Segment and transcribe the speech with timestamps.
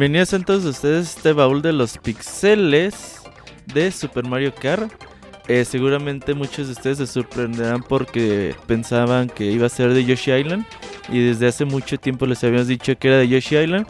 [0.00, 3.20] Bienvenidos a todos ustedes a este baúl de los pixeles
[3.74, 4.90] de Super Mario Kart.
[5.46, 10.32] Eh, seguramente muchos de ustedes se sorprenderán porque pensaban que iba a ser de Yoshi
[10.32, 10.64] Island
[11.10, 13.86] y desde hace mucho tiempo les habíamos dicho que era de Yoshi Island.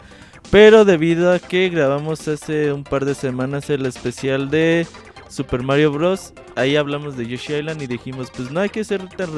[0.49, 4.85] Pero debido a que grabamos hace un par de semanas el especial de
[5.29, 6.33] Super Mario Bros.
[6.57, 9.29] Ahí hablamos de Yoshi Island y dijimos, pues no hay que ser tan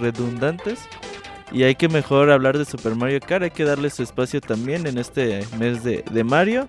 [0.00, 0.78] redundantes.
[1.52, 3.44] Y hay que mejor hablar de Super Mario Kart.
[3.44, 6.68] Hay que darle su espacio también en este mes de, de Mario.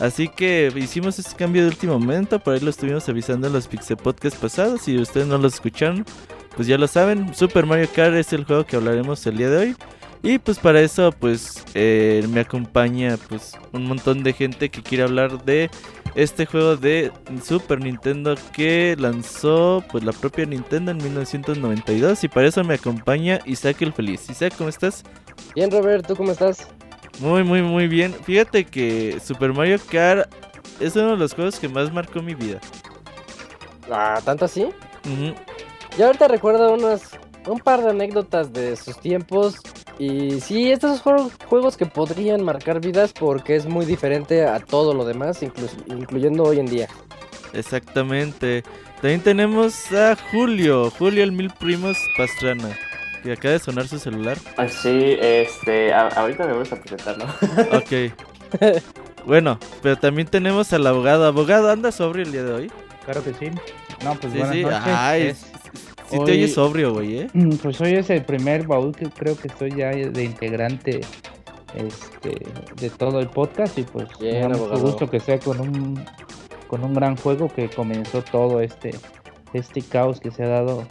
[0.00, 2.38] Así que hicimos este cambio de último momento.
[2.38, 4.82] Por ahí lo estuvimos avisando en los Pixel Podcast pasados.
[4.82, 6.04] Si ustedes no lo escucharon,
[6.56, 7.34] pues ya lo saben.
[7.34, 9.76] Super Mario Kart es el juego que hablaremos el día de hoy.
[10.22, 15.02] Y pues para eso pues eh, me acompaña pues un montón de gente que quiere
[15.02, 15.68] hablar de
[16.14, 17.10] este juego de
[17.42, 23.40] Super Nintendo que lanzó pues la propia Nintendo en 1992 y para eso me acompaña
[23.46, 24.28] Isaac el Feliz.
[24.28, 25.02] Isaac, ¿cómo estás?
[25.54, 26.68] Bien Robert, ¿tú cómo estás?
[27.20, 28.14] Muy muy muy bien.
[28.24, 30.30] Fíjate que Super Mario Kart
[30.80, 32.60] es uno de los juegos que más marcó mi vida.
[33.90, 34.68] Ah, ¿tanto así?
[35.98, 39.56] Yo ahorita recuerdo unas un par de anécdotas de sus tiempos
[40.02, 44.94] y sí, estos son juegos que podrían marcar vidas porque es muy diferente a todo
[44.94, 45.44] lo demás,
[45.86, 46.88] incluyendo hoy en día.
[47.52, 48.64] Exactamente.
[49.00, 52.76] También tenemos a Julio, Julio el Mil Primos Pastrana,
[53.22, 54.38] que acaba de sonar su celular.
[54.56, 57.26] Ah, sí, este, ahorita me voy a presentar, ¿no?
[57.78, 58.12] ok.
[59.24, 61.26] bueno, pero también tenemos al abogado.
[61.26, 62.72] Abogado, ¿anda sobre el día de hoy?
[63.04, 63.52] Claro que sí.
[64.02, 64.64] No, pues sí, sí.
[64.68, 65.36] Ay,
[66.12, 67.28] Sí te oyes sobrio, güey, ¿eh?
[67.32, 71.00] Mm, pues hoy es el primer baúl que creo que estoy ya de integrante
[71.74, 72.36] este,
[72.76, 76.04] de todo el podcast y pues me mucho gusto que sea con un
[76.68, 78.90] con un gran juego que comenzó todo este
[79.54, 80.86] este caos que se ha dado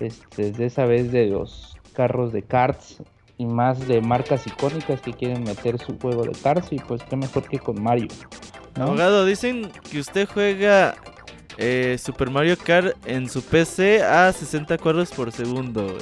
[0.00, 3.02] este, desde esa vez de los carros de karts
[3.38, 7.16] y más de marcas icónicas que quieren meter su juego de karts y pues qué
[7.16, 8.08] mejor que con Mario.
[8.74, 10.96] Abogado, dicen que usted juega
[11.58, 15.96] eh, Super Mario Kart en su PC a 60 cuadros por segundo,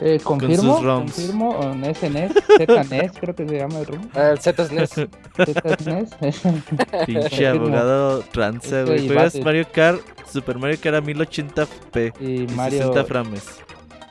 [0.00, 2.32] Eh, confirmo, confirmo en SNES,
[2.66, 4.08] ZNES, creo que se llama el ROM.
[4.14, 4.90] Ah, el ZNES.
[4.94, 6.10] ZNES.
[7.06, 9.08] Pinche abogado tranza, güey.
[9.08, 10.00] Juegas Mario Kart,
[10.32, 13.44] Super Mario Kart a 1080p y, Mario, 60 frames.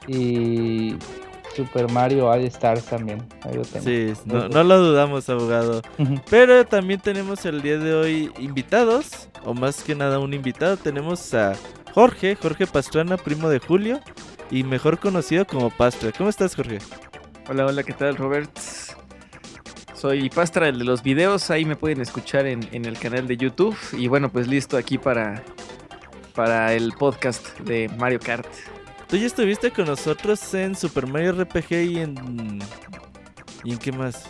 [0.08, 0.96] Y
[1.58, 3.28] Super Mario All Stars también.
[3.84, 5.82] Sí, no, no, lo dudamos, abogado.
[6.30, 10.78] Pero también tenemos el día de hoy invitados, o más que nada un invitado.
[10.78, 11.56] Tenemos a
[11.96, 14.00] Jorge, Jorge Pastrana, primo de Julio,
[14.52, 16.12] y mejor conocido como Pastra.
[16.16, 16.78] ¿Cómo estás, Jorge?
[17.50, 18.56] Hola, hola, ¿qué tal, Robert?
[19.96, 21.50] Soy Pastra, el de los videos.
[21.50, 23.76] Ahí me pueden escuchar en, en el canal de YouTube.
[23.94, 25.42] Y bueno, pues listo aquí para,
[26.36, 28.46] para el podcast de Mario Kart.
[29.08, 32.60] Tú ya estuviste con nosotros en Super Mario RPG y en.
[33.64, 34.30] ¿Y en qué más?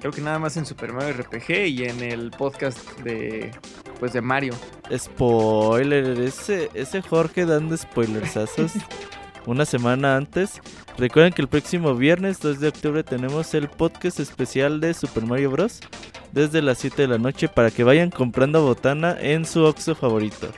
[0.00, 3.52] Creo que nada más en Super Mario RPG y en el podcast de.
[3.98, 4.52] Pues de Mario.
[4.94, 8.72] Spoiler, ese, ese Jorge dando spoilersazos
[9.46, 10.60] una semana antes.
[10.98, 15.52] Recuerden que el próximo viernes 2 de octubre tenemos el podcast especial de Super Mario
[15.52, 15.80] Bros.
[16.32, 20.50] Desde las 7 de la noche para que vayan comprando botana en su Oxo favorito.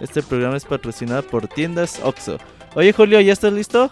[0.00, 2.38] Este programa es patrocinado por tiendas Oxo.
[2.76, 3.90] Oye, Julio, ¿ya estás listo?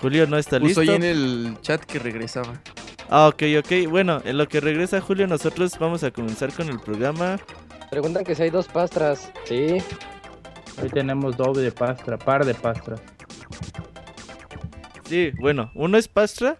[0.00, 0.80] Julio no está listo.
[0.80, 2.54] Estoy en el chat que regresaba.
[3.10, 3.90] Ah, ok, ok.
[3.90, 7.38] Bueno, en lo que regresa Julio, nosotros vamos a comenzar con el programa.
[7.90, 9.30] Preguntan que si hay dos pastras.
[9.44, 9.82] Sí.
[10.82, 13.02] Hoy tenemos doble de pastra, par de pastras.
[15.04, 16.56] Sí, bueno, uno es pastra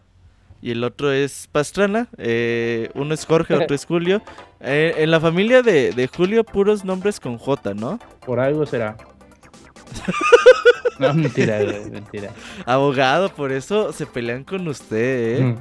[0.61, 2.09] y el otro es pastrana.
[2.19, 4.21] Eh, uno es Jorge, otro es Julio.
[4.61, 7.99] Eh, en la familia de, de Julio, puros nombres con J, ¿no?
[8.27, 8.99] Por algo será.
[10.99, 11.59] No, mentira,
[11.91, 12.31] mentira.
[12.65, 15.57] Abogado, por eso se pelean con usted, ¿eh?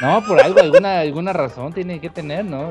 [0.00, 2.68] No, por algo, alguna, alguna razón tiene que tener, ¿no?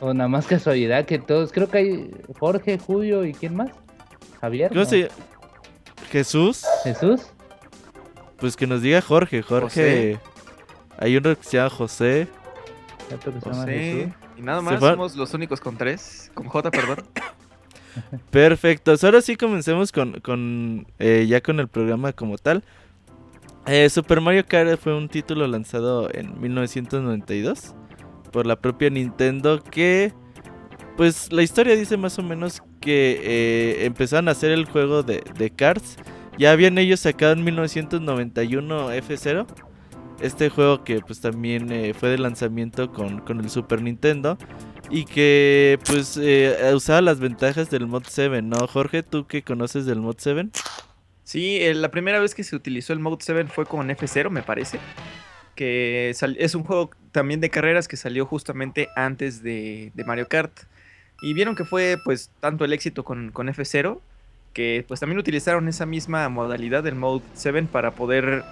[0.00, 1.52] O, nada más casualidad que todos.
[1.52, 3.70] Creo que hay Jorge, Julio y ¿quién más?
[4.40, 4.72] Javier.
[4.72, 4.84] ¿Cómo
[6.10, 6.64] ¿Jesús?
[6.82, 7.22] ¿Jesús?
[8.38, 9.42] Pues que nos diga Jorge.
[9.42, 10.18] Jorge.
[10.98, 12.28] Hay uno que se llama José.
[13.42, 14.12] José.
[14.36, 16.30] Y nada más somos los únicos con tres.
[16.34, 17.04] Con J, perdón.
[18.30, 18.94] Perfecto.
[19.02, 22.64] Ahora sí comencemos con, eh, ya con el programa como tal.
[23.66, 27.74] Eh, Super Mario Kart fue un título lanzado en 1992
[28.30, 30.12] por la propia Nintendo que
[30.96, 35.22] pues la historia dice más o menos que eh, empezaron a hacer el juego de,
[35.38, 35.96] de karts.
[36.38, 39.46] Ya habían ellos sacado en 1991 F0.
[40.20, 44.38] Este juego que pues también fue de lanzamiento con, con el Super Nintendo
[44.90, 48.66] y que pues eh, usaba las ventajas del Mod 7, ¿no?
[48.66, 50.48] Jorge, ¿tú qué conoces del Mod 7?
[51.24, 54.42] Sí, eh, la primera vez que se utilizó el Mod 7 fue con F0, me
[54.42, 54.78] parece.
[55.54, 60.52] que es un juego también de carreras que salió justamente antes de, Mario Kart.
[61.22, 64.00] Y vieron que fue pues tanto el éxito con, con, F0
[64.52, 68.44] que pues también utilizaron esa misma modalidad del Mode 7 para poder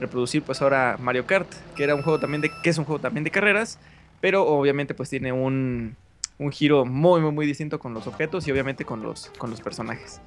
[0.00, 3.00] reproducir pues ahora Mario Kart, que era un juego también de que es un juego
[3.00, 3.78] también de carreras,
[4.20, 5.96] pero obviamente pues tiene un,
[6.38, 9.60] un giro muy, muy, muy distinto con los objetos y obviamente con los, con los
[9.60, 10.20] personajes.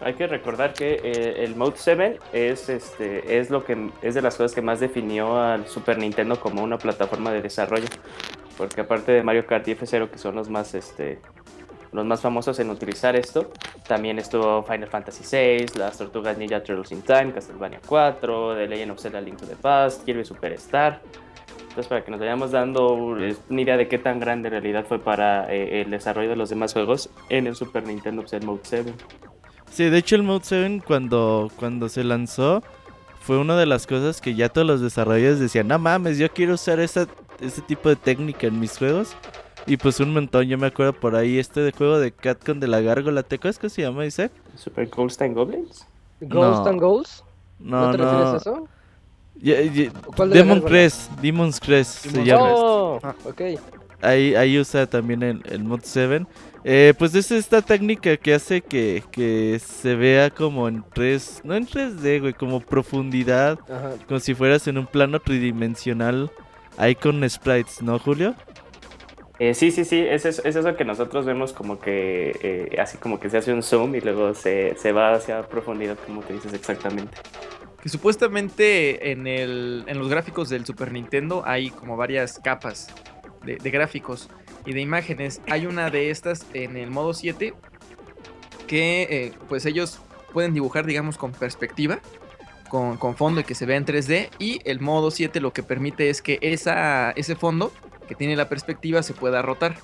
[0.00, 4.22] Hay que recordar que eh, el Mode 7 es, este, es, lo que, es de
[4.22, 7.86] las cosas que más definió al Super Nintendo como una plataforma de desarrollo.
[8.58, 11.18] Porque aparte de Mario Kart y F0, que son los más, este,
[11.92, 13.50] los más famosos en utilizar esto,
[13.88, 18.92] también estuvo Final Fantasy VI, las Tortugas Ninja Turtles in Time, Castlevania 4, The Legend
[18.92, 21.00] of Zelda Link to the Past, Kirby Superstar.
[21.60, 25.00] Entonces, para que nos vayamos dando una idea de qué tan grande en realidad fue
[25.00, 28.60] para eh, el desarrollo de los demás juegos en el Super Nintendo, pues el Mode
[28.62, 28.94] 7.
[29.70, 32.62] Sí, de hecho el Mode 7 cuando, cuando se lanzó
[33.20, 36.54] fue una de las cosas que ya todos los desarrolladores decían, no mames, yo quiero
[36.54, 37.06] usar ese
[37.66, 39.16] tipo de técnica en mis juegos.
[39.66, 42.68] Y pues un montón, yo me acuerdo por ahí este de juego de Catcon de
[42.68, 44.30] la gárgola, ¿te acuerdas qué se llama, Isaac?
[44.56, 45.86] ¿Super Ghost and Goblins?
[46.20, 47.24] ¿Ghost and Goals?
[47.58, 48.68] No, ¿No te refieres a eso?
[49.44, 52.54] Demon Crest, Demon's Crest se llama.
[52.54, 53.00] Oh,
[54.00, 56.24] ahí, ahí usa también el, el Mod 7.
[56.66, 61.54] Eh, pues es esta técnica que hace que, que, se vea como en 3, no
[61.54, 63.58] en 3D, güey, como profundidad,
[64.08, 66.30] como si fueras en un plano tridimensional,
[66.78, 68.34] ahí con sprites, ¿no, Julio?
[69.38, 73.20] Eh, sí, sí, sí, es, es, eso que nosotros vemos como que eh, así como
[73.20, 76.54] que se hace un zoom y luego se, se va hacia profundidad, como te dices
[76.54, 77.18] exactamente
[77.84, 82.88] que supuestamente en, el, en los gráficos del Super Nintendo hay como varias capas
[83.44, 84.30] de, gráficos
[84.64, 85.42] y de imágenes.
[85.50, 87.52] Hay una de estas en el modo 7
[88.66, 90.00] que eh, pues ellos
[90.32, 91.98] pueden dibujar digamos con perspectiva,
[92.70, 96.08] con, fondo y que se vea en 3D y el modo 7 lo que permite
[96.08, 97.70] es que ese fondo
[98.08, 99.76] que tiene la perspectiva se pueda rotar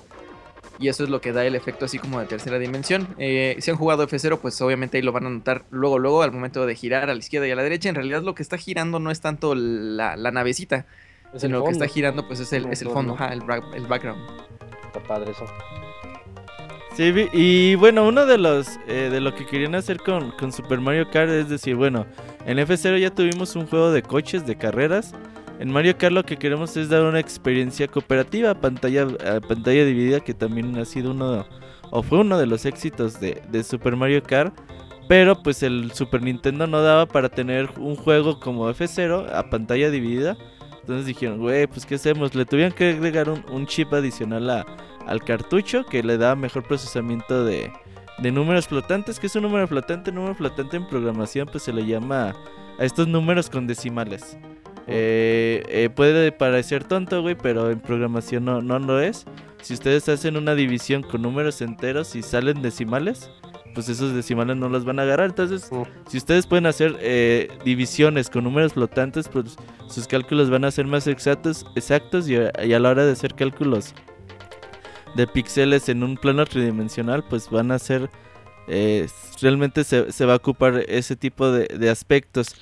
[0.81, 3.07] y eso es lo que da el efecto así como de tercera dimensión.
[3.19, 6.31] Eh, si han jugado F0, pues obviamente ahí lo van a notar luego, luego al
[6.31, 7.87] momento de girar a la izquierda y a la derecha.
[7.89, 10.87] En realidad lo que está girando no es tanto la, navecita,
[11.35, 13.43] sino lo que está girando pues es el, es el fondo, el,
[13.75, 14.21] el, background.
[14.87, 15.45] Está padre eso.
[16.95, 20.81] Sí, y bueno, uno de los eh, de lo que querían hacer con, con Super
[20.81, 22.05] Mario Kart es decir, bueno,
[22.45, 25.13] en F0 ya tuvimos un juego de coches, de carreras,
[25.61, 29.07] en Mario Kart lo que queremos es dar una experiencia cooperativa, pantalla,
[29.47, 31.45] pantalla dividida, que también ha sido uno,
[31.91, 34.59] o fue uno de los éxitos de, Super Mario Kart.
[35.07, 39.91] Pero pues el Super Nintendo no daba para tener un juego como F0 a pantalla
[39.91, 40.35] dividida.
[40.79, 42.33] Entonces dijeron, güey, pues ¿qué hacemos?
[42.33, 44.65] Le tuvieron que agregar un, chip adicional
[45.05, 47.71] al cartucho que le da mejor procesamiento de,
[48.17, 49.19] de números flotantes.
[49.19, 50.11] ¿Qué es un número flotante?
[50.11, 52.33] número flotante en programación pues se le llama
[52.79, 54.37] a estos números con decimales.
[54.87, 59.25] Eh, eh, puede parecer tonto, güey, pero en programación no, no lo es.
[59.61, 63.29] Si ustedes hacen una división con números enteros y salen decimales,
[63.75, 65.29] pues esos decimales no los van a agarrar.
[65.29, 65.69] Entonces,
[66.07, 69.55] si ustedes pueden hacer eh, divisiones con números flotantes, pues
[69.87, 73.93] sus cálculos van a ser más exactos, exactos y, a la hora de hacer cálculos
[75.15, 78.09] de píxeles en un plano tridimensional, pues van a ser...
[79.41, 82.55] realmente se, va a ocupar ese tipo de, de aspectos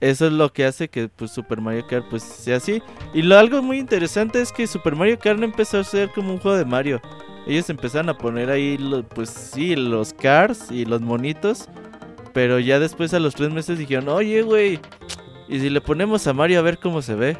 [0.00, 2.82] eso es lo que hace que pues, Super Mario Kart pues sea así.
[3.12, 6.32] Y lo algo muy interesante es que Super Mario Kart no empezó a ser como
[6.32, 7.00] un juego de Mario.
[7.46, 8.78] Ellos empezaron a poner ahí,
[9.14, 11.68] pues sí, los cars y los monitos.
[12.32, 14.80] Pero ya después a los tres meses dijeron, oye, güey,
[15.48, 17.38] ¿y si le ponemos a Mario a ver cómo se ve?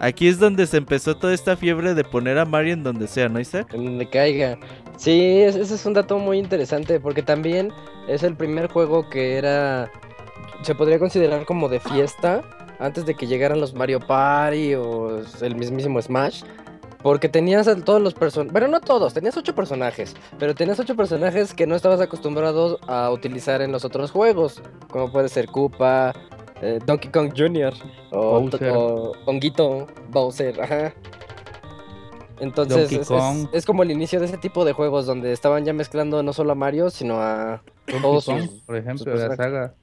[0.00, 3.28] Aquí es donde se empezó toda esta fiebre de poner a Mario en donde sea,
[3.28, 3.74] ¿no, Isaac?
[3.74, 4.56] En donde caiga.
[4.96, 7.72] Sí, ese es un dato muy interesante porque también
[8.06, 9.90] es el primer juego que era
[10.62, 12.42] se podría considerar como de fiesta
[12.78, 16.42] antes de que llegaran los Mario Party o el mismísimo Smash.
[17.02, 20.96] Porque tenías a todos los personajes, bueno, no todos, tenías ocho personajes, pero tenías ocho
[20.96, 26.12] personajes que no estabas acostumbrado a utilizar en los otros juegos, como puede ser Koopa,
[26.60, 27.72] eh, Donkey Kong Jr.
[28.10, 30.92] o, o Honguito, Bowser, ajá.
[32.40, 33.10] Entonces es,
[33.52, 36.52] es, como el inicio de ese tipo de juegos donde estaban ya mezclando no solo
[36.52, 37.62] a Mario, sino a
[38.02, 38.26] todos
[38.66, 39.74] por ejemplo, la saga.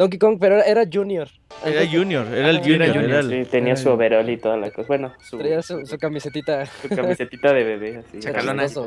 [0.00, 1.28] Donkey Kong, pero era Junior.
[1.62, 3.22] Era Junior, era el Junior.
[3.22, 4.88] sí, tenía su overall y toda la cosa.
[4.88, 6.64] Bueno, su, Traía su, camisetita.
[6.64, 8.18] Su camisetita de bebé, así.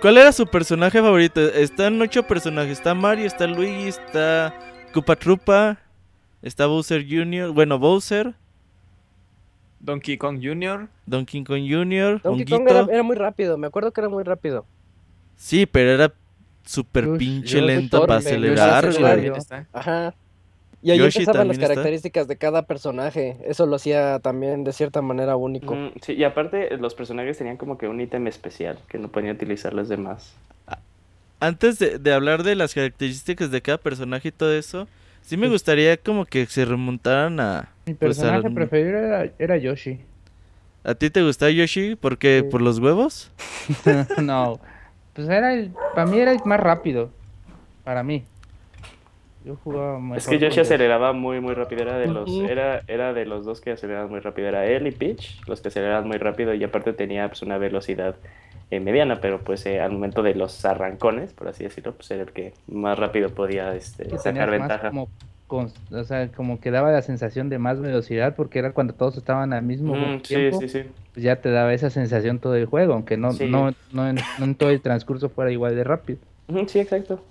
[0.00, 1.40] ¿Cuál era su personaje favorito?
[1.40, 2.78] Están ocho personajes.
[2.78, 4.54] Está Mario, está Luigi, está
[4.92, 5.76] Koopa Troopa,
[6.40, 8.32] está Bowser Jr., bueno, Bowser.
[9.80, 10.88] Donkey Kong Jr.
[11.04, 12.22] Donkey Kong Jr.
[12.22, 14.66] Donkey Kong era, era, muy rápido, me acuerdo que era muy rápido.
[15.34, 16.14] Sí, pero era
[16.66, 18.90] súper pinche lento para acelerar,
[19.72, 20.14] Ajá.
[20.82, 23.38] Y ahí empezaban las características de cada personaje.
[23.44, 25.74] Eso lo hacía también de cierta manera único.
[25.74, 29.34] Mm, sí, y aparte los personajes tenían como que un ítem especial que no podían
[29.34, 30.36] utilizar los demás.
[31.40, 34.88] Antes de, hablar de las características de cada personaje y todo eso,
[35.22, 37.68] sí me gustaría como que se remontaran a...
[37.86, 38.98] Mi pues, personaje preferido
[39.38, 39.98] era, Yoshi.
[40.82, 41.96] ¿A ti te gustaba Yoshi?
[41.96, 42.46] ¿Por qué?
[42.48, 43.32] ¿Por los huevos?
[44.22, 44.60] no,
[45.16, 47.10] pues era el, para mí era el más rápido.
[47.82, 48.24] Para mí.
[49.44, 50.18] Yo jugaba más.
[50.18, 51.82] Es que Yoshi aceleraba muy, muy rápido.
[51.82, 54.48] Era de los, era, era de los dos que aceleraban muy rápido.
[54.48, 56.52] Era él y Peach, los que aceleraban muy rápido.
[56.52, 58.16] Y aparte tenía pues, una velocidad
[58.70, 62.24] eh, mediana, pero pues eh, al momento de los arrancones, por así decirlo, pues era
[62.24, 64.90] el que más rápido podía este, sacar ventaja.
[64.90, 65.08] Como,
[65.48, 69.52] o sea, como que daba la sensación de más velocidad porque era cuando todos estaban
[69.52, 70.60] al mismo tiempo.
[70.60, 70.88] Sí, sí, sí.
[71.14, 74.44] Pues ya te daba esa sensación todo el juego, aunque no, no, no, en, no
[74.44, 76.18] en todo el transcurso fuera igual de rápido.
[76.66, 77.24] Sí, exacto.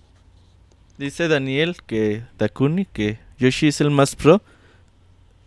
[0.97, 4.41] Dice Daniel que Dakuni, que Yoshi es el más pro.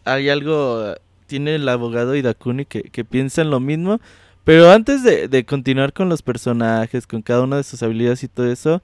[0.04, 0.94] Hay algo,
[1.26, 4.00] tiene el abogado y Dakuni que, que piensan lo mismo.
[4.48, 8.50] Pero antes de, continuar con los personajes, con cada una de sus habilidades y todo
[8.50, 8.82] eso,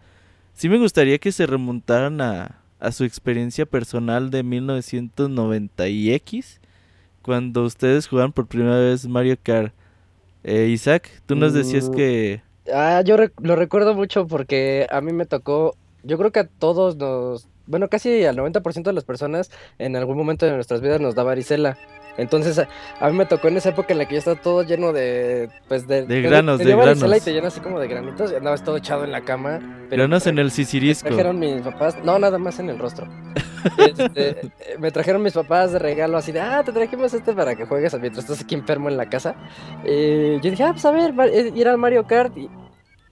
[0.53, 6.61] sí me gustaría que se remontaran a, a su experiencia personal de 1990 y X,
[7.23, 9.73] cuando ustedes jugaban por primera vez Mario Kart.
[10.43, 11.95] Eh, Isaac, tú nos decías mm.
[11.95, 12.43] que...
[12.73, 15.75] Ah, yo lo recuerdo mucho porque a mí me tocó
[16.05, 20.17] yo creo que a todos nos, bueno, casi al 90% de las personas en algún
[20.17, 21.79] momento de nuestras vidas nos da varicela.
[22.17, 24.93] Entonces, a, mí me tocó en esa época en la que ya estaba todo lleno
[24.93, 26.07] de, pues, de...
[26.07, 27.17] De granos, de granos.
[27.17, 29.61] y te llenas así como de granitos y andabas todo echado en la cama.
[29.91, 31.09] granos en el sisirisco.
[31.09, 33.09] Me trajeron mis papás, no, nada más en el rostro.
[33.79, 37.65] Este, me trajeron mis papás de regalo así de, ah, te trajimos este para que
[37.67, 39.35] juegues mientras estás aquí enfermo en la casa.
[39.85, 42.49] Y yo dije, ah, pues a ver, eh, ir al Mario Kart y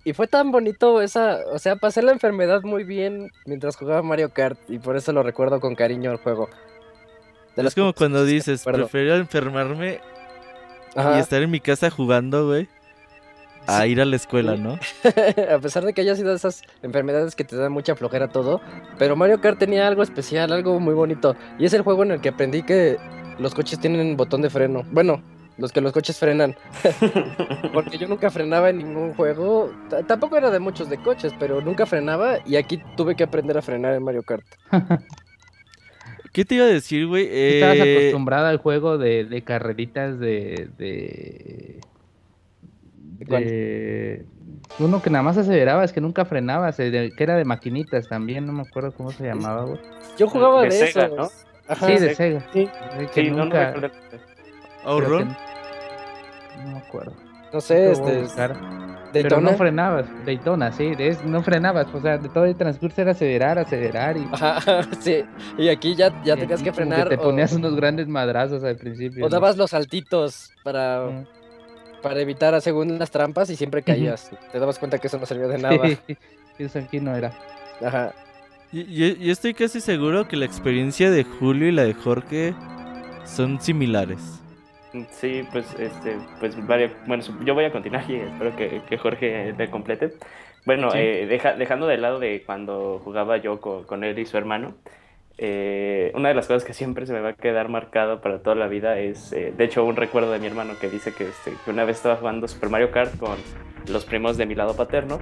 [0.05, 4.31] y fue tan bonito esa, o sea, pasé la enfermedad muy bien mientras jugaba Mario
[4.31, 6.49] Kart y por eso lo recuerdo con cariño el juego.
[7.57, 10.01] Es como cuando dices, prefiero enfermarme
[10.97, 12.69] y estar en mi casa jugando, güey,
[13.67, 14.79] a ir a la escuela, ¿no?
[15.55, 18.61] a pesar de que haya sido esas enfermedades que te dan mucha flojera todo,
[18.99, 21.37] pero Mario Kart tenía algo especial, algo muy bonito.
[21.59, 22.97] Y es el juego en el que aprendí que
[23.39, 24.83] los coches tienen botón de freno.
[24.91, 25.23] Bueno,
[25.59, 26.57] los que los coches frenan.
[27.73, 29.71] Porque yo nunca frenaba en ningún juego.
[30.07, 33.63] tampoco era de muchos de coches, pero nunca frenaba y aquí tuve que aprender a
[33.63, 34.45] frenar en Mario Kart.
[36.33, 37.29] ¿Qué te iba a decir, güey?
[37.31, 40.71] Estabas eh, acostumbrada al juego de, de carreritas de...
[40.79, 41.81] de...
[43.19, 44.25] de...
[44.79, 48.53] Uno que nada más aceleraba, es que nunca frenabas, que era de maquinitas también, no
[48.55, 49.79] me acuerdo cómo se llamaba, güey.
[50.19, 51.09] Yo jugaba de, eso.
[51.09, 51.29] ¿no?
[51.29, 52.47] sí, de Sega.
[52.53, 52.69] Sí,
[53.13, 53.75] sí nunca...
[54.85, 55.37] ¿Outrun?
[56.65, 57.15] No me acuerdo.
[57.15, 57.22] No
[57.61, 58.27] sé, este.
[59.13, 60.93] Pero no frenabas, Daytona, sí,
[61.27, 64.27] no frenabas, o sea, de todo el transcurso era acelerar, acelerar y...
[64.33, 65.23] Ajá, sí,
[65.59, 67.11] y aquí ya, ya tenías que frenar.
[67.11, 69.27] te ponías unos grandes madrazos al principio.
[69.27, 71.27] O dabas los saltitos para,
[72.03, 74.31] para evitar según las trampas y siempre caías.
[74.51, 75.79] Te dabas cuenta que eso no servía de nada.
[76.55, 77.33] Sí, eso aquí no era.
[77.83, 78.13] Ajá.
[78.73, 82.55] Yo, estoy casi seguro que la experiencia de Julio y la de Jorge
[83.25, 84.42] son similares.
[85.11, 89.71] Sí, pues, este, pues, bueno, yo voy a continuar y espero que, que Jorge me
[89.71, 90.13] complete.
[90.65, 91.27] Bueno, eh,
[91.59, 94.75] dejando de lado de cuando jugaba yo con, él y su hermano,
[95.39, 98.55] eh, una de las cosas que siempre se me va a quedar marcado para toda
[98.55, 101.53] la vida es, eh, de hecho, un recuerdo de mi hermano que dice que, este,
[101.65, 103.39] que una vez estaba jugando Super Mario Kart con
[103.89, 105.21] los primos de mi lado paterno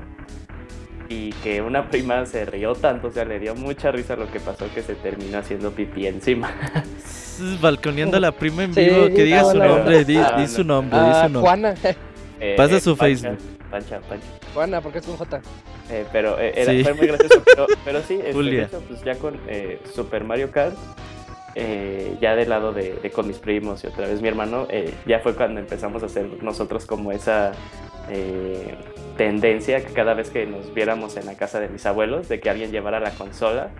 [1.10, 4.38] y que una prima se rió tanto, o sea, le dio mucha risa lo que
[4.38, 6.54] pasó que se terminó haciendo pipí encima.
[7.60, 10.14] Balconeando a la prima en vivo, que diga su nombre, di,
[10.46, 11.40] su nombre, di su nombre.
[11.40, 11.74] Juana.
[12.38, 13.38] Eh, Pasa su Facebook.
[13.70, 14.26] Pancha, Pancha.
[14.54, 15.42] Juana, porque es con J.
[15.90, 19.80] Eh, pero eh, era, fue muy gracioso, pero, pero sí, este, pues ya con eh,
[19.92, 20.76] Super Mario Kart,
[21.54, 25.20] eh, ya del lado de, con mis primos y otra vez mi hermano, eh, ya
[25.20, 27.52] fue cuando empezamos a hacer nosotros como esa
[28.08, 28.76] eh,
[29.16, 32.50] tendencia que cada vez que nos viéramos en la casa de mis abuelos, de que
[32.50, 33.70] alguien llevara la consola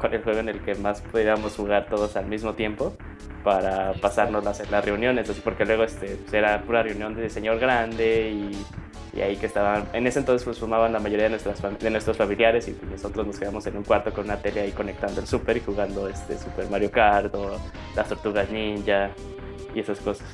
[0.00, 2.96] con el juego en el que más pudiéramos jugar todos al mismo tiempo
[3.44, 7.58] para pasarnos las, las reuniones, así porque luego este, pues, era pura reunión de señor
[7.58, 8.83] grande y,
[9.14, 12.16] y, ahí que estaban, en ese entonces pues formaban la mayoría de, nuestras, de nuestros
[12.16, 15.26] familiares y pues, nosotros nos quedamos en un cuarto con una tele ahí conectando el
[15.26, 17.58] Super y jugando este Super Mario Kart o
[17.94, 19.10] las tortugas ninja
[19.74, 20.26] y esas cosas.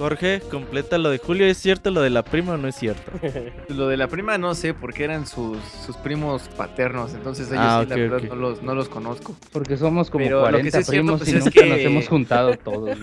[0.00, 1.44] Jorge, completa lo de Julio.
[1.44, 3.12] ¿Es cierto lo de la prima o no es cierto?
[3.68, 7.12] lo de la prima no sé, porque eran sus, sus primos paternos.
[7.12, 9.36] Entonces ellos ah, sí, la verdad, no, los, no los conozco.
[9.52, 12.96] Porque somos como 40 primos pues, y nunca nos hemos juntado todos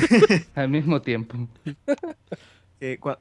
[0.54, 1.48] al mismo tiempo.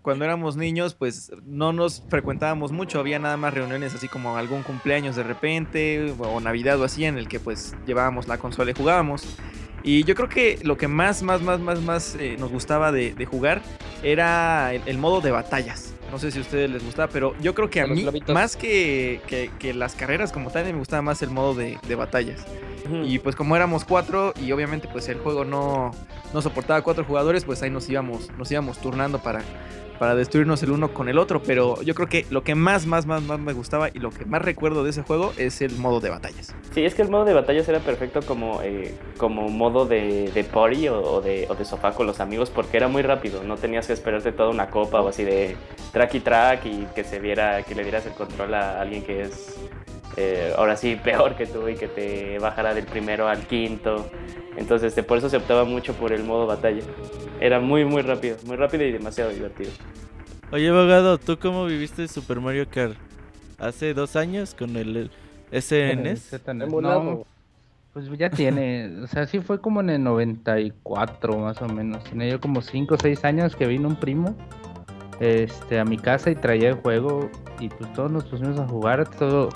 [0.01, 4.63] cuando éramos niños, pues no nos frecuentábamos mucho, había nada más reuniones así como algún
[4.63, 8.73] cumpleaños de repente, o Navidad o así, en el que pues llevábamos la consola y
[8.73, 9.37] jugábamos.
[9.83, 13.13] Y yo creo que lo que más, más, más, más, más eh, nos gustaba de,
[13.25, 13.61] jugar
[14.03, 15.93] era el, modo de batallas.
[16.11, 19.21] No sé si a ustedes les gustaba, pero yo creo que a mí, más que,
[19.59, 22.45] que, las carreras como tal, me gustaba más el modo de, de batallas.
[23.05, 25.91] Y pues como éramos cuatro y obviamente pues el juego no,
[26.33, 29.41] no soportaba cuatro jugadores, pues ahí nos íbamos, nos íbamos turnando para,
[30.01, 31.43] para destruirnos el uno con el otro.
[31.43, 34.25] Pero yo creo que lo que más, más, más, más me gustaba y lo que
[34.25, 36.55] más recuerdo de ese juego es el modo de batallas.
[36.73, 40.87] Sí, es que el modo de batallas era perfecto como, eh, como modo de, party
[40.87, 43.43] o, de, o de sofá con los amigos porque era muy rápido.
[43.43, 45.55] No tenías que esperarte toda una copa o así de
[45.91, 49.21] track y track y que se viera, que le dieras el control a alguien que
[49.21, 49.59] es
[50.17, 54.09] eh, ahora sí peor que tú y que te bajara del primero al quinto.
[54.57, 56.81] Entonces este, por eso se optaba mucho por el modo batalla.
[57.39, 59.71] Era muy muy rápido, muy rápido y demasiado divertido.
[60.51, 62.97] Oye abogado, ¿tú cómo viviste Super Mario Kart?
[63.57, 65.09] ¿Hace dos años con el
[65.49, 66.41] SNES?
[66.53, 67.25] No,
[67.93, 72.03] pues ya tiene, o sea, sí fue como en el 94 más o menos.
[72.03, 74.35] Tenía yo como 5 o 6 años que vino un primo
[75.21, 79.09] este, a mi casa y traía el juego y pues todos nos pusimos a jugar,
[79.09, 79.47] todo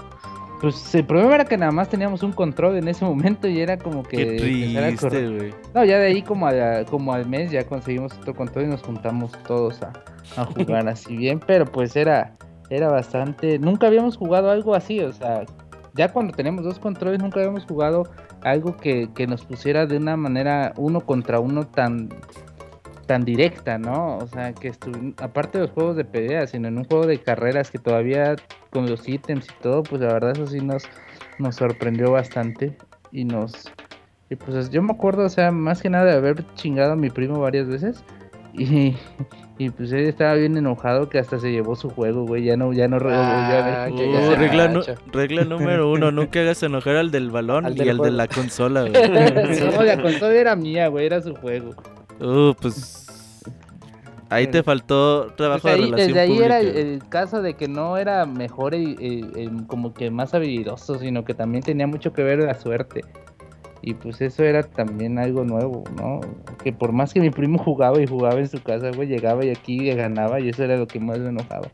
[0.66, 3.78] pues el problema era que nada más teníamos un control en ese momento y era
[3.78, 4.18] como que.
[4.18, 5.54] Qué triste, güey.
[5.76, 6.48] No, ya de ahí como,
[6.90, 9.94] como al mes ya conseguimos otro control y nos juntamos todos a,
[10.56, 12.36] jugar así bien, pero pues era,
[12.72, 13.60] era bastante.
[13.60, 15.46] Nunca habíamos jugado algo así, o sea,
[15.94, 18.10] ya cuando tenemos dos controles nunca habíamos jugado
[18.42, 22.10] algo que, que nos pusiera de una manera uno contra uno tan
[23.06, 24.18] tan directa, ¿no?
[24.18, 24.72] O sea, que
[25.20, 28.36] aparte de los juegos de pelea, sino en un juego de carreras que todavía
[28.72, 30.84] con los ítems y todo, pues la verdad eso sí nos,
[31.40, 32.78] nos sorprendió bastante
[33.12, 33.72] y nos...
[34.30, 37.12] Y pues yo me acuerdo, o sea, más que nada de haber chingado a mi
[37.12, 38.04] primo varias veces
[38.58, 38.96] y,
[39.58, 42.74] y pues él estaba bien enojado que hasta se llevó su juego, güey, ya no,
[42.74, 47.88] ya no ah, uh, regla, regla número uno, nunca hagas enojar al del balón y
[47.88, 48.94] al de la consola, güey.
[49.72, 51.76] no, la consola era mía, güey, era su juego.
[52.20, 53.06] Uh, pues.
[54.30, 57.98] Ahí te faltó trabajo pues de relación Desde ahí era el, caso de que no
[57.98, 62.56] era mejor y, como que más habilidoso, sino que también tenía mucho que ver la
[62.56, 63.02] suerte.
[63.82, 66.22] Y pues eso era también algo nuevo, ¿no?
[66.64, 69.52] Que por más que mi primo jugaba y jugaba en su casa, güey, llegaba y
[69.52, 71.70] aquí ganaba y eso era lo que más me enojaba.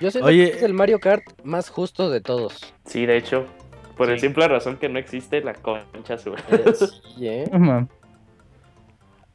[0.00, 2.74] Yo sé que es el Mario Kart más justo de todos.
[2.86, 3.44] Sí, de hecho,
[3.96, 6.64] por el simple razón que no existe la concha suerte.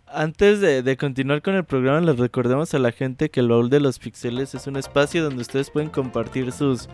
[0.09, 3.81] Antes de, continuar con el programa, les recordemos a la gente que el baúl de
[3.81, 6.87] los pixeles es un espacio donde ustedes pueden compartir sus,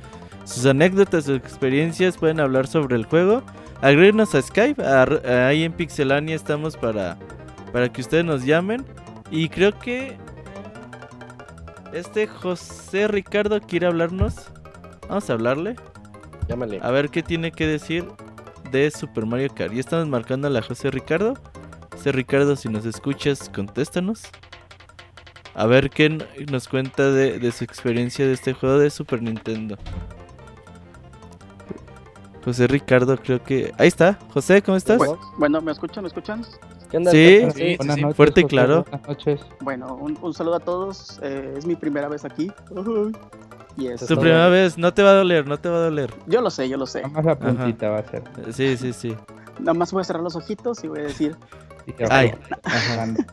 [0.45, 3.43] sus anécdotas, sus experiencias, pueden hablar sobre el juego.
[3.81, 7.17] Agréguenos a Skype, ahí en Pixelania estamos para,
[7.71, 8.83] para que ustedes nos llamen.
[9.29, 10.17] Y creo que
[11.93, 14.51] este José Ricardo quiere hablarnos.
[15.07, 15.75] Vamos a hablarle.
[16.47, 16.79] Llámale.
[16.81, 18.05] A ver qué tiene que decir
[18.71, 19.71] de Super Mario Kart.
[19.71, 21.35] Ya estamos marcando a la José Ricardo.
[22.05, 24.23] Ricardo, si nos escuchas, contéstanos.
[25.55, 26.09] A ver qué
[26.51, 29.77] nos cuenta de, su experiencia de este juego de Super Nintendo.
[32.43, 33.71] José Ricardo, creo que.
[33.77, 34.19] Ahí está.
[34.33, 34.99] José, ¿cómo estás?
[35.37, 36.03] Bueno, ¿me escuchan?
[36.03, 36.43] ¿Me escuchan?
[37.11, 37.77] Sí, sí,
[38.15, 38.85] fuerte y claro.
[39.61, 41.19] Bueno, un, saludo a todos.
[41.23, 42.51] Eh, es mi primera vez aquí.
[43.77, 46.13] Y es tu primera vez, no te va a doler, no te va a doler.
[46.27, 47.01] Yo lo sé, yo lo sé.
[47.01, 48.23] Nada más la puntita va a ser.
[48.51, 49.15] Sí, sí, sí.
[49.59, 51.35] Nada más voy a cerrar los ojitos y voy a decir
[52.09, 52.33] Ay,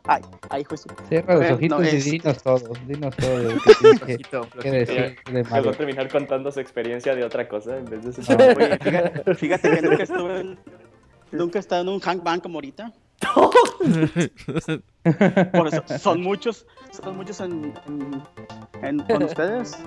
[0.04, 0.92] ay, ay, Jesús.
[1.08, 3.50] Cierra los ojitos y dinos todo, dinos todo.
[4.06, 4.18] Que,
[4.60, 8.22] que decir de terminar contando su experiencia de otra cosa en vez de su...
[8.22, 10.56] fíjate, fíjate que nunca estuve,
[11.32, 12.92] nunca he estado en un hangbang como ahorita.
[15.52, 17.72] Por eso, son muchos, son muchos en,
[18.82, 19.78] en, con ustedes.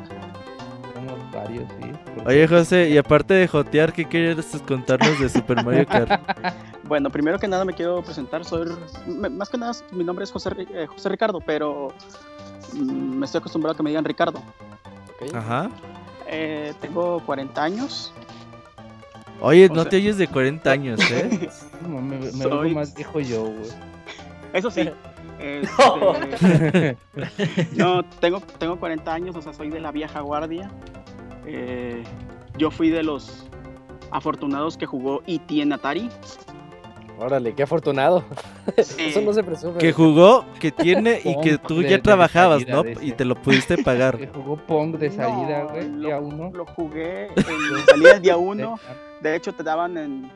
[1.33, 1.91] Somos varios, sí.
[2.25, 6.11] Oye, José, y aparte de jotear, ¿qué quieres contarnos de Super Mario Kart?
[6.85, 8.69] Bueno, primero que nada me quiero presentar, soy,
[9.07, 11.93] más que nada mi nombre es José, eh, José Ricardo, pero
[12.73, 14.43] mm, me estoy acostumbrado a que me digan Ricardo.
[15.33, 15.71] Ajá.
[16.27, 18.13] Eh, tengo 40 años.
[19.39, 21.49] Oye, no te oyes de 40 años, ¿eh?
[21.87, 22.75] me, me soy...
[22.75, 23.71] más viejo yo, güey.
[24.51, 24.89] Eso sí.
[25.43, 26.95] Este...
[27.75, 30.71] no, tengo, tengo 40 años, o sea, soy de la vieja guardia.
[31.45, 32.03] Eh,
[32.57, 33.45] yo fui de los
[34.11, 35.61] afortunados que jugó E.T.
[35.61, 36.09] en Atari.
[37.19, 38.23] Órale, qué afortunado.
[38.75, 39.77] Eso no se presume.
[39.77, 42.83] Que jugó, que tiene y que tú ya trabajabas, ¿no?
[43.01, 44.17] Y te lo pudiste pagar.
[44.17, 46.51] Que jugó Pong de salida, güey, día uno.
[46.53, 48.79] Lo jugué en salida día uno.
[49.21, 50.31] De hecho, te daban en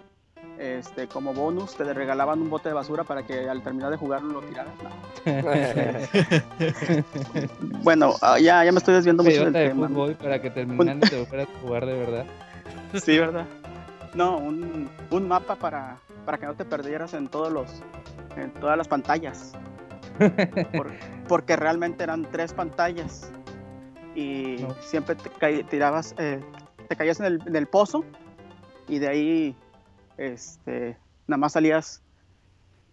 [0.60, 4.24] este, como bonus te regalaban un bote de basura para que al terminar de jugar
[4.24, 4.74] lo tiraras.
[7.84, 9.88] bueno, ah, ya, ya me estoy desviando mucho del de tema.
[9.88, 12.26] Fútbol para que terminando te fueras a jugar de verdad.
[12.94, 13.46] Sí, ¿verdad?
[14.14, 17.84] No, un, un mapa para, para que no te perdieras en todos los
[18.38, 19.54] en todas las pantallas.
[21.28, 23.32] porque realmente eran tres pantallas
[24.16, 26.40] y siempre te tirabas, eh,
[26.88, 28.04] te caías en el, en el pozo
[28.88, 29.56] y de ahí
[30.18, 32.02] este, nada más salías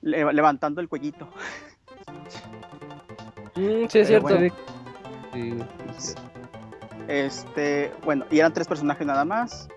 [0.03, 1.29] levantando el cuellito.
[3.57, 4.39] Mm, sí, es cierto.
[7.09, 9.69] Este, bueno, y eran tres personajes nada más.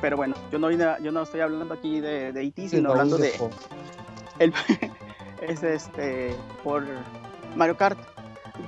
[0.00, 3.16] Pero bueno, yo no vine, yo no estoy hablando aquí de, de E.T., sino hablando
[3.16, 3.32] de.
[4.38, 4.52] El,
[5.40, 6.36] es este.
[6.62, 6.84] por
[7.54, 7.98] Mario Kart.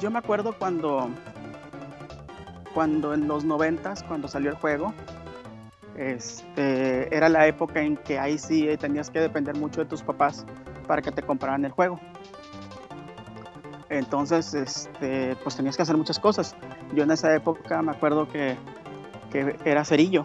[0.01, 1.11] Yo me acuerdo cuando.
[2.75, 4.95] Cuando en los noventas, cuando salió el juego,
[5.99, 10.47] este, era la época en que ahí sí tenías que depender mucho de tus papás
[10.87, 12.01] para que te compraran el juego.
[13.91, 16.55] Entonces, este, pues tenías que hacer muchas cosas.
[16.95, 18.57] Yo en esa época me acuerdo que,
[19.33, 20.23] que era cerillo.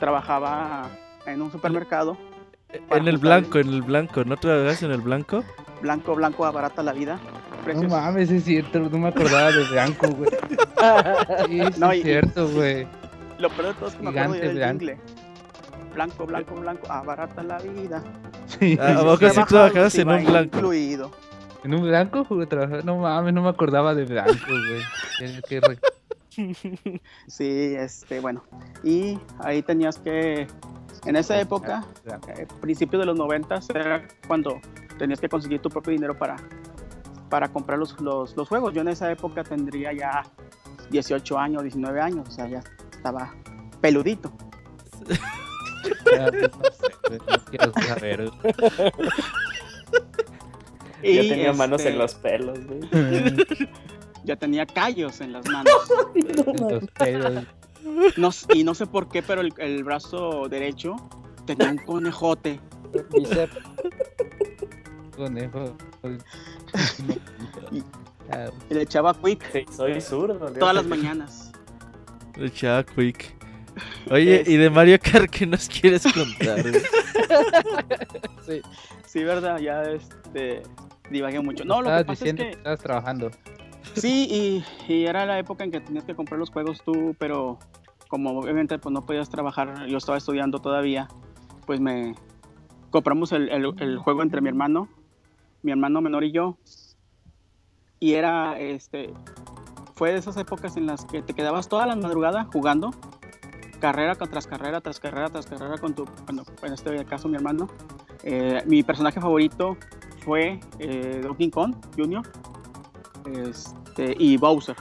[0.00, 0.90] Trabajaba
[1.26, 2.16] en un supermercado.
[2.90, 4.24] En el blanco, en el blanco.
[4.24, 5.44] ¿No trabajas en el blanco?
[5.80, 7.20] Blanco, blanco, abarata la vida.
[7.72, 10.30] No mames, es cierto, no me acordaba de blanco, güey.
[11.46, 12.86] sí, no, es cierto, güey.
[13.42, 14.98] Lo peor de todo es que me acuerdo yo del jingle.
[15.94, 18.02] Blanco, blanco, blanco, abarata la vida.
[18.46, 18.78] Sí.
[18.80, 20.56] ¿A vos sí trabajabas en un blanco?
[20.58, 21.10] Incluido.
[21.64, 22.26] ¿En un blanco?
[22.84, 24.82] No mames, no me acordaba de blanco, güey.
[25.48, 25.78] Qué,
[27.26, 28.44] sí, este, bueno.
[28.84, 30.46] Y ahí tenías que,
[31.04, 31.84] en esa época,
[32.36, 34.60] eh, principio de los 90, era cuando
[34.98, 36.36] tenías que conseguir tu propio dinero para,
[37.28, 38.72] para comprar los, los, los juegos.
[38.72, 40.22] Yo en esa época tendría ya
[40.90, 42.62] 18 años, 19 años, o sea, ya
[42.98, 43.34] estaba
[43.80, 44.32] peludito.
[47.50, 48.30] quiero saber.
[51.02, 52.58] ya tenía manos en este, los pelos,
[54.24, 55.72] Ya tenía callos en las manos.
[58.16, 60.96] No, y no sé por qué, pero el, brazo derecho
[61.46, 62.60] tenía un conejote.
[65.16, 65.76] Conejo.
[67.70, 67.82] y,
[68.74, 69.70] le echaba quick.
[69.70, 70.52] soy zurdo.
[70.52, 71.52] Todas las mañanas.
[72.38, 73.34] Echaba Quick.
[74.10, 76.62] Oye, ¿y de Mario Kart qué nos quieres contar?
[78.46, 78.60] sí,
[79.06, 80.62] sí, verdad, ya este
[81.10, 81.64] divagué mucho.
[81.64, 82.50] No, lo que pasa es que...
[82.50, 83.30] estabas trabajando.
[83.94, 87.58] Sí, y, y, era la época en que tenías que comprar los juegos tú, pero
[88.08, 91.08] como obviamente pues no podías trabajar, yo estaba estudiando todavía,
[91.66, 92.14] pues me
[92.90, 94.88] compramos el, el, el juego entre mi hermano,
[95.62, 96.58] mi hermano menor y yo,
[98.00, 99.12] y era este
[99.98, 102.92] fue de esas épocas en las que te quedabas toda la madrugada jugando,
[103.80, 107.66] carrera tras carrera, tras carrera, tras carrera con tu, bueno, en este caso mi hermano.
[108.22, 109.76] Eh, mi personaje favorito
[110.24, 112.22] fue eh, Donkey Kong Jr.
[113.44, 114.76] Este, y Bowser,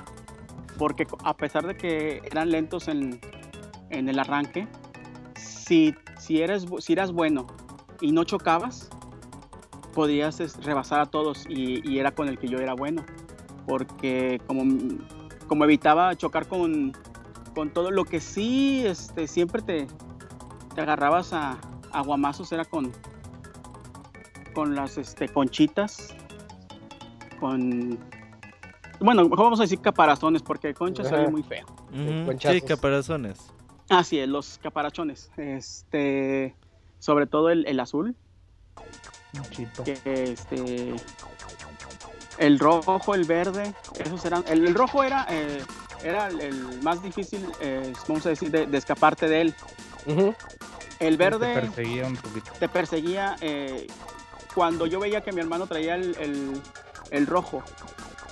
[0.77, 3.19] porque a pesar de que eran lentos en,
[3.89, 4.67] en el arranque,
[5.35, 7.47] si, si, eres, si eras bueno
[8.01, 8.89] y no chocabas,
[9.95, 13.03] podías rebasar a todos y, y, era con el que yo era bueno
[13.67, 14.63] porque como,
[15.47, 16.93] como evitaba chocar con,
[17.53, 19.87] con todo lo que sí este, siempre te,
[20.73, 21.59] te agarrabas a,
[21.91, 22.91] aguamazos era con,
[24.53, 26.15] con las este, conchitas,
[27.39, 27.99] con...
[28.99, 31.67] Bueno, vamos a decir caparazones, porque conchas se muy feo.
[32.39, 33.53] sí, caparazones.
[33.89, 35.31] Así es, los caparachones.
[35.37, 36.55] Este,
[36.99, 38.15] sobre todo el, el azul.
[39.53, 40.95] Que, este,
[42.37, 44.43] el rojo, el verde, esos eran.
[44.47, 45.63] El, rojo era, eh,
[46.03, 49.55] era el, más difícil, eh, vamos a decir, de, escaparte de él.
[50.99, 51.53] El verde.
[51.53, 52.51] Te perseguía un poquito.
[52.59, 53.87] Te perseguía eh,
[54.53, 57.63] cuando yo veía que mi hermano traía el, rojo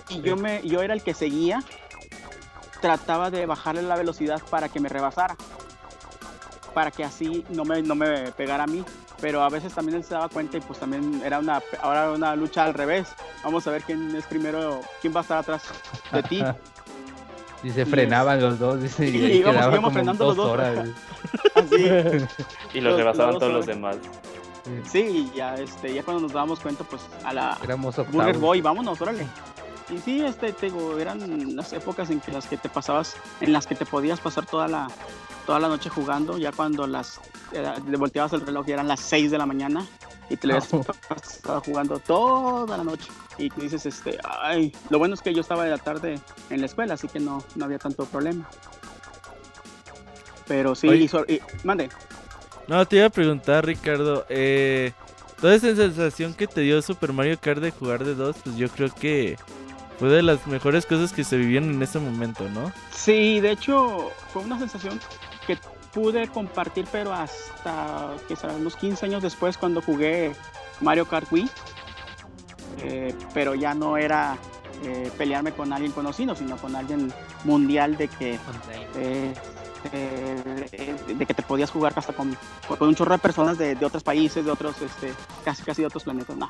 [0.10, 1.64] y yo, me, yo era el que seguía,
[2.82, 5.36] trataba de bajarle la velocidad para que me rebasara.
[6.74, 8.84] Para que así no me, no me pegara a mí
[9.22, 12.36] pero a veces también él se daba cuenta y pues también era una, ahora una
[12.36, 13.08] lucha al revés.
[13.44, 15.64] Vamos a ver quién es primero, quién va a estar atrás
[16.12, 16.44] de ti.
[17.64, 20.50] y se frenaban los dos, dice, y, y íbamos, frenando los dos.
[20.52, 20.90] Horas.
[22.74, 23.98] Y los, rebasaban todos los demás.
[24.84, 27.58] Sí, y ya, este, ya cuando nos dábamos cuenta, pues a la
[28.12, 29.26] Burger Boy, vámonos, órale.
[29.90, 33.54] Y sí, este, te digo, eran las épocas en que las que te pasabas, en
[33.54, 34.88] las que te podías pasar toda la,
[35.46, 37.20] toda la noche jugando, ya cuando las
[37.54, 39.86] le volteabas el reloj y eran las 6 de la mañana
[40.30, 40.74] y te lo habías
[41.24, 43.10] estado jugando toda la noche.
[43.38, 46.66] Y dices, este, ay, lo bueno es que yo estaba de la tarde en la
[46.66, 48.48] escuela, así que no, no había tanto problema.
[50.48, 51.90] Pero sí, y, mande.
[52.68, 54.26] No, te iba a preguntar, Ricardo.
[54.30, 54.94] Eh,
[55.42, 58.70] toda esa sensación que te dio Super Mario Kart de jugar de dos, pues yo
[58.70, 59.38] creo que
[60.00, 62.72] fue de las mejores cosas que se vivían en ese momento, ¿no?
[62.92, 65.00] Sí, de hecho, fue una sensación
[65.46, 65.58] que
[65.94, 70.34] pude compartir, pero hasta que unos 15 años después, cuando jugué
[70.82, 71.50] Mario Kart Wii.
[72.84, 74.38] Eh, pero ya no era
[74.84, 77.14] eh, pelearme con alguien conocido, sino con alguien
[77.46, 78.38] mundial de que
[78.96, 79.34] eh,
[79.90, 82.36] de que te podías jugar hasta con,
[82.68, 85.88] con un chorro de personas de, de, otros países, de otros, este, casi casi de
[85.88, 86.50] otros planetas, no,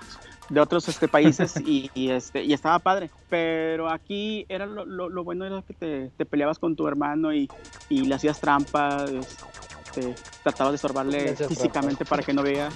[0.49, 3.09] de otros este, países y, y, este, y estaba padre.
[3.29, 7.33] Pero aquí era lo, lo, lo bueno era que te, te, peleabas con tu hermano
[7.33, 7.49] y,
[7.89, 12.69] y le hacías trampa, este, tratabas de estorbarle físicamente para que no vea.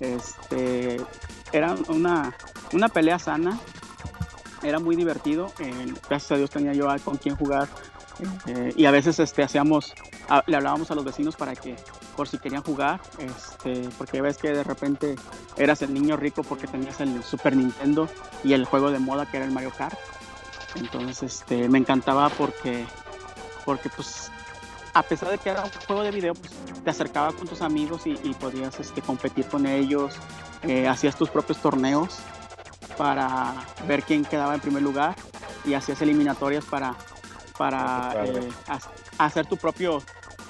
[0.00, 1.00] Este,
[1.52, 2.36] era una,
[2.72, 3.58] una pelea sana,
[4.62, 5.52] era muy divertido.
[5.58, 7.68] Eh, gracias a Dios tenía yo con quien jugar
[8.46, 9.92] eh, y a veces este, hacíamos,
[10.46, 11.76] le hablábamos a los vecinos para que,
[12.16, 15.16] por si querían jugar, este, porque ves que de repente
[15.56, 18.08] eras el niño rico porque tenías el Super Nintendo
[18.42, 19.98] y el juego de moda que era el Mario Kart.
[20.76, 22.86] Entonces este, me encantaba porque,
[23.64, 24.30] porque pues,
[24.94, 26.52] a pesar de que era un juego de video, pues,
[26.84, 30.14] te acercaba con tus amigos y, podías este, competir con ellos,
[30.62, 32.18] eh, hacías tus propios torneos
[32.96, 33.54] para
[33.86, 35.14] ver quién quedaba en primer lugar
[35.64, 36.96] y hacías eliminatorias para
[37.58, 38.48] para eh,
[39.18, 40.02] hacer tu propio,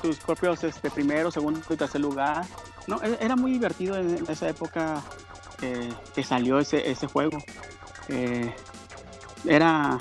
[0.03, 2.45] tus propios este, primero, segundo y tercer lugar.
[2.87, 5.03] No, e-, era muy divertido en, esa época
[6.15, 7.39] que salió ese, ese juego.
[8.09, 8.55] Eh,
[9.47, 9.99] era,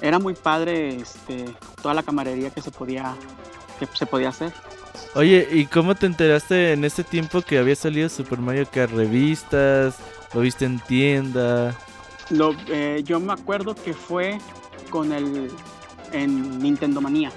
[0.00, 3.14] era muy padre este, toda la camarería que se podía,
[3.78, 4.52] que se podía hacer.
[5.14, 9.96] Oye, ¿y cómo te enteraste en ese tiempo que había salido Super Mario Kart revistas?
[10.32, 11.76] ¿Lo viste en tienda?
[12.30, 14.38] Lo, eh, yo me acuerdo que fue
[14.88, 15.50] con el
[16.12, 17.32] en Nintendo Manía.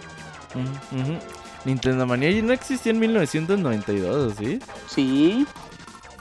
[1.66, 4.60] Nintendo Manía ya no existía en 1992, ¿sí?
[4.88, 5.48] Sí.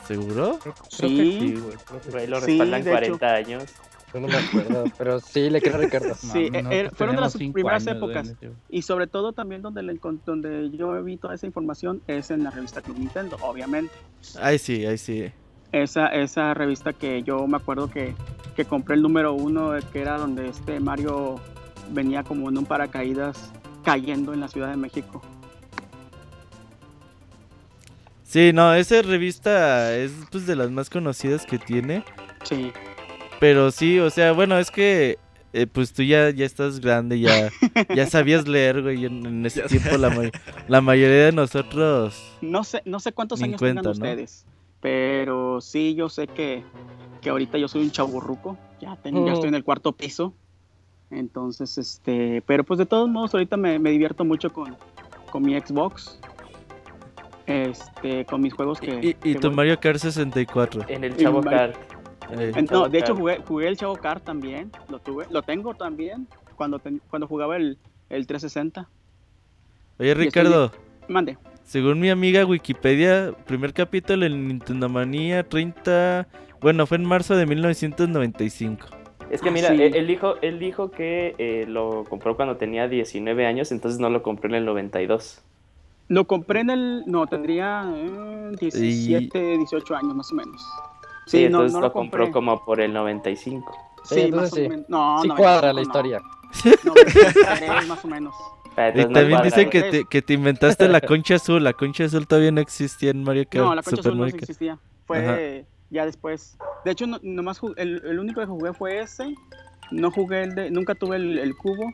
[0.06, 0.58] ¿Seguro?
[0.88, 1.62] Sí.
[2.26, 3.64] lo respaldan 40 años.
[4.14, 6.14] Yo no me acuerdo, pero sí le creo a Ricardo.
[6.14, 8.32] Sí, eh, fueron de las primeras épocas.
[8.70, 12.50] Y sobre todo también donde, le, donde yo vi toda esa información es en la
[12.50, 13.92] revista Club Nintendo, obviamente.
[14.40, 15.32] Ahí sí, ahí sí.
[15.72, 18.14] Esa, esa revista que yo me acuerdo que,
[18.54, 21.40] que compré el número uno, que era donde este Mario
[21.90, 25.22] venía como en un paracaídas cayendo en la Ciudad de México.
[28.22, 32.04] Sí, no, esa revista es pues de las más conocidas que tiene.
[32.42, 32.72] Sí.
[33.38, 35.18] Pero sí, o sea, bueno, es que
[35.52, 37.48] eh, pues tú ya, ya estás grande, ya,
[37.94, 40.32] ya sabías leer, güey, en, ese tiempo la,
[40.66, 42.36] la, mayoría de nosotros...
[42.40, 44.46] No sé, no sé cuántos años tengan ustedes,
[44.80, 46.64] pero sí, yo sé que,
[47.20, 49.28] que ahorita yo soy un chaburruco, ya, ya mm.
[49.28, 50.34] estoy en el cuarto piso,
[51.10, 54.76] entonces, este, pero pues de todos modos ahorita me, divierto mucho con,
[55.30, 56.18] con mi Xbox.
[57.46, 59.16] Este, con mis juegos que...
[59.22, 60.86] ¿Y, tu Mario Kart 64?
[60.88, 61.76] En el Chavo Kart.
[62.70, 66.80] no, de hecho jugué, jugué, el Chavo Kart también, lo tuve, lo tengo también cuando,
[67.10, 67.76] cuando jugaba el,
[68.08, 68.88] el 360.
[69.98, 70.72] Oye Ricardo.
[71.06, 71.36] Mande.
[71.64, 76.26] Según mi amiga Wikipedia, primer capítulo en Nintendo Manía 30,
[76.60, 79.03] bueno, fue en marzo de 1995.
[79.30, 83.46] Es que ah, mira, él, dijo, él dijo que eh, lo compró cuando tenía 19
[83.46, 85.42] años, entonces no lo compró en el 92.
[86.08, 87.02] Lo compré en el...
[87.06, 87.84] No, tendría
[88.60, 90.62] 17, eh, 18 años más o menos.
[91.26, 93.72] Sí, entonces no, lo, compró como por el 95.
[94.04, 94.84] Sí, más o menos.
[94.88, 96.20] No, sí cuadra la historia.
[96.84, 96.94] No,
[97.88, 98.34] más o menos.
[98.94, 101.64] Y también dice que te, que te inventaste la concha azul.
[101.64, 103.64] La concha azul todavía no existía en Mario Kart.
[103.64, 104.78] No, la concha azul no existía.
[105.06, 106.58] Fue ya después.
[106.84, 109.34] De hecho, no, nomás el, el, único que jugué fue ese.
[109.90, 110.70] No jugué el de.
[110.70, 111.92] Nunca tuve el, cubo.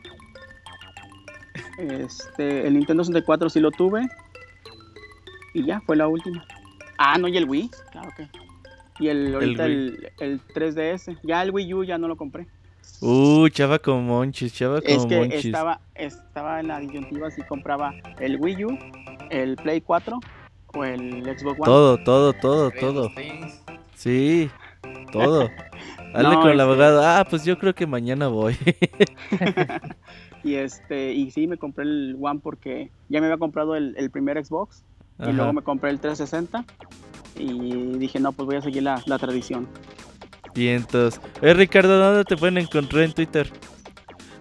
[1.77, 4.09] Este, el Nintendo 64 sí lo tuve.
[5.53, 6.43] Y ya, fue la última.
[6.97, 7.69] Ah, no, y el Wii.
[7.91, 8.27] Claro que.
[8.99, 11.19] Y el, ahorita el, el, 3DS.
[11.23, 12.47] Ya el Wii U ya no lo compré.
[12.99, 15.45] Uh, chava con monchis, chava con es que monchis.
[15.45, 18.77] Estaba, estaba en la disyuntiva si compraba el Wii U,
[19.29, 20.19] el Play 4
[20.73, 21.65] o el Xbox One.
[21.65, 23.11] Todo, todo, todo, todo.
[24.01, 24.49] Sí,
[25.11, 25.47] todo.
[26.13, 27.03] Dale con el este abogado.
[27.03, 28.57] Ah, pues yo creo que mañana voy.
[30.43, 34.43] y este, y sí, me compré el One porque ya me había comprado el, primer
[34.43, 34.83] Xbox.
[35.19, 36.65] Y luego me compré el 360.
[37.37, 39.67] Y dije, no, pues voy a seguir la, tradición.
[40.55, 43.51] Entonces, eh, Ricardo, ¿dónde te pueden encontrar en Twitter?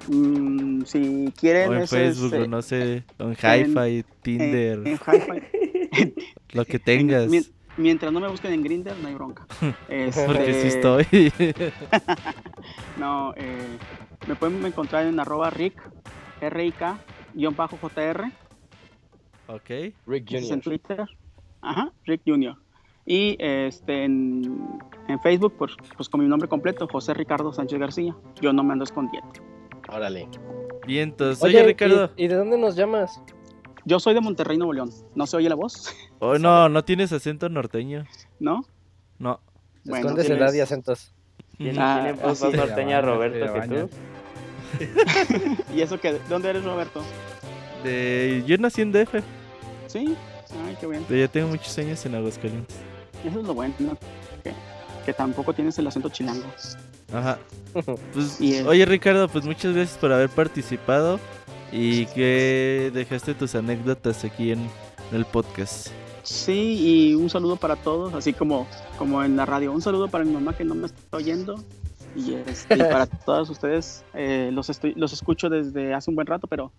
[0.09, 1.69] Mm, si quieren.
[1.69, 4.79] O en Facebook, o no sé, en Hi-Fi, Tinder.
[4.87, 6.15] En, Hi-Fi.
[6.55, 7.31] Lo que tengas.
[7.77, 9.47] Mientras no me busquen en Grinder, no hay bronca.
[9.89, 10.25] Este...
[10.27, 11.33] Porque sí estoy.
[12.99, 13.79] no, eh,
[14.27, 15.81] me pueden encontrar en arroba Rick,
[16.41, 16.99] R-I-K,
[17.35, 18.31] guion bajo JR.
[19.47, 19.95] Ok.
[20.07, 20.53] Rick Jr.
[20.53, 21.07] en Twitter.
[21.63, 22.57] Ajá, Rick Jr.
[23.07, 24.79] Y este, en,
[25.23, 28.15] Facebook, pues, pues con mi nombre completo, José Ricardo Sánchez García.
[28.41, 29.33] Yo no me ando escondiendo.
[29.89, 30.29] Órale.
[30.87, 32.11] Bien, entonces, oye, Ricardo.
[32.17, 33.21] ¿y, de dónde nos llamas?
[33.91, 34.93] Yo soy de Monterrey, Nuevo León.
[35.17, 35.93] ¿No se oye la voz?
[36.23, 38.05] Oh, no, no tienes acento norteño.
[38.39, 38.63] ¿No?
[39.19, 39.41] No.
[39.85, 41.13] Bueno, Escondes el edad y acentos.
[41.57, 45.65] ¿Tiene, ah, voz más norteña Roberto que tú?
[45.75, 46.21] ¿Y eso qué?
[46.29, 47.03] ¿Dónde eres, Roberto?
[47.83, 48.45] De...
[48.47, 49.15] Yo nací en DF.
[49.87, 50.15] ¿Sí?
[50.67, 51.05] Ay, qué bien.
[51.09, 52.77] Pero ya tengo muchos años en Aguascalientes.
[53.25, 53.97] Eso es lo bueno, ¿no?
[54.45, 54.53] Que,
[55.07, 56.47] que tampoco tienes el acento chilango.
[57.13, 57.39] Ajá.
[58.13, 61.21] Pues, oye, Ricardo, pues muchas gracias por haber participado
[61.73, 64.69] y que dejaste tus anécdotas aquí en
[65.13, 65.89] el podcast.
[66.23, 68.67] Sí, y un saludo para todos, así como,
[68.99, 69.73] como en la radio.
[69.73, 71.63] Un saludo para mi mamá que no me está oyendo.
[72.15, 76.47] Y, este, para todos ustedes, eh, los, estoy, los escucho desde hace un buen rato,
[76.47, 76.73] pero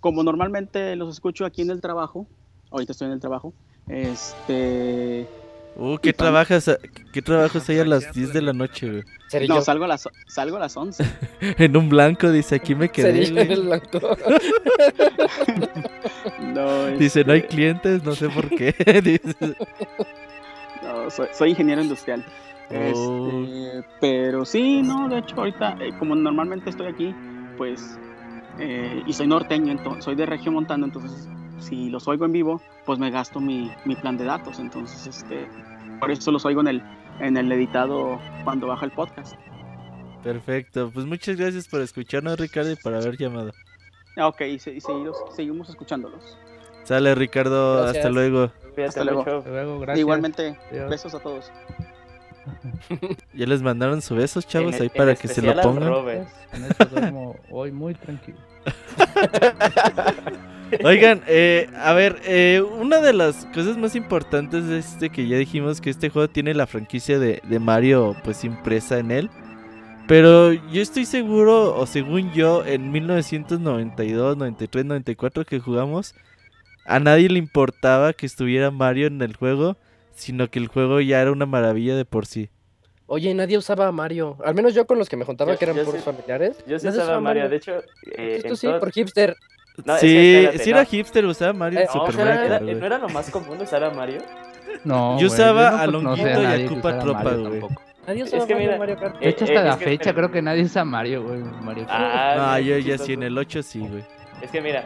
[0.00, 2.26] como normalmente los escucho aquí en el trabajo,
[2.70, 3.54] ahorita estoy en el trabajo,
[3.88, 5.28] este...
[5.74, 6.78] Uh, ¿qué trabajas,
[7.12, 9.48] ¿qué trabajas ahí a las 10 de la noche, güey?
[9.48, 11.04] No, salgo a las, salgo a las 11.
[11.40, 13.26] en un blanco, dice, aquí me quedé.
[13.26, 13.98] En el blanco?
[16.40, 18.74] no, Dice, no hay clientes, no sé por qué.
[20.82, 22.24] no, soy, soy ingeniero industrial.
[22.68, 27.14] Este, pero sí, no, de hecho ahorita, eh, como normalmente estoy aquí,
[27.56, 27.98] pues,
[28.58, 31.28] eh, y soy norteño, entonces, soy de región montana, entonces
[31.62, 35.48] si los oigo en vivo, pues me gasto mi, mi, plan de datos, entonces, este,
[36.00, 36.82] por eso los oigo en el,
[37.20, 39.34] en el editado cuando baja el podcast.
[40.22, 43.52] Perfecto, pues muchas gracias por escucharnos Ricardo y por haber llamado.
[44.16, 46.38] Ah, ok, y, seguimos, seguimos escuchándolos.
[46.84, 48.50] Sale Ricardo, hasta luego.
[48.84, 49.44] Hasta luego.
[49.94, 51.50] Igualmente, besos a todos.
[53.34, 56.26] ya les mandaron sus besos, chavos, ahí para que se lo pongan.
[56.52, 58.38] En eso duermo hoy muy tranquilo.
[60.84, 65.36] Oigan, eh, a ver, eh, una de las cosas más importantes es este que ya
[65.36, 69.30] dijimos que este juego tiene la franquicia de, de, Mario pues impresa en él.
[70.08, 76.14] Pero yo estoy seguro, o según yo, en 1992, 93, 94 que jugamos,
[76.84, 79.76] a nadie le importaba que estuviera Mario en el juego
[80.14, 82.50] sino que el juego ya era una maravilla de por sí.
[83.06, 84.38] Oye, nadie usaba a Mario.
[84.44, 86.56] Al menos yo con los que me juntaba, que eran puros familiares.
[86.66, 87.48] Yo sí usaba a Mario.
[87.48, 87.82] de hecho.
[88.16, 89.36] Eh, Esto sí, por hipster.
[89.98, 92.74] Sí, si era hipster, usaba Mario en eh, Super Mario.
[92.76, 94.20] ¿No era lo más común usar a Mario?
[94.84, 95.18] No.
[95.18, 97.62] Yo usaba a Longuito y a Koopa Tropa, güey.
[98.06, 99.18] Nadie usaba es que Mario, Mario Kart.
[99.20, 101.40] De hecho, hasta la fecha creo que nadie usa Mario, güey.
[101.40, 102.38] Mario Kart.
[102.38, 104.02] Ah, yo ya sí, en el 8 sí, güey.
[104.42, 104.82] Es que mira,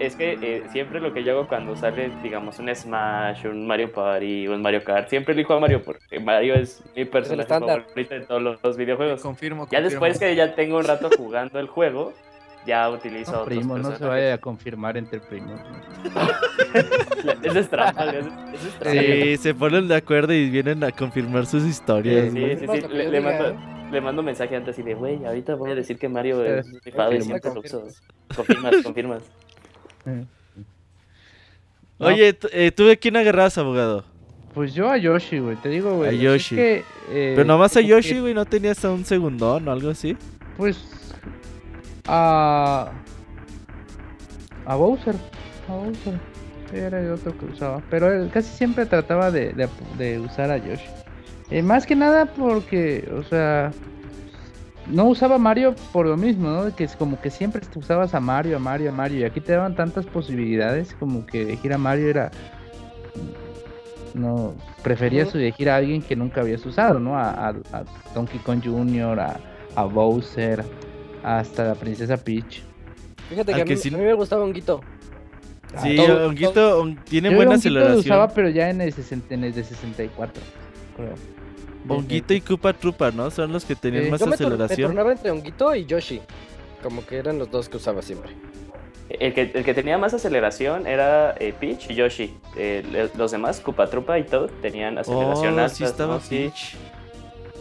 [0.00, 3.90] es que eh, siempre lo que yo hago cuando sale, digamos, un Smash, un Mario
[3.90, 8.26] Party, un Mario Kart, siempre elijo a Mario porque Mario es mi personaje favorito en
[8.26, 9.22] todos los, videojuegos.
[9.22, 12.12] Confirmo, Ya después que ya tengo un rato jugando el juego,
[12.68, 15.58] ya utilizo no, otros primo, no se vaya a confirmar entre primos.
[17.42, 18.28] eso es trampa, eso,
[18.82, 22.30] es Sí, se ponen de acuerdo y vienen a confirmar sus historias.
[22.30, 23.56] Sí, sí, sí, le, mando,
[23.90, 26.66] le mando un mensaje antes y de, güey, ahorita voy a decir que Mario es
[26.84, 28.02] rifado y siempre usos.
[28.36, 29.22] Confirmas, confirmas.
[31.96, 34.04] Oye, eh, ¿tú de quién agarras, abogado?
[34.52, 36.10] Pues yo a Yoshi, güey, te digo, güey.
[36.10, 36.56] A Yoshi.
[36.58, 40.14] Eh, Pero nomás a Yoshi, güey, ¿no tenías a un segundón o algo así?
[40.58, 40.97] Pues...
[42.08, 42.90] A...
[44.66, 45.14] A Bowser.
[45.68, 46.18] A Bowser.
[46.72, 47.80] Era el otro que usaba.
[47.88, 50.86] Pero casi siempre trataba de, de usar a Yoshi.
[51.50, 53.70] Eh, más que nada porque, o sea,
[54.90, 56.74] no usaba Mario por lo mismo, ¿no?
[56.74, 59.20] Que es como que siempre usabas a Mario, a Mario, a Mario.
[59.20, 62.30] Y aquí te daban tantas posibilidades como que elegir a Mario era.
[64.14, 67.16] No, preferías elegir a alguien que nunca habías usado, ¿no?
[67.16, 67.54] A,
[68.14, 69.20] Donkey Kong Jr.,
[69.76, 70.64] a, Bowser,
[71.36, 72.62] hasta la Princesa Peach.
[73.28, 74.80] Fíjate que, a, mí, me gustaba Honguito.
[75.82, 77.94] Sí, Honguito tiene buena aceleración.
[77.96, 78.94] Lo usaba, pero ya en el,
[79.28, 80.42] en el de 64,
[80.96, 81.14] creo.
[81.86, 83.30] Honguito y Koopa Troopa, ¿no?
[83.30, 84.90] Son los que tenían más aceleración.
[84.90, 86.20] Me turnaba entre Honguito y Yoshi.
[86.82, 88.32] Como que eran los dos que usaba siempre.
[89.10, 92.34] El que, el que tenía más aceleración era eh, Peach y Yoshi.
[92.56, 96.76] Eh, los demás, Koopa Troopa y todo, tenían aceleración oh, sí estaba Peach.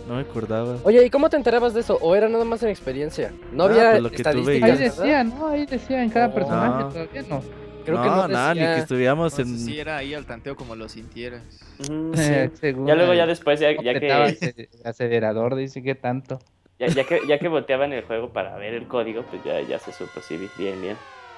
[0.08, 0.78] No me acordaba.
[0.84, 1.97] Oye, ¿y cómo te enterabas de eso?
[2.01, 3.34] ¿O era nada más en experiencia?
[3.51, 4.70] No ah, había pues estadísticas.
[4.70, 5.47] Ahí decía, ¿no?
[5.47, 7.43] Ahí decía en cada personaje, todavía no.
[7.84, 9.58] Creo que no nada, ni que estuviéramos en.
[9.60, 11.41] Si era ahí al tanteo como lo sintieras.
[11.80, 14.70] ya luego, ya después, ya, ya que.
[14.84, 16.39] acelerador, dice que tanto.
[16.80, 19.80] Ya, ya, que, ya que volteaban el juego para ver el código, pues ya, ya
[19.80, 20.97] se supo, sí, bien, bien.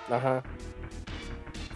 [0.09, 0.43] Ajá.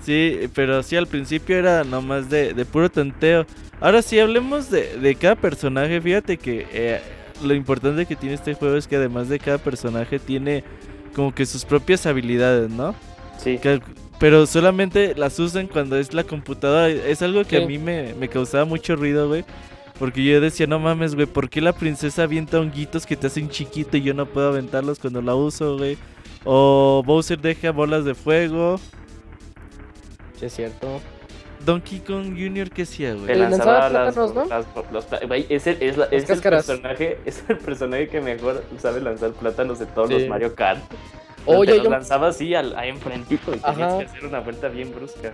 [0.04, 3.45] Sí, pero sí, al principio era nomás de, de puro tanteo.
[3.80, 6.01] Ahora sí, hablemos de, de cada personaje.
[6.01, 7.01] Fíjate que eh,
[7.41, 10.64] lo importante que tiene este juego es que además de cada personaje tiene
[11.16, 12.95] como que sus propias habilidades, ¿no?
[13.38, 13.60] Sí
[14.24, 16.88] pero solamente las usan cuando es la computadora.
[16.88, 19.43] Es algo que a mí me, me causaba mucho ruido, güey.
[19.99, 23.49] Porque yo decía, no mames, güey, ¿por qué la princesa avienta honguitos que te hacen
[23.49, 25.97] chiquito y yo no puedo aventarlos cuando la uso, güey?
[26.45, 28.80] O Bowser deja bolas de fuego.
[30.44, 31.00] Sí, es cierto.
[31.66, 32.70] Donkey Kong Jr.
[32.70, 33.28] ¿qué hacía, güey?
[33.28, 34.46] Te lanzaba las, ¿no?
[34.91, 35.08] los,
[35.50, 39.86] es el, es, es el personaje, es el personaje que mejor sabe lanzar plátanos de
[39.86, 40.82] todos los Mario Kart.
[41.46, 44.94] Oye, te los lanzaba así al, ahí enfrentito y tenías que hacer una vuelta bien
[44.94, 45.34] brusca.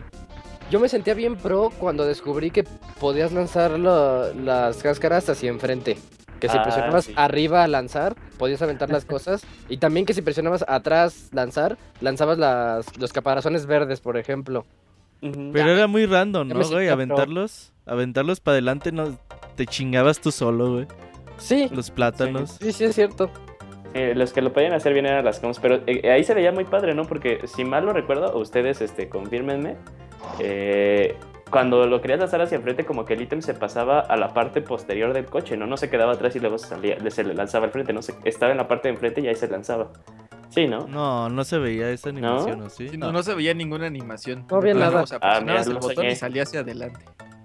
[0.69, 2.63] Yo me sentía bien pro cuando descubrí que
[2.99, 5.97] podías lanzar las cáscaras hacia enfrente.
[6.39, 9.45] Que si ah, presionabas arriba a lanzar, podías aventar las cosas.
[9.67, 14.65] Y también que si presionabas atrás lanzar, lanzabas las, los caparazones verdes, por ejemplo.
[15.21, 16.87] Pero era muy random, ¿no, güey?
[16.87, 19.17] Aventarlos, aventarlos para adelante, no,
[19.55, 20.87] te chingabas tú solo, güey.
[21.37, 21.69] Sí.
[21.73, 22.57] Los plátanos.
[22.61, 23.29] Sí, sí, es cierto.
[23.93, 26.65] los que lo podían hacer bien eran las coms, pero eh, ahí se veía muy
[26.65, 27.05] padre, ¿no?
[27.05, 29.75] Porque si mal lo recuerdo, ustedes, este, confírmenme,
[30.39, 31.17] eh,
[31.49, 34.61] cuando lo querías lanzar hacia enfrente, como que el ítem se pasaba a la parte
[34.61, 35.65] posterior del coche, ¿no?
[35.65, 38.13] No se quedaba atrás y luego se, salía, se le lanzaba al frente, no se,
[38.23, 39.91] estaba en la parte de enfrente y ahí se lanzaba.
[40.49, 40.87] Sí, ¿no?
[40.87, 42.69] No, no se veía esa animación, ¿no?
[42.69, 42.89] ¿sí?
[42.97, 44.45] no, no, se veía ninguna animación.
[44.49, 45.03] No había nada.
[45.03, 46.99] O sea, ah, el botón y salía hacia adelante.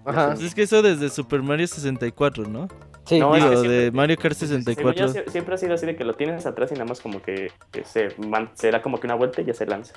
[0.06, 0.28] Ajá.
[0.28, 2.68] Pues es que eso desde Super Mario 64, ¿no?
[3.06, 5.08] Sí, no, de Mario Kart 64.
[5.28, 7.52] siempre ha sido así de que lo tienes atrás y nada más como que,
[7.84, 8.08] se,
[8.54, 9.94] se, da como que una vuelta y ya se lanza.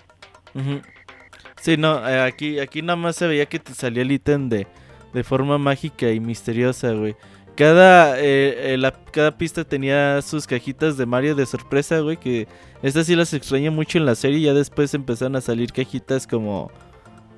[1.62, 4.68] Sí, no, eh, aquí, aquí nada más se veía que te salía el ítem de,
[5.14, 7.16] de forma mágica y misteriosa, güey.
[7.58, 12.16] Cada, eh, eh, la, cada pista tenía sus cajitas de Mario de sorpresa, güey.
[12.18, 12.48] Que
[12.84, 14.42] estas sí las extraño mucho en la serie.
[14.42, 16.72] Ya después empezaron a salir cajitas como,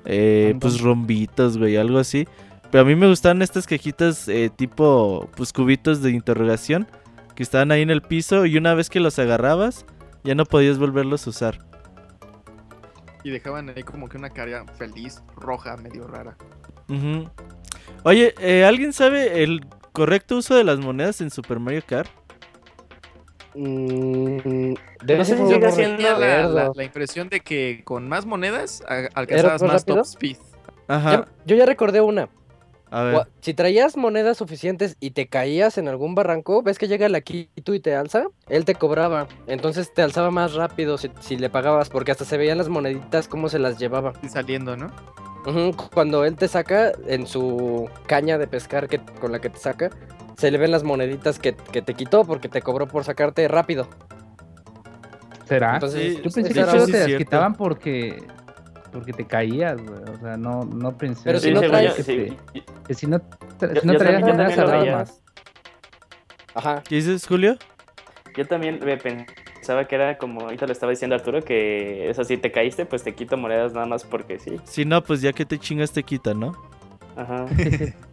[0.04, 2.28] eh, pues rombitos, güey, algo así.
[2.70, 6.86] Pero a mí me gustaban estas cajitas tipo, pues cubitos de interrogación.
[7.34, 9.86] Que estaban ahí en el piso y una vez que los agarrabas,
[10.22, 11.58] ya no podías volverlos a usar.
[13.24, 16.36] Y dejaban ahí como que una cara feliz, roja, medio rara.
[18.02, 18.34] Oye,
[18.66, 19.62] ¿alguien sabe el
[20.00, 22.08] correcto uso de las monedas en Super Mario Kart?
[23.54, 28.82] Mm, no sé si sigue siendo la, la, impresión de que con más monedas
[29.12, 30.38] alcanzabas más top speed.
[30.88, 31.26] Ajá.
[31.44, 32.30] yo ya recordé una.
[32.90, 33.26] A ver.
[33.42, 37.74] Si traías monedas suficientes y te caías en algún barranco, ves que llega el Akito
[37.74, 39.28] y te alza, él te cobraba.
[39.46, 43.28] Entonces te alzaba más rápido si, si le pagabas, porque hasta se veían las moneditas
[43.28, 44.14] cómo se las llevaba.
[44.22, 44.90] Y saliendo, ¿no?
[45.92, 49.90] Cuando él te saca en su caña de pescar que, con la que te saca,
[50.36, 53.88] se le ven las moneditas que, te quitó porque te cobró por sacarte rápido.
[55.46, 55.74] ¿Será?
[55.74, 58.22] Entonces, Yo pensé que solo te las quitaban porque
[58.92, 63.20] porque te caías, O sea, no, no pensé Pero si no traías, que, si no,
[63.60, 65.22] si no traías monedas más.
[66.54, 66.82] Ajá.
[66.88, 67.56] ¿Qué dices, Julio?
[68.36, 69.26] Yo también me pensé
[69.70, 73.04] pensaba que era como ahorita le estaba diciendo Arturo que es así, te caíste, pues
[73.04, 74.56] te quito monedas nada más porque sí.
[74.64, 76.56] Si no, pues ya que te chingas te quita, ¿no?
[77.14, 77.46] Ajá.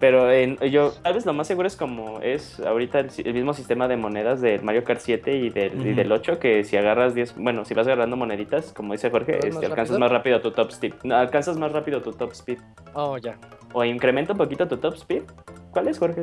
[0.00, 3.88] Pero en, yo, tal vez lo más seguro es como es ahorita el, mismo sistema
[3.88, 7.36] de monedas del Mario Kart 7 y del, y del 8, que si agarras 10,
[7.36, 10.94] bueno, si vas agarrando moneditas, como dice Jorge, este, alcanzas más rápido tu top speed.
[11.04, 12.58] No, alcanzas más rápido tu top speed.
[12.94, 13.38] Oh, ya.
[13.72, 15.22] O incrementa un poquito tu top speed.
[15.70, 16.22] ¿Cuál es, Jorge?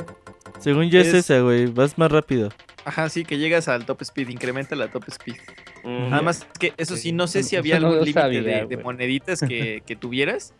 [0.60, 2.50] Según yo es, esa, güey, vas más rápido.
[2.86, 5.36] Ajá, sí, que llegas al top speed, incrementa la top speed.
[5.84, 9.96] Nada más que eso sí, no sé si había algún límite de, moneditas que, que,
[9.96, 10.54] tuvieras.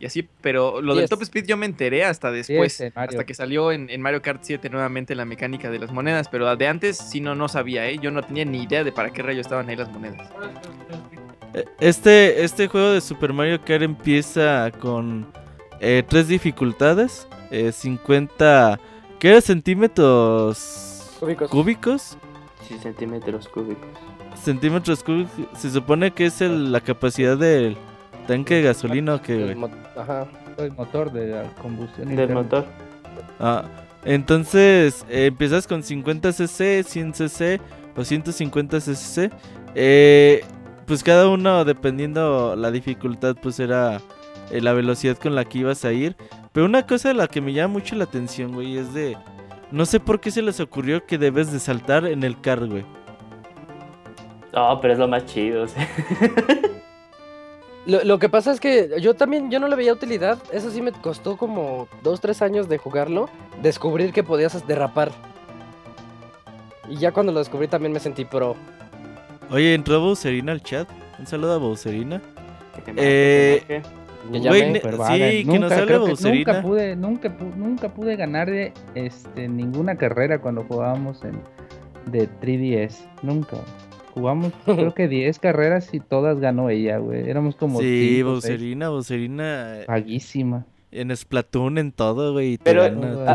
[0.00, 3.70] Y así, pero lo del top speed yo me enteré hasta después, hasta que salió
[3.70, 7.34] en, Mario Kart 7 nuevamente la mecánica de las monedas, pero de antes sí no,
[7.34, 7.98] no sabía, ¿eh?
[8.02, 10.28] yo no tenía ni idea de para qué rayo estaban ahí las monedas.
[11.54, 15.32] Eh, este, este juego de Super Mario Kart empieza con
[15.80, 18.80] eh, tres dificultades, 50,
[19.20, 19.40] ¿qué era?
[19.40, 21.16] Centímetros
[21.50, 22.18] cúbicos.
[22.66, 23.86] Sí, centímetros cúbicos.
[24.42, 25.46] Centímetros cúbicos.
[25.56, 27.76] Se supone que es la capacidad del
[28.26, 29.52] tanque de gasolina que...
[29.52, 30.26] El Ajá.
[30.58, 32.14] El motor de la combustión.
[32.14, 32.64] Del motor.
[33.40, 33.64] Ah,
[34.04, 37.60] entonces eh, empiezas con 50 cc, 100 cc
[37.96, 39.30] o 150 cc.
[39.74, 40.44] Eh,
[40.86, 44.00] pues cada uno, dependiendo la dificultad, pues era
[44.50, 46.16] eh, la velocidad con la que ibas a ir.
[46.52, 49.16] Pero una cosa de la que me llama mucho la atención, güey, es de
[49.70, 52.84] no sé por qué se les ocurrió que debes de saltar en el car, güey.
[54.52, 55.66] No, pero es lo más chido.
[57.86, 60.38] lo, que pasa es que yo también, yo no le veía utilidad.
[60.52, 63.28] Eso sí me costó como dos, tres años de jugarlo.
[63.62, 65.12] Descubrir que podías derrapar.
[66.88, 68.56] Y ya cuando lo descubrí también me sentí pro.
[69.50, 70.88] Oye, entró Bowserina al chat.
[71.18, 72.22] Un saludo a Bowserina.
[72.96, 80.64] Eh, sí, que nunca, nunca pude, nunca, nunca pude ganar de, este, ninguna carrera cuando
[80.64, 81.40] jugábamos en
[82.10, 82.96] de 3DS.
[83.22, 83.58] Nunca.
[84.14, 87.28] Jugamos creo que 10 carreras y todas ganó ella, güey.
[87.28, 87.80] Éramos como.
[87.80, 89.80] Sí, Bowserina, Bowserina.
[89.86, 90.64] Paguísima.
[90.92, 92.56] En Splatoon, en todo, güey.
[92.62, 92.84] Pero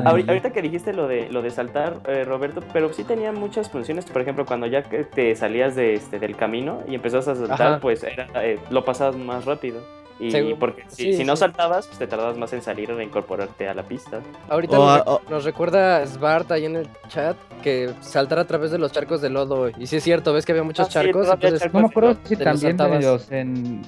[0.05, 4.05] ahorita que dijiste lo de lo de saltar, eh, Roberto, pero sí tenía muchas funciones.
[4.05, 8.01] Por ejemplo, cuando ya te salías de este del camino y empezabas a saltar, pues
[8.03, 9.98] era, eh, lo pasabas más rápido.
[10.19, 13.83] Y porque si, no saltabas, pues te tardabas más en salir o reincorporarte a la
[13.83, 14.19] pista.
[14.49, 19.21] Ahorita nos, recuerda Svart ahí en el chat que saltar a través de los charcos
[19.21, 19.69] de lodo.
[19.69, 21.27] Y sí es cierto, ves que había muchos ah, charcos.
[21.73, 23.81] no me acuerdo si también en los, en,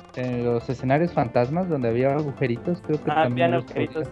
[0.43, 3.53] los, escenarios fantasmas donde había agujeritos, creo que ah, también.
[3.53, 4.07] agujeritos.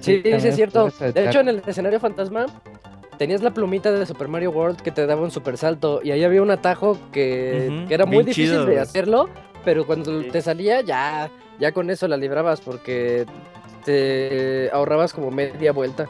[0.00, 0.90] Sí, sí, es cierto.
[0.98, 2.46] De hecho, en el escenario fantasma
[3.18, 6.00] tenías la plumita de Super Mario World que te daba un super salto.
[6.02, 9.28] Y ahí había un atajo que, era muy difícil de hacerlo
[9.64, 13.26] pero cuando te salía ya, ya con eso la librabas porque
[13.84, 16.08] te ahorrabas como media vuelta.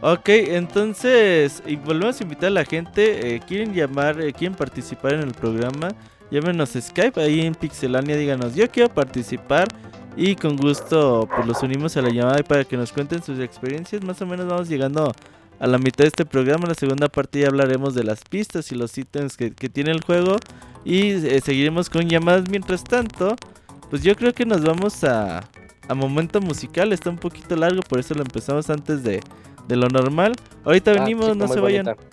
[0.00, 3.36] Ok, entonces y volvemos a invitar a la gente.
[3.36, 5.90] Eh, ¿Quieren llamar, eh, quieren participar en el programa?
[6.30, 9.68] Llámenos Skype ahí en Pixelania, díganos, yo quiero participar.
[10.16, 14.02] Y con gusto pues los unimos a la llamada para que nos cuenten sus experiencias.
[14.02, 15.12] Más o menos vamos llegando
[15.62, 16.64] a la mitad de este programa.
[16.64, 20.02] En la segunda parte ya hablaremos de las pistas y los ítems que, tiene el
[20.02, 20.36] juego.
[20.84, 22.48] Y eh, seguiremos con llamadas.
[22.50, 23.36] Mientras tanto,
[23.88, 25.48] pues yo creo que nos vamos a,
[25.88, 26.92] a momento musical.
[26.92, 29.20] Está un poquito largo, por eso lo empezamos antes de,
[29.68, 30.34] de lo normal.
[30.64, 31.84] Ahorita ah, venimos, no se vayan.
[31.84, 32.12] Bonita.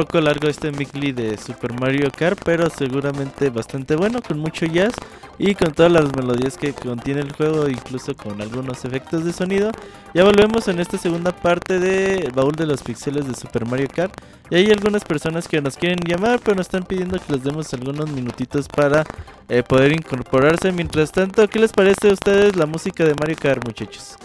[0.00, 4.94] Poco largo este Migli de Super Mario Kart, pero seguramente bastante bueno, con mucho jazz
[5.38, 9.70] y con todas las melodías que contiene el juego, incluso con algunos efectos de sonido.
[10.14, 14.18] Ya volvemos en esta segunda parte de Baúl de los Pixeles de Super Mario Kart.
[14.48, 17.70] Y hay algunas personas que nos quieren llamar, pero nos están pidiendo que les demos
[17.74, 19.04] algunos minutitos para
[19.50, 20.72] eh, poder incorporarse.
[20.72, 24.16] Mientras tanto, ¿qué les parece a ustedes la música de Mario Kart, muchachos?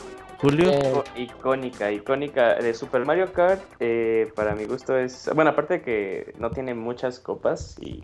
[0.45, 1.03] Julio.
[1.15, 3.63] Icónica, icónica de Super Mario Kart.
[3.79, 5.27] Eh, para mi gusto es.
[5.33, 8.03] Bueno, aparte de que no tiene muchas copas y,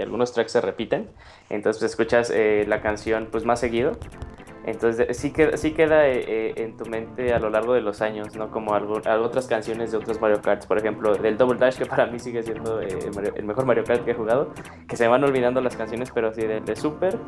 [0.00, 1.10] algunos tracks se repiten,
[1.50, 3.98] entonces pues, escuchas eh, la canción pues más seguido.
[4.64, 8.02] Entonces sí, queda, sí queda eh, eh, en tu mente a lo largo de los
[8.02, 8.50] años, ¿no?
[8.50, 12.06] Como algo, otras canciones de otros Mario Karts, por ejemplo, del Double Dash, que para
[12.06, 12.88] mí sigue siendo eh,
[13.36, 14.52] el mejor Mario Kart que he jugado,
[14.86, 17.18] que se van olvidando las canciones, pero sí, de, de Super,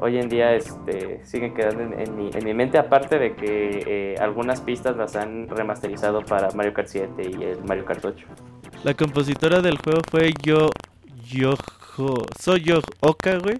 [0.00, 4.60] hoy en día este, siguen quedando en, mi, en mi, mente, aparte de que algunas
[4.60, 8.26] pistas las han remasterizado para Mario Kart 7 y el Mario Kart 8.
[8.82, 10.70] La compositora del juego fue Yo...
[11.24, 11.54] Yo...
[12.40, 13.56] Soy Yo Oka, güey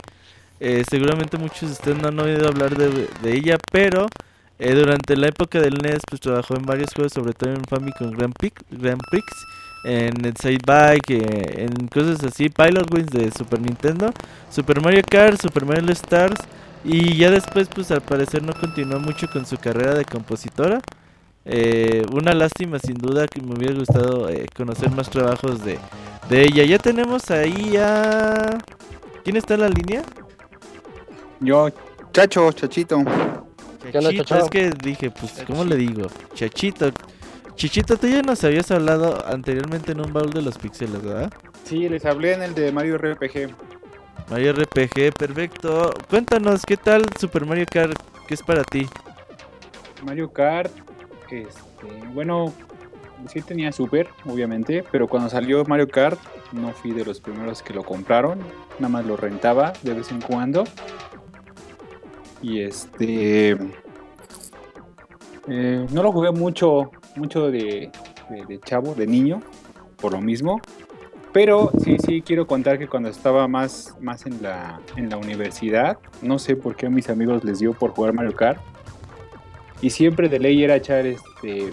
[0.67, 4.07] eh, seguramente muchos de ustedes no han oído hablar de, ella, pero
[4.59, 8.11] eh, durante la época del NES pues trabajó en varios juegos, sobre todo en Famicom
[8.13, 9.27] Grand Prix, Grand Prix
[9.85, 14.11] en Side Bike, eh, en cosas así, Pilot Wings de Super Nintendo,
[14.51, 16.41] Super Mario Kart, Super Mario Stars
[16.83, 20.81] y ya después pues al parecer no continuó mucho con su carrera de compositora.
[22.11, 25.79] una lástima sin duda que me hubiera gustado conocer más trabajos de,
[26.31, 26.65] de ella.
[26.65, 28.57] Ya tenemos ahí a...
[29.25, 30.03] ¿Quién está en la línea?
[31.41, 31.71] Yo,
[32.13, 33.03] Chacho, Chachito.
[33.93, 36.07] Chachito, es que dije, pues, ¿cómo le digo?
[36.35, 36.91] Chachito.
[37.57, 41.33] Chichito, tú ya nos habías hablado anteriormente en un baúl de los píxeles, ¿verdad?
[41.65, 43.51] Sí, les hablé en el de Mario RPG.
[44.31, 45.93] Mario RPG, perfecto.
[46.09, 47.97] Cuéntanos, ¿qué tal Super Mario Kart?
[48.27, 48.89] ¿Qué es para ti?
[50.03, 50.73] Mario Kart,
[51.31, 51.55] este,
[52.13, 52.53] bueno,
[53.29, 56.19] sí tenía Super, obviamente, pero cuando salió Mario Kart
[56.53, 58.39] no fui de los primeros que lo compraron,
[58.79, 60.65] nada más lo rentaba de vez en cuando.
[62.45, 63.57] Y este...
[65.49, 67.91] Eh, no lo jugué mucho, mucho de,
[68.67, 69.41] chavo, de niño,
[69.97, 70.61] por lo mismo.
[71.33, 75.99] Pero sí, sí, quiero contar que cuando estaba más, más en, la, en la universidad,
[76.21, 78.61] no sé por qué a mis amigos les dio por jugar Mario Kart.
[79.81, 81.71] Y siempre de ley era echar este,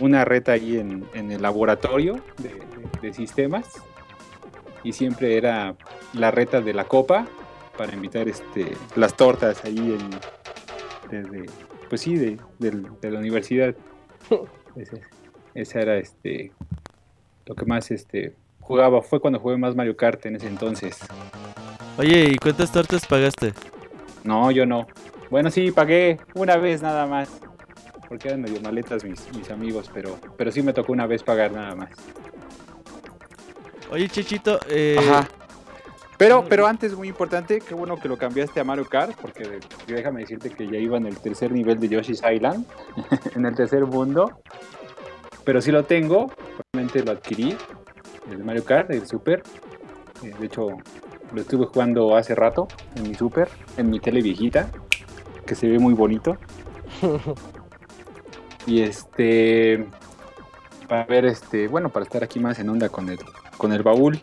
[0.00, 2.20] una reta ahí en, el laboratorio
[3.02, 3.66] de, sistemas.
[4.84, 5.74] Y siempre era
[6.12, 7.26] la reta de la copa
[7.78, 9.96] para invitar este, las tortas ahí
[11.10, 11.48] en,
[11.88, 12.38] pues sí, de,
[13.02, 13.74] la universidad.
[15.54, 16.52] esa era este
[17.46, 19.00] lo que más este jugaba.
[19.00, 20.98] Fue cuando jugué más Mario Kart en ese entonces.
[21.96, 23.54] Oye, ¿y cuántas tortas pagaste?
[24.24, 24.86] No, yo no.
[25.30, 27.30] Bueno, sí, pagué una vez nada más.
[28.08, 31.52] Porque eran medio maletas mis, mis amigos, pero, pero sí me tocó una vez pagar
[31.52, 31.90] nada más.
[33.90, 34.98] Oye, Chichito, eh...
[36.18, 40.22] Pero, pero antes, muy importante, qué bueno que lo cambiaste a Mario Kart, porque déjame
[40.22, 42.66] decirte que ya iba en el tercer nivel de Yoshi's Island,
[43.36, 44.40] en el tercer mundo.
[45.44, 46.32] Pero sí lo tengo,
[46.72, 47.56] realmente lo adquirí,
[48.30, 49.44] el Mario Kart, el Super.
[50.24, 50.66] Eh, de hecho,
[51.32, 52.66] lo estuve jugando hace rato
[52.96, 54.68] en mi Super, en mi tele viejita,
[55.46, 56.36] que se ve muy bonito.
[58.66, 59.86] y este,
[60.88, 63.18] para ver, este, bueno, para estar aquí más en onda con el,
[63.56, 64.18] con el baúl.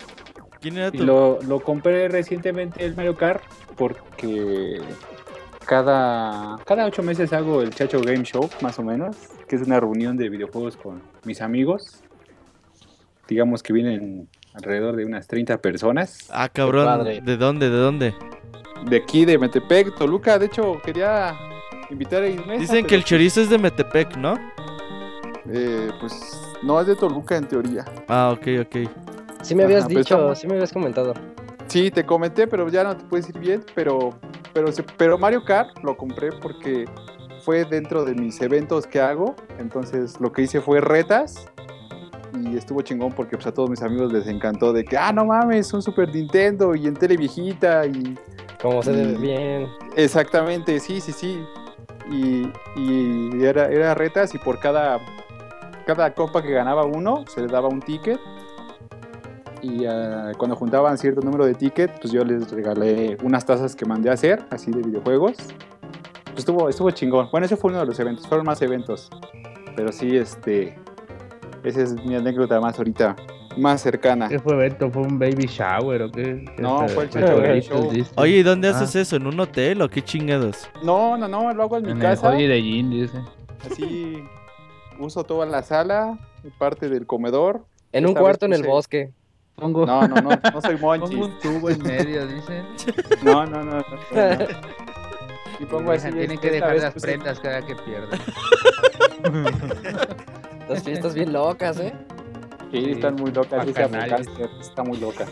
[0.72, 3.44] Lo, lo compré recientemente el Mario Kart
[3.76, 4.82] porque
[5.66, 9.80] cada, cada ocho meses hago el Chacho Game Show, más o menos, que es una
[9.80, 12.02] reunión de videojuegos con mis amigos.
[13.28, 16.30] Digamos que vienen alrededor de unas 30 personas.
[16.32, 17.04] Ah, cabrón.
[17.04, 17.70] ¿De dónde?
[17.70, 18.16] ¿De dónde?
[18.88, 20.38] De aquí, de Metepec, Toluca.
[20.38, 21.36] De hecho, quería
[21.90, 22.62] invitar a Ismesa.
[22.62, 24.38] Dicen que el chorizo es de Metepec, ¿no?
[25.52, 26.14] Eh, pues
[26.62, 27.86] no, es de Toluca en teoría.
[28.08, 28.90] Ah, ok, ok.
[29.46, 31.14] Sí me habías dicho, sí me habías comentado.
[31.68, 34.10] Sí, te comenté, pero ya no te puedes ir bien, pero,
[34.54, 36.86] pero, pero Mario Kart lo compré porque
[37.44, 41.46] fue dentro de mis eventos que hago, entonces lo que hice fue retas
[42.34, 45.26] y estuvo chingón porque pues, a todos mis amigos les encantó de que, ah, no
[45.26, 48.18] mames, un Super Nintendo y en tele viejita y...
[48.60, 49.68] Como se debe bien.
[49.96, 51.40] Exactamente, sí, sí, sí.
[52.10, 55.00] Y, y era, era retas y por cada,
[55.86, 58.20] cada copa que ganaba uno se le daba un ticket
[59.66, 63.86] y ah, cuando juntaban cierto número de tickets, pues yo les regalé unas tazas que
[63.86, 65.38] mandé a hacer, así de videojuegos.
[66.26, 67.30] Pues estuvo, estuvo chingón.
[67.32, 69.10] Bueno, ese fue uno de los eventos, fueron más eventos.
[69.76, 70.78] Pero sí, este,
[71.64, 73.16] esa es mi anécdota más ahorita,
[73.58, 74.30] más cercana.
[74.30, 74.92] ¿Qué fue evento?
[74.92, 76.46] ¿Fue un baby shower o qué?
[76.60, 77.90] No, fue el show.
[78.18, 79.02] Oye, ¿y dónde haces ah.
[79.02, 79.16] eso?
[79.16, 80.70] ¿En un hotel o qué chingados?
[80.84, 82.38] No, no, no, lo hago en mi casa.
[82.38, 83.18] El de Gin, dice.
[83.66, 84.24] Así,
[85.00, 86.20] uso toda la sala,
[86.60, 87.66] parte del comedor.
[87.92, 89.12] En un cuarto en el bosque.
[89.56, 89.86] Pongo...
[89.86, 91.16] No, no, no, no soy monchi.
[91.16, 92.66] Pongo un tubo en medio, dicen.
[93.24, 93.78] No, no, no.
[93.78, 93.84] no,
[95.60, 96.12] Y pongo así.
[96.12, 98.20] Tienen que dejar las prendas cada que pierden.
[100.68, 101.94] Las fiestas bien locas, ¿eh?
[102.72, 103.68] Sí, están muy locas.
[103.68, 105.28] está muy loca.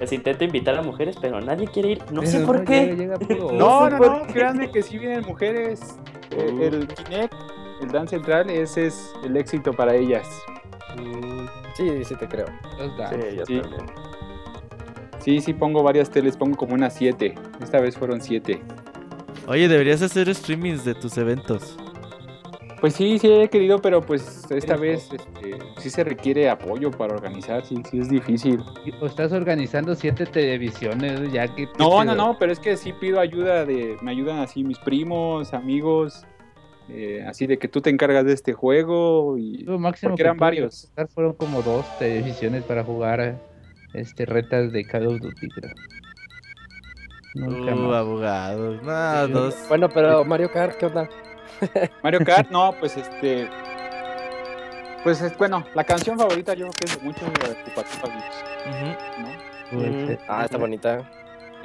[0.00, 2.02] Les intento invitar a mujeres, pero nadie quiere ir.
[2.10, 2.94] No sé por qué.
[3.52, 5.96] no, no, no, créanme que si vienen mujeres.
[6.32, 6.62] Eh, uh.
[6.62, 7.34] el Kinect,
[7.82, 10.26] el Dan Central, ese es el éxito para ellas.
[11.76, 12.46] Sí, sí te creo.
[12.78, 13.62] Sí, yo sí.
[15.18, 17.34] Sí, sí, pongo varias teles, pongo como unas siete.
[17.60, 18.62] Esta vez fueron siete.
[19.46, 21.76] Oye, deberías hacer streamings de tus eventos.
[22.80, 27.14] Pues sí, sí he querido, pero pues esta vez este, sí se requiere apoyo para
[27.14, 28.62] organizar, sí, sí es difícil.
[29.00, 31.68] ¿O estás organizando siete televisiones ya que...
[31.78, 33.96] No, no, no, pero es que sí pido ayuda de...
[34.02, 36.26] Me ayudan así mis primos, amigos,
[36.88, 40.36] eh, así de que tú te encargas de este juego y lo máximo porque eran
[40.36, 40.92] varios.
[41.14, 43.38] Fueron como dos televisiones para jugar
[43.94, 45.74] este retas de Call of Duty, creo.
[47.34, 49.30] Uh, abogados.
[49.30, 49.56] dos.
[49.68, 51.08] Bueno, pero Mario Kart, ¿qué onda?
[52.02, 53.48] Mario Kart, no, pues este.
[55.02, 57.38] Pues es, bueno, la canción favorita yo creo que es de muchos de
[59.20, 60.18] ¿no?
[60.28, 61.08] Ah, está bonita.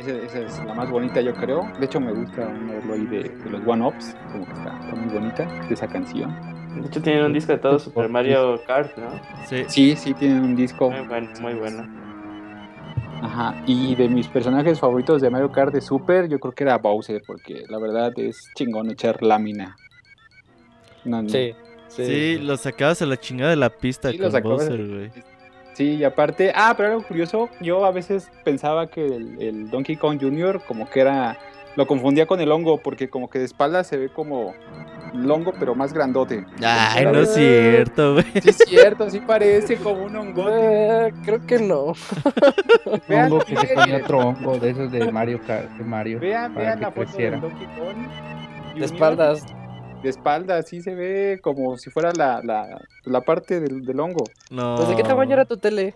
[0.07, 1.71] Esa, es la más bonita, yo creo.
[1.79, 5.45] De hecho, me gusta verlo ahí de, los One Ups, como que está, muy bonita,
[5.67, 6.35] de esa canción.
[6.81, 9.11] De hecho, tienen un disco de todo Super Mario Kart, ¿no?
[9.45, 10.89] Sí, sí, sí tienen un disco.
[10.89, 12.01] Muy bueno, muy bueno.
[13.21, 16.79] Ajá, y de mis personajes favoritos de Mario Kart de Super, yo creo que era
[16.79, 19.77] Bowser, porque la verdad es chingón echar lámina.
[21.27, 21.53] Sí,
[21.87, 22.05] sí.
[22.05, 25.11] Sí, lo sacabas a la chingada de la pista con Bowser, güey.
[25.81, 30.19] Sí, y aparte, ah, pero algo curioso, yo a veces pensaba que el, Donkey Kong
[30.21, 30.61] Jr.
[30.67, 31.39] como que era
[31.75, 34.53] lo confundía con el hongo porque como que de espalda se ve como
[35.15, 36.45] hongo pero más grandote.
[36.63, 38.25] Ay, no es cierto, güey.
[38.43, 40.45] Sí es cierto, sí parece como un hongo.
[40.51, 41.93] Eh, creo que no.
[43.09, 46.19] vean, hongo que se ponía otro hongo de esos de Mario de Mario.
[46.19, 48.77] Vean, vean la foto de Donkey Kong.
[48.77, 49.43] De espaldas.
[50.01, 54.23] De espaldas, sí se ve como si fuera la, la, la parte del, del hongo.
[54.49, 54.75] No.
[54.77, 55.93] Pues, ¿de qué tamaño era tu tele?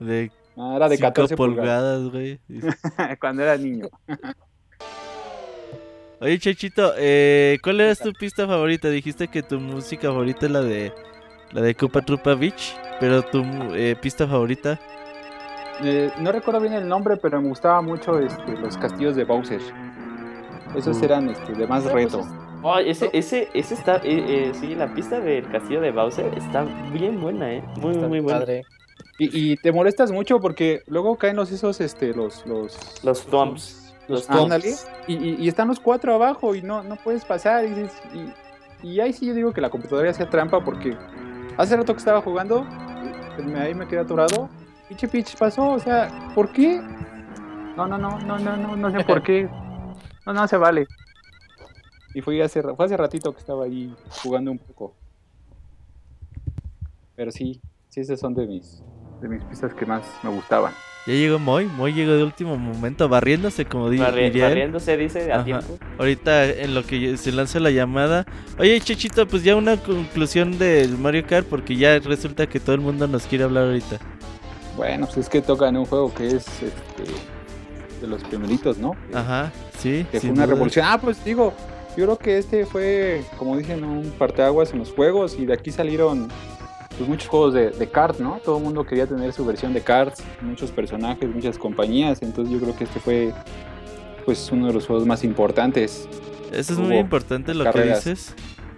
[0.00, 2.38] De Ah, era de 14 pulgadas, güey.
[3.20, 3.88] Cuando era niño.
[6.20, 8.88] Oye, Chechito, eh, ¿cuál era tu pista favorita?
[8.88, 10.92] Dijiste que tu música favorita es la de
[11.50, 13.42] la de Cupa Trupa Beach, pero tu
[13.74, 14.80] eh, pista favorita.
[15.82, 19.60] Eh, no recuerdo bien el nombre, pero me gustaba mucho este, los castillos de Bowser.
[20.76, 21.04] Esos uh.
[21.04, 22.24] eran este, de más pues reto.
[22.66, 27.52] Oh, ese, ese, ese está, sí, la pista del castillo de Bowser está bien buena,
[27.52, 27.62] eh.
[27.76, 28.42] Muy, muy buena.
[29.18, 33.04] Y, te molestas mucho porque luego caen los esos, este, los, los...
[33.04, 33.94] Los thumps.
[34.08, 34.88] Los thumps.
[35.06, 37.66] Y, están los cuatro abajo y no, no puedes pasar.
[37.66, 37.86] Y,
[38.82, 40.96] y, ahí sí yo digo que la computadora hacía trampa porque
[41.58, 42.66] hace rato que estaba jugando,
[43.58, 44.48] ahí me quedé atorado.
[44.88, 46.80] Pinche pitch pasó, o sea, ¿por qué?
[47.76, 49.50] No, no, no, no, no, no, no sé por qué.
[50.24, 50.86] No, no se vale.
[52.14, 53.92] Y fue hace, fue hace ratito que estaba ahí
[54.22, 54.94] jugando un poco.
[57.16, 58.82] Pero sí, sí, esos son de mis,
[59.20, 60.72] de mis pistas que más me gustaban.
[61.06, 65.78] Ya llegó Moy, Moy llegó de último momento, barriéndose como diría Barriéndose, dice, a tiempo.
[65.98, 68.24] Ahorita en lo que se lanza la llamada.
[68.58, 72.80] Oye, Chechito, pues ya una conclusión del Mario Kart, porque ya resulta que todo el
[72.80, 73.98] mundo nos quiere hablar ahorita.
[74.76, 77.04] Bueno, pues es que toca en un juego que es este,
[78.00, 78.96] de los primeritos, ¿no?
[79.12, 80.06] Ajá, sí.
[80.10, 80.86] Que fue una revolución.
[80.88, 81.52] Ah, pues digo,
[81.96, 85.70] yo creo que este fue, como dije, un parteaguas en los juegos y de aquí
[85.70, 86.28] salieron
[86.96, 88.40] pues muchos juegos de, de cards, ¿no?
[88.44, 92.60] Todo el mundo quería tener su versión de cards, muchos personajes, muchas compañías, entonces yo
[92.60, 93.32] creo que este fue
[94.24, 96.08] pues uno de los juegos más importantes.
[96.52, 98.34] Eso es muy importante lo que dices.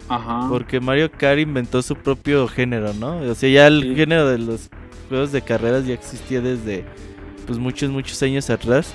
[0.09, 0.47] Ajá.
[0.49, 3.19] Porque Mario Kart inventó su propio género, ¿no?
[3.19, 4.71] O sea, ya el género de los
[5.09, 6.85] juegos de carreras ya existía desde
[7.47, 8.95] pues muchos, muchos años atrás.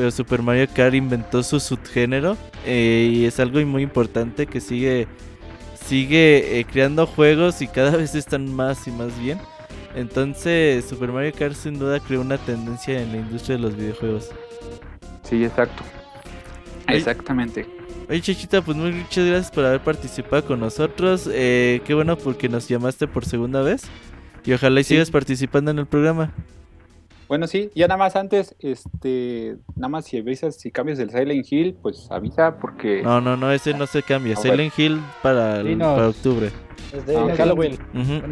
[0.00, 2.34] Pero Super Mario Kart inventó su subgénero
[2.64, 5.06] eh, y es algo muy importante que sigue
[5.74, 9.38] sigue eh, creando juegos y cada vez están más y más bien.
[9.94, 14.30] Entonces, Super Mario Kart sin duda creó una tendencia en la industria de los videojuegos.
[15.22, 15.82] Sí, exacto.
[16.88, 17.66] Exactamente.
[18.08, 21.28] Oye, Chichita, pues muchas gracias por haber participado con nosotros.
[21.30, 23.82] Eh, qué bueno porque nos llamaste por segunda vez.
[24.46, 26.32] Y ojalá y sigas participando en el programa.
[27.30, 31.46] Bueno, sí, ya nada más antes, este, nada más si avisas, si cambias el Silent
[31.48, 33.04] Hill, pues avisa porque...
[33.04, 36.50] No, no, no, ese no se cambia, ah, Silent Hill para, para octubre.
[36.92, 37.78] Desde ah, Halloween.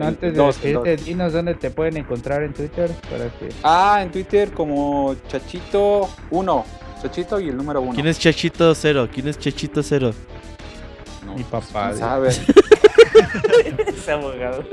[0.03, 0.61] antes de dos,
[1.05, 3.51] dinos dónde te pueden encontrar en Twitter para que...
[3.63, 6.65] Ah, en Twitter como Chachito1,
[7.01, 7.93] Chachito y el número 1.
[7.95, 9.09] ¿Quién es Chachito 0?
[9.15, 10.13] ¿Quién es Chachito 0?
[11.25, 11.93] No, Mi papá.
[11.95, 12.43] ¿Sabes?
[13.87, 14.65] Ese abogado.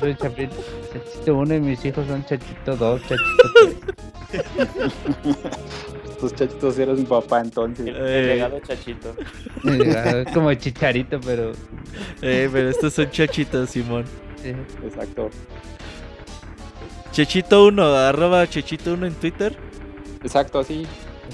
[0.00, 3.76] Soy Chachito 1 y mis hijos son Chachito 2, Chachito 3.
[6.10, 7.86] Estos chachitos eran mi papá entonces.
[7.86, 9.14] El, el legado chachito.
[9.64, 11.52] Es como chicharito, pero.
[12.22, 14.04] Eh, pero estos son chachitos, Simón.
[14.42, 14.52] Sí.
[14.84, 15.30] Exacto.
[17.12, 19.56] Chechito 1, arroba Chechito 1 en Twitter.
[20.22, 20.86] Exacto, así.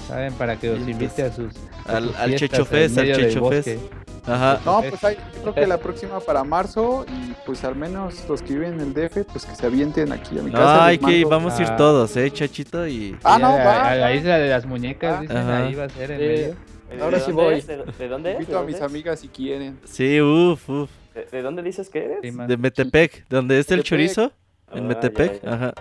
[0.07, 1.53] Saben, para que os invite a sus.
[1.85, 3.79] al, al Checho Fest, al Checho Fest.
[4.25, 4.59] Ajá.
[4.65, 8.53] No, pues hay, creo que la próxima para marzo y pues al menos los que
[8.53, 10.85] viven en el DF, pues que se avienten aquí a mi casa.
[10.85, 13.17] Ay, que vamos a ir todos, eh, Chachito y...
[13.23, 13.89] Ah, no, va.
[13.89, 16.55] A, la isla de las muñecas, dicen, ahí va a ser en medio.
[17.01, 17.61] Ahora sí voy.
[17.61, 18.39] ¿De, dónde es?
[18.39, 19.79] Invito a mis amigas si quieren.
[19.83, 20.89] Sí, uff, uff.
[21.31, 22.21] ¿De, dónde dices que eres?
[22.21, 24.31] de Metepec, ¿dónde es el chorizo?
[24.71, 25.73] En ah, Metepec, ajá.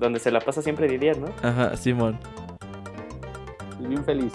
[0.00, 1.28] Donde se la pasa siempre Didier, ¿no?
[1.42, 2.18] Ajá, Simón
[3.80, 4.32] y bien feliz.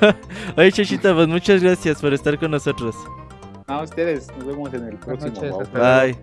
[0.56, 2.94] Oye, Chachita, pues muchas gracias por estar con nosotros.
[3.66, 5.62] A ustedes, nos vemos en el próximo.
[5.72, 6.16] Bye.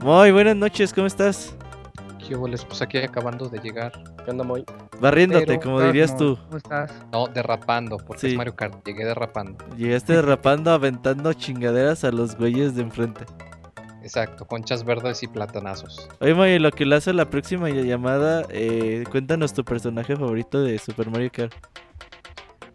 [0.00, 1.54] Muy buenas noches, ¿cómo estás?
[2.26, 3.92] ¿Qué les Pues aquí acabando de llegar.
[4.24, 4.64] ¿Qué onda, muy?
[5.00, 6.38] Barriéndote, como dirías tú.
[6.46, 6.92] ¿Cómo estás?
[7.12, 8.82] No, derrapando, porque es Mario Kart.
[8.86, 9.62] Llegué derrapando.
[9.76, 13.26] Llegaste derrapando, aventando chingaderas a los güeyes de enfrente.
[14.04, 16.10] Exacto, conchas verdes y platanazos.
[16.20, 21.08] Oye, lo que le hace la próxima llamada, eh, cuéntanos tu personaje favorito de Super
[21.08, 21.54] Mario Kart.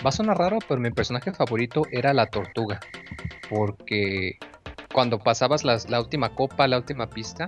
[0.03, 2.80] Va a sonar raro, pero mi personaje favorito era la tortuga.
[3.47, 4.39] Porque
[4.91, 7.47] cuando pasabas la última copa, la última pista,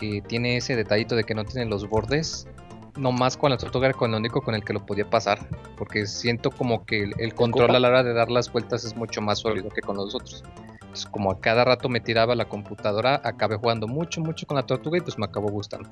[0.00, 2.48] que tiene ese detallito de que no tiene los bordes,
[2.96, 5.38] no más con la tortuga era con lo único con el que lo podía pasar.
[5.76, 8.96] Porque siento como que el, el control a la hora de dar las vueltas es
[8.96, 10.44] mucho más sólido que con los otros.
[11.10, 14.98] Como a cada rato me tiraba la computadora, acabé jugando mucho, mucho con la tortuga
[14.98, 15.88] y pues me acabó gustando.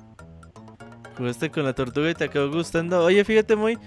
[1.17, 3.03] Jugaste con la tortuga y te acabó gustando.
[3.03, 3.77] Oye, fíjate muy...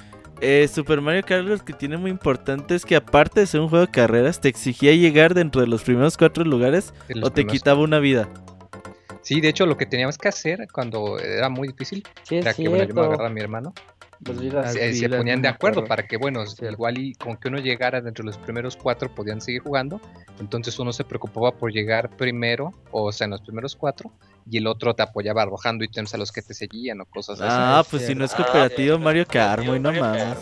[0.41, 3.69] Eh, Super Mario Kart lo que tiene muy importante es que aparte de ser un
[3.69, 6.93] juego de carreras, te exigía llegar dentro de los primeros cuatro lugares
[7.23, 8.29] o te quitaba una vida.
[9.25, 12.85] Sí, de hecho lo que teníamos que hacer cuando era muy difícil era que bueno,
[12.85, 13.75] yo me agarraba a mi hermano
[14.25, 14.39] pues
[14.99, 18.27] se, ponían de acuerdo para que, bueno, igual y con que uno llegara dentro de
[18.29, 20.01] los primeros cuatro podían seguir jugando.
[20.41, 24.11] Entonces uno se preocupaba por llegar primero, o sea, en los primeros cuatro,
[24.51, 27.51] y el otro te apoyaba arrojando ítems a los que te seguían o cosas así.
[27.51, 30.39] Ah, pues si no es cooperativo, Mario Kart, muy nomás.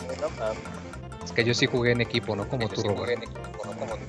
[1.23, 2.81] Es que yo sí jugué en equipo, no como tú,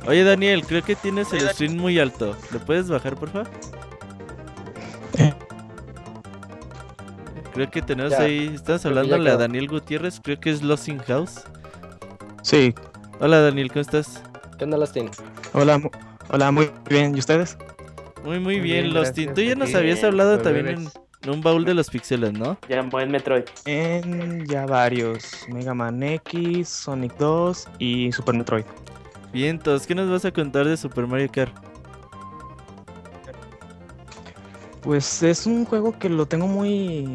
[0.06, 2.36] Oye, Daniel, creo que tienes el stream muy alto.
[2.52, 3.48] ¿Le puedes bajar, por favor?
[7.54, 8.50] Creo que tenemos ahí.
[8.54, 10.20] Estás hablándole a Daniel Gutiérrez.
[10.20, 11.44] Creo que es Lost in House.
[12.42, 12.74] Sí.
[13.20, 14.20] Hola Daniel, ¿cómo estás?
[14.58, 15.08] ¿Qué onda, Lostin?
[15.52, 15.80] Hola,
[16.30, 17.14] hola, muy bien.
[17.14, 17.56] ¿Y ustedes?
[18.24, 19.34] Muy, muy, bien, Lostin.
[19.34, 22.58] Tú ya nos habías hablado también en, un baúl de los píxeles, ¿no?
[22.68, 23.44] Ya en buen Metroid.
[23.66, 25.46] En ya varios.
[25.48, 28.64] Mega Man X, Sonic 2 y Super Metroid.
[29.32, 31.54] Bien, entonces, ¿qué nos vas a contar de Super Mario Kart?
[34.84, 37.08] Pues es un juego que lo tengo muy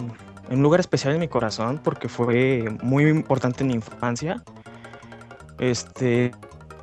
[0.50, 4.42] un lugar especial en mi corazón porque fue muy importante en mi infancia.
[5.60, 6.32] Este,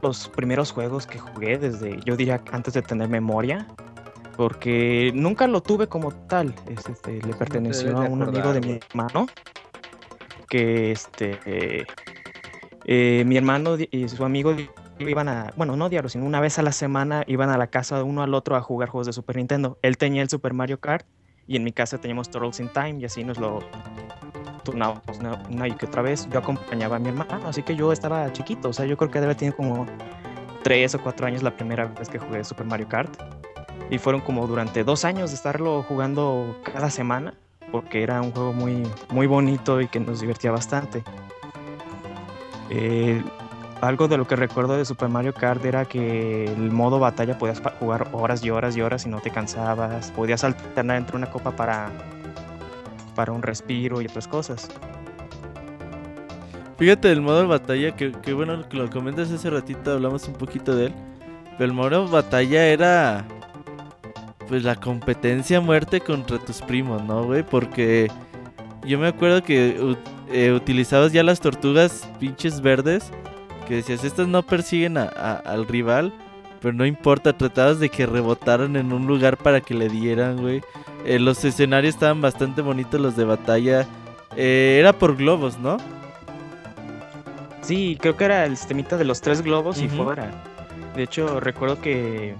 [0.00, 3.66] los primeros juegos que jugué desde, yo diría antes de tener memoria,
[4.36, 6.54] porque nunca lo tuve como tal.
[6.68, 9.26] Este, le perteneció a un amigo de mi hermano,
[10.48, 11.84] que este,
[12.84, 14.54] eh, mi hermano y su amigo
[14.98, 17.96] iban a, bueno, no diario, sino una vez a la semana iban a la casa
[17.96, 19.78] de uno al otro a jugar juegos de Super Nintendo.
[19.82, 21.06] Él tenía el Super Mario Kart
[21.46, 23.60] y en mi casa teníamos Turtles in Time y así nos lo
[24.64, 25.02] turnábamos
[25.48, 26.28] una, y que otra vez.
[26.28, 29.20] Yo acompañaba a mi hermano, así que yo estaba chiquito, o sea, yo creo que
[29.20, 29.86] debe tener como
[30.62, 33.16] tres o cuatro años la primera vez que jugué Super Mario Kart.
[33.88, 37.34] Y fueron como durante dos años de estarlo jugando cada semana,
[37.70, 41.04] porque era un juego muy, muy bonito y que nos divertía bastante.
[42.70, 43.22] Eh,
[43.86, 47.62] algo de lo que recuerdo de Super Mario Kart era que el modo batalla podías
[47.78, 50.10] jugar horas y horas y horas y no te cansabas.
[50.10, 51.90] Podías alternar entre una copa para,
[53.14, 54.68] para un respiro y otras cosas.
[56.78, 60.86] Fíjate el modo batalla, que, bueno que lo comentas hace ratito, hablamos un poquito de
[60.86, 60.94] él.
[61.52, 63.24] Pero el modo batalla era
[64.48, 67.42] pues la competencia muerte contra tus primos, ¿no, güey?
[67.42, 68.08] Porque
[68.84, 69.96] yo me acuerdo que
[70.30, 73.10] eh, utilizabas ya las tortugas pinches verdes
[73.66, 76.12] que decías, estas no persiguen a, al rival,
[76.60, 80.62] pero no importa, tratabas de que rebotaran en un lugar para que le dieran, güey.
[81.04, 83.86] Eh, los escenarios estaban bastante bonitos, los de batalla.
[84.36, 85.76] Eh, era por globos, ¿no?
[87.60, 90.30] Sí, creo que era el sistemita de los tres globos y fuera.
[90.94, 92.34] De hecho, recuerdo que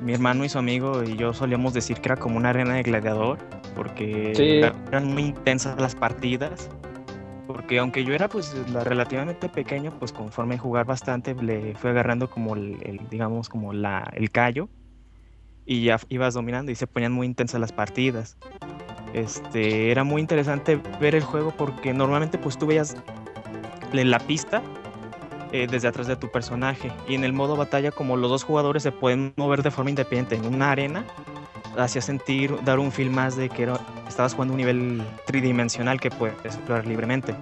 [0.00, 2.82] mi hermano y su amigo y yo solíamos decir que era como una arena de
[2.82, 3.38] gladiador,
[3.74, 6.70] porque eran muy intensas las partidas
[7.52, 12.54] porque aunque yo era pues relativamente pequeño, pues conforme jugar bastante le fue agarrando como
[12.54, 14.68] el, digamos como la, el callo
[15.64, 18.36] y ya ibas dominando y se ponían muy intensas las partidas.
[19.14, 22.96] Este, era muy interesante ver el juego porque normalmente pues tú veías
[23.92, 24.62] en la pista
[25.50, 28.84] eh, desde atrás de tu personaje y en el modo batalla como los dos jugadores
[28.84, 31.04] se pueden mover de forma independiente en una arena
[31.76, 33.72] hacía sentir, dar un feel más de que
[34.08, 37.34] estabas jugando un nivel tridimensional que puedes explorar libremente.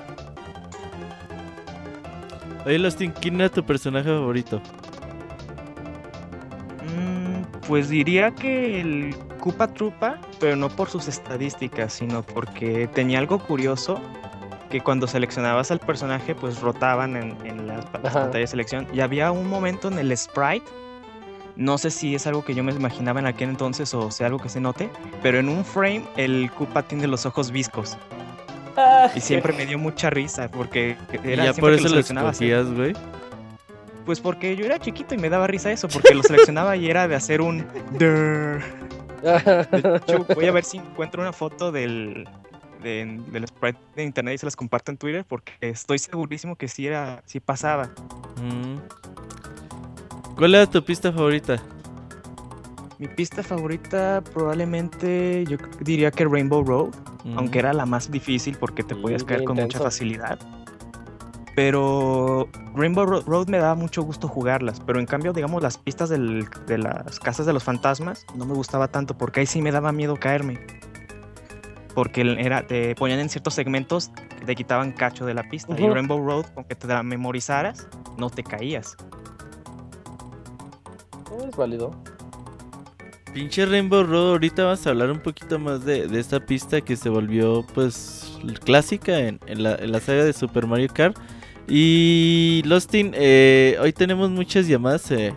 [2.66, 4.61] Oye, Lustin, ¿quién era tu personaje favorito?
[6.85, 13.19] Mm, pues diría que el Koopa Troopa, pero no por sus estadísticas, sino porque tenía
[13.19, 14.01] algo curioso
[14.69, 18.86] que cuando seleccionabas al personaje, pues rotaban en, en las pantallas de selección.
[18.93, 20.66] Y había un momento en el sprite
[21.59, 24.39] no sé si es algo que yo me imaginaba en aquel entonces o sea algo
[24.39, 24.89] que se note,
[25.22, 27.98] pero en un frame el Koopa tiene los ojos viscos.
[28.76, 32.72] Ah, y siempre me dio mucha risa porque era ¿Y ya por eso lo escogías,
[32.72, 32.94] güey.
[34.06, 37.09] Pues porque yo era chiquito y me daba risa eso, porque lo seleccionaba y era
[37.09, 37.66] de hacer un
[37.98, 38.62] De
[40.06, 42.28] hecho, voy a ver si encuentro una foto del,
[42.85, 46.86] del sprite de internet y se las comparto en Twitter porque estoy segurísimo que sí
[46.86, 47.90] era, sí pasaba.
[48.40, 48.76] Mm.
[50.39, 51.60] ¿Cuál era tu pista favorita?
[53.01, 56.90] Mi pista favorita probablemente yo diría que Rainbow Road,
[57.35, 60.39] aunque era la más difícil porque te podías caer con mucha facilidad.
[61.56, 66.78] Pero Rainbow Road me daba mucho gusto jugarlas, pero en cambio, digamos, las pistas de
[66.78, 70.15] las casas de los fantasmas no me gustaba tanto porque ahí sí me daba miedo
[70.15, 70.60] caerme.
[71.97, 74.12] Porque era, te ponían en ciertos segmentos,
[74.47, 75.74] te quitaban cacho de la pista.
[75.77, 78.97] Y Rainbow Road, aunque te la memorizaras, no te caías
[81.48, 81.90] es válido.
[83.32, 87.09] Pinche Rainbow Road, ahorita vamos a hablar un poquito más de, esta pista que se
[87.09, 91.16] volvió pues clásica en, la, saga de Super Mario Kart.
[91.68, 95.34] Y Lostin, eh, hoy tenemos muchas llamadas eh,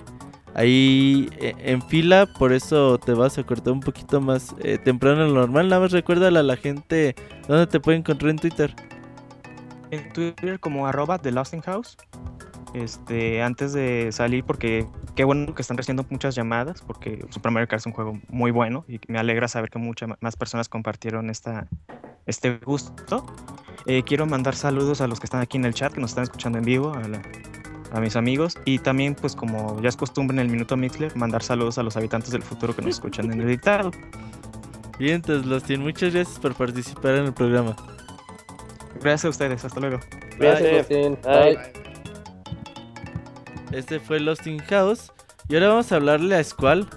[0.53, 4.55] ahí eh, en fila, por eso te vas a cortar un poquito más
[4.85, 5.67] temprano de lo normal.
[5.67, 7.15] Nada más recuérdale a la gente
[7.47, 8.73] dónde te puede encontrar en Twitter.
[9.91, 11.33] En Twitter como arroba The
[11.65, 11.97] House
[12.73, 17.67] este, antes de salir, porque qué bueno que están recibiendo muchas llamadas, porque Super Mario
[17.67, 21.29] Kart es un juego muy bueno y me alegra saber que muchas más personas compartieron
[21.29, 21.67] esta,
[22.25, 23.25] este gusto.
[23.85, 26.23] Eh, quiero mandar saludos a los que están aquí en el chat, que nos están
[26.23, 26.93] escuchando en vivo,
[27.91, 31.43] a, mis amigos, y también, pues como ya es costumbre en el Minuto Mixler, mandar
[31.43, 33.91] saludos a los habitantes del futuro que nos escuchan en el dictado.
[34.97, 37.75] Bien, entonces, Lostin, muchas gracias por participar en el programa.
[39.01, 39.99] Gracias a ustedes, hasta luego.
[40.37, 41.90] Gracias, Bye.
[43.71, 45.11] Este fue Lost in House.
[45.47, 46.87] Y ahora vamos a hablarle a Squall.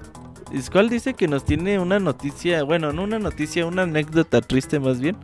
[0.60, 5.00] Squall dice que nos tiene una noticia, bueno, no una noticia, una anécdota triste más
[5.00, 5.16] bien.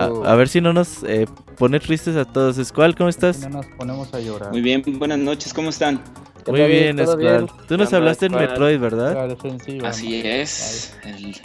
[0.00, 0.36] A, uh.
[0.36, 1.26] ver si no nos eh,
[1.58, 2.56] pone tristes a todos.
[2.56, 3.40] Squall, ¿cómo estás?
[3.40, 4.50] No nos ponemos a llorar.
[4.50, 6.02] Muy bien, buenas noches, ¿cómo están?
[6.46, 7.50] Muy bien, Squall.
[7.68, 9.36] Tú nos hablaste en Metroid, ¿verdad?
[9.84, 10.96] Así es.
[11.04, 11.36] El,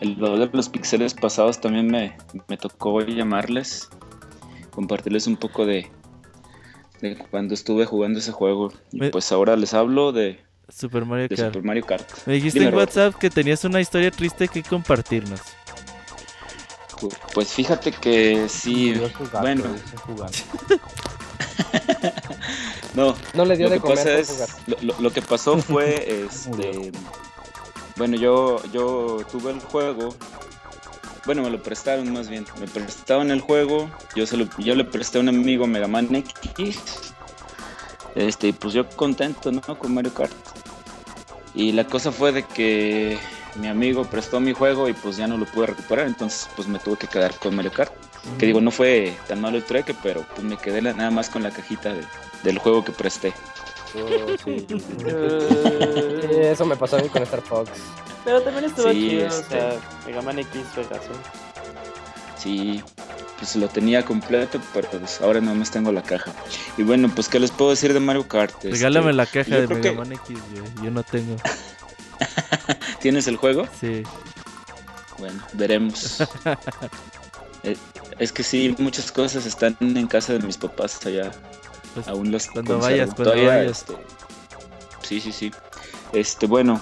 [0.00, 2.16] el de los pixeles pasados también me,
[2.48, 3.88] me tocó llamarles,
[4.72, 5.90] compartirles un poco de,
[7.30, 8.72] cuando estuve jugando ese juego.
[8.92, 11.52] Y pues ahora les hablo de Super Mario, Kart.
[11.52, 12.08] Super Mario Kart.
[12.26, 15.40] Me dijiste en WhatsApp que tenías una historia triste que compartirnos.
[17.34, 18.94] Pues fíjate que sí,
[19.40, 19.64] bueno.
[22.94, 24.56] no, no le dio lo de que pasa es,
[25.00, 26.92] lo, que pasó fue, este,
[27.96, 30.14] bueno, yo, yo tuve el juego
[31.26, 32.46] bueno, me lo prestaron más bien.
[32.60, 33.90] Me prestaron el juego.
[34.14, 37.14] Yo, se lo, yo le presté a un amigo Mega Man X.
[38.14, 39.62] Este, pues yo contento, ¿no?
[39.78, 40.32] Con Mario Kart.
[41.54, 43.18] Y la cosa fue de que
[43.56, 46.06] mi amigo prestó mi juego y pues ya no lo pude recuperar.
[46.06, 47.92] Entonces, pues me tuve que quedar con Mario Kart.
[48.38, 51.42] Que digo, no fue tan malo el trueque, pero pues me quedé nada más con
[51.42, 51.94] la cajita
[52.42, 53.34] del juego que presté.
[53.96, 54.66] Oh, sí.
[56.40, 57.70] eso me pasó a mí con Star Fox.
[58.24, 59.60] Pero también estuvo chido, o este.
[59.60, 59.76] sea,
[60.06, 61.12] Mega Man X regazo.
[62.38, 62.82] Sí,
[63.38, 66.32] pues lo tenía completo, pero pues ahora nada más tengo la caja.
[66.76, 68.54] Y bueno, pues ¿qué les puedo decir de Mario Kart?
[68.56, 70.38] Este, Regálame la caja de Mega Man X,
[70.82, 71.36] yo no tengo.
[73.00, 73.66] ¿Tienes el juego?
[73.80, 74.02] Sí.
[75.18, 76.18] Bueno, veremos.
[77.66, 77.78] Eh,
[78.18, 81.32] es que sí, muchas cosas están en casa de mis papás allá.
[81.94, 83.70] Pues, Aún los cuando vayas, cuando vayas.
[83.70, 83.94] Este,
[85.02, 85.52] sí, sí, sí.
[86.12, 86.80] Este, bueno,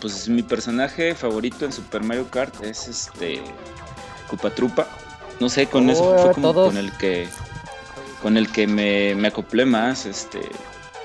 [0.00, 3.42] pues mi personaje favorito en Super Mario Kart es este
[4.56, 4.86] Trupa.
[5.40, 7.28] No sé, con eso fue como con el que
[8.20, 10.40] con el que me, me acoplé más, este,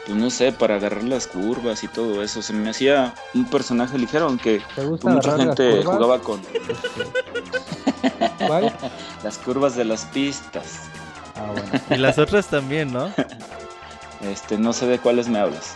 [0.05, 2.41] pues no sé, para agarrar las curvas y todo eso.
[2.41, 6.41] Se me hacía un personaje ligero, aunque pues, mucha gente jugaba con
[9.23, 10.89] las curvas de las pistas.
[11.39, 11.69] Ah, bueno.
[11.89, 13.11] Y las otras también, ¿no?
[14.21, 15.75] Este, no sé de cuáles me hablas.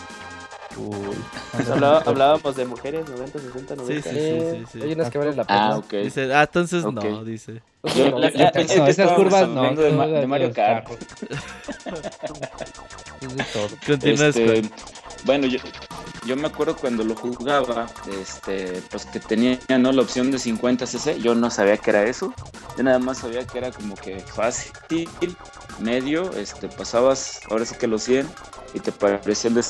[0.75, 1.15] Uy.
[2.05, 4.09] hablábamos de mujeres, 90, 60, 90.
[4.09, 5.67] Sí, sí, sí, Hay unas que valen la pena.
[5.67, 5.93] Ah, ok.
[5.93, 7.61] Dice, ah, entonces no, dice.
[7.95, 8.15] Yo,
[8.51, 10.87] pensé que esas curvas no, de, de, Mario Kart.
[13.85, 14.63] Continúa este,
[15.25, 15.59] Bueno, yo,
[16.25, 17.87] yo me acuerdo cuando lo jugaba,
[18.19, 19.91] este, pues que tenía ¿no?
[19.91, 22.33] la opción de 50 cc, yo no sabía que era eso,
[22.77, 24.71] yo nada más sabía que era como que fácil,
[25.79, 28.27] medio, este, pasabas ahora sí que los 100
[28.73, 29.63] y te parecía el de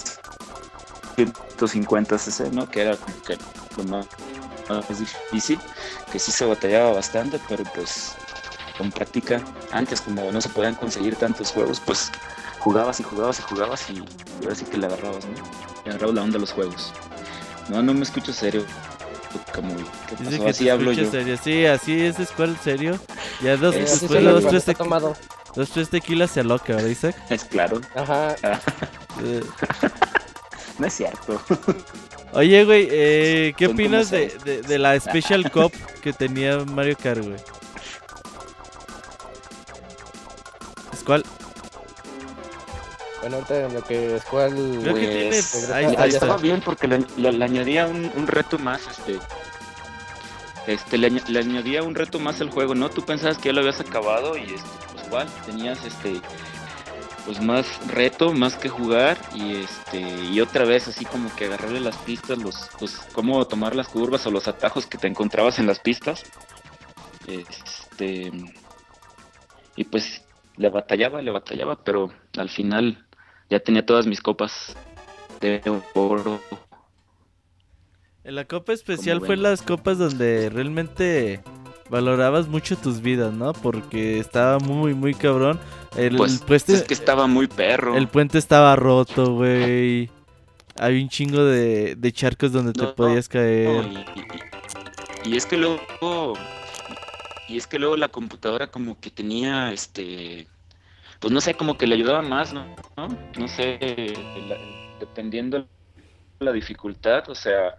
[1.15, 2.69] 150 cc, ¿no?
[2.69, 3.37] Que era como que
[3.77, 4.07] lo más,
[4.99, 5.59] difícil,
[6.11, 8.15] que sí se batallaba bastante, pero pues
[8.77, 12.11] con práctica, antes como no se podían conseguir tantos juegos, pues
[12.59, 14.03] jugabas y jugabas y jugabas y
[14.43, 15.25] ahora sí que le agarrabas.
[15.85, 16.93] Le agarrabas la onda a los juegos.
[17.69, 18.65] No, no me escucho serio.
[19.53, 20.47] Como, ¿qué pasó?
[20.47, 21.09] así hablo yo.
[21.09, 21.37] Serio.
[21.41, 22.99] Sí, así es, es cual serio.
[23.41, 25.03] Ya dos, después de dos, tres, tequilas,
[25.55, 27.15] dos, tres tequilas se aloca, ¿verdad, Isaac?
[27.29, 27.81] Es claro.
[27.95, 28.35] Ajá.
[29.23, 29.41] Eh,
[30.79, 31.41] no es cierto.
[32.33, 34.29] Oye, güey, eh, ¿qué opinas de,
[34.67, 37.37] de, la Special Cup que tenía Mario Kart, güey?
[41.05, 41.23] ¿Cuál?
[43.23, 44.51] Bueno, ahorita lo que es cuál.
[44.81, 45.29] Creo que tiene.
[45.29, 49.17] Pues, ahí, estaba bien porque le, le, añadía un, un, reto más, este.
[50.67, 52.89] Este, le, le, añadía un reto más al juego, ¿no?
[52.89, 56.19] Tú pensabas que ya lo habías acabado y este, pues igual, tenías este
[57.25, 61.79] pues más reto, más que jugar y este y otra vez así como que agarrarle
[61.79, 65.67] las pistas, los pues cómo tomar las curvas o los atajos que te encontrabas en
[65.67, 66.23] las pistas.
[67.25, 68.33] Este
[69.77, 70.23] y pues
[70.57, 73.05] le batallaba, le batallaba, pero al final
[73.49, 74.75] ya tenía todas mis copas
[75.39, 75.61] de
[75.93, 76.39] oro.
[78.23, 81.43] En la copa especial fue las copas donde realmente
[81.89, 83.53] valorabas mucho tus vidas, ¿no?
[83.53, 85.59] Porque estaba muy, muy cabrón.
[85.97, 87.95] El, pues, puente, es que estaba muy perro.
[87.95, 90.09] El puente estaba roto, güey.
[90.79, 93.85] Hay un chingo de, charcos donde te podías caer.
[95.25, 96.33] y, es que luego.
[97.47, 100.47] Y es que luego la computadora como que tenía este.
[101.23, 102.65] Pues no sé, como que le ayudaba más, ¿no?
[103.39, 103.79] No, sé,
[104.99, 105.65] dependiendo
[106.41, 107.77] la dificultad, o sea,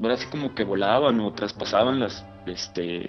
[0.00, 3.06] ahora sí como que volaban o traspasaban las, este,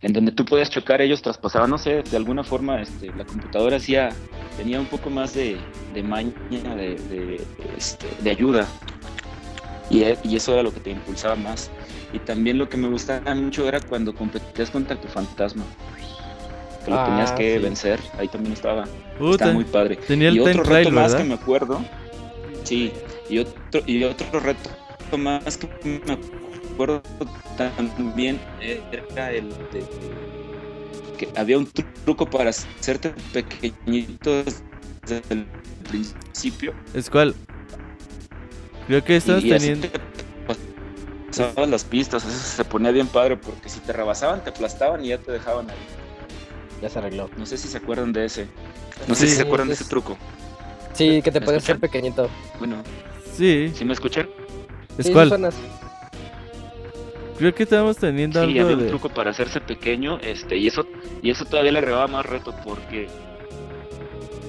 [0.00, 3.76] en donde tú podías chocar, ellos traspasaban, no sé, de alguna forma este, la computadora
[3.76, 4.08] hacía,
[4.56, 5.58] tenía un poco más de,
[5.92, 7.46] de maña, de, de,
[7.76, 8.66] este, ayuda.
[9.90, 11.70] Y, y, eso era lo que te impulsaba más.
[12.14, 15.64] Y también lo que me gustaba mucho era cuando competías contra tu fantasma.
[16.84, 18.00] Que lo tenías ah, que vencer.
[18.18, 18.84] Ahí también estaba.
[19.32, 19.96] estaba muy padre.
[19.96, 21.84] Tenía el y otro reto más que me acuerdo.
[22.64, 22.92] Sí.
[23.28, 24.70] Y otro, y otro reto
[25.18, 27.02] más que me acuerdo
[27.56, 29.84] también era el de
[31.18, 35.46] que había un truco para hacerte pequeñito desde el
[35.88, 36.72] principio.
[36.94, 37.34] ¿Es cuál?
[38.86, 39.88] Creo que estás teniendo.
[41.26, 45.08] Pasaban las pistas, eso se ponía bien padre porque si te rebasaban, te aplastaban y
[45.08, 45.76] ya te dejaban ahí.
[46.80, 47.30] Ya se arregló.
[47.36, 48.48] No sé si se acuerdan de ese.
[49.06, 50.16] No sé si se acuerdan de ese truco.
[50.92, 52.28] Sí, que te puedes hacer pequeñito.
[52.58, 52.82] Bueno.
[53.34, 53.72] Sí.
[53.74, 54.28] ¿Sí me escuchan?
[54.98, 55.52] ¿Es cuál?
[57.38, 60.84] Creo que estamos teniendo sí, algo había un truco para hacerse pequeño, este, y eso,
[61.22, 63.08] y eso todavía le agregaba más reto porque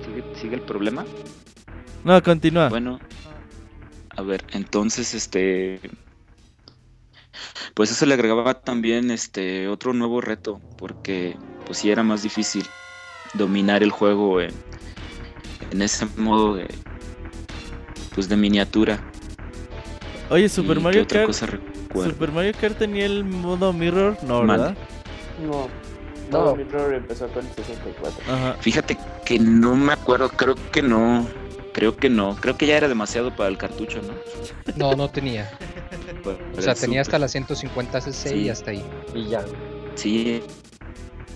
[0.06, 1.06] sigue, sigue el problema.
[2.04, 2.68] No, continúa.
[2.68, 3.00] Bueno,
[4.10, 5.80] a ver, entonces, este,
[7.74, 12.66] pues eso le agregaba también, este, otro nuevo reto porque, pues sí era más difícil
[13.34, 14.52] dominar el juego en,
[15.72, 16.68] en ese modo de,
[18.14, 19.00] pues de miniatura.
[20.30, 21.32] Oye, Super Mario Kart.
[21.34, 24.76] Super Mario Kart tenía el modo Mirror, no, ¿verdad?
[25.46, 25.68] No.
[26.32, 28.34] No, Mirror empezó con el 64.
[28.34, 28.54] Ajá.
[28.62, 31.28] Fíjate que no me acuerdo, creo que no.
[31.74, 32.38] Creo que no.
[32.40, 34.14] Creo que ya era demasiado para el cartucho, ¿no?
[34.78, 35.52] No, no tenía.
[36.26, 38.84] o sea, tenía hasta la 150 cc y hasta ahí.
[39.14, 39.46] Y ya.
[39.96, 40.42] Sí,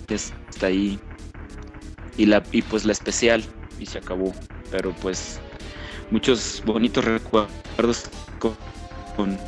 [0.08, 0.98] está ahí.
[2.16, 3.44] Y, la, y pues la especial,
[3.78, 4.32] y se acabó.
[4.70, 5.40] Pero pues
[6.10, 9.38] muchos bonitos recuerdos con,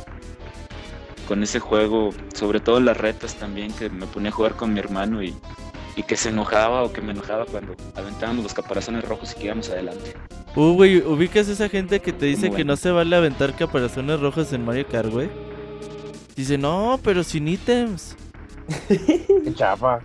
[1.27, 4.79] con ese juego, sobre todo las retas también, que me ponía a jugar con mi
[4.79, 5.35] hermano y,
[6.03, 9.69] que se enojaba o que me enojaba cuando aventábamos los caparazones rojos y que íbamos
[9.69, 10.13] adelante.
[10.55, 14.51] Uh, güey, ¿ubicas esa gente que te dice que no se vale aventar caparazones rojos
[14.53, 15.29] en Mario Kart, güey?
[16.35, 18.15] Dice, no, pero sin ítems.
[19.55, 20.03] Chapa.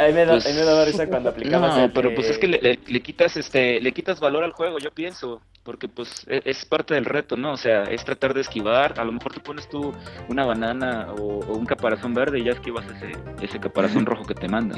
[0.00, 1.76] Ahí, me, da, me daba risa cuando aplicabas.
[1.76, 5.40] No, pero pues es que le, quitas este, le quitas valor al juego, yo pienso,
[5.62, 7.52] porque pues e, es, parte del reto, ¿no?
[7.52, 8.98] O sea, es tratar de esquivar.
[8.98, 9.92] A lo mejor te pones tú
[10.28, 13.12] una banana o, un caparazón verde y ya esquivas ese,
[13.42, 14.76] ese caparazón rojo que te manda.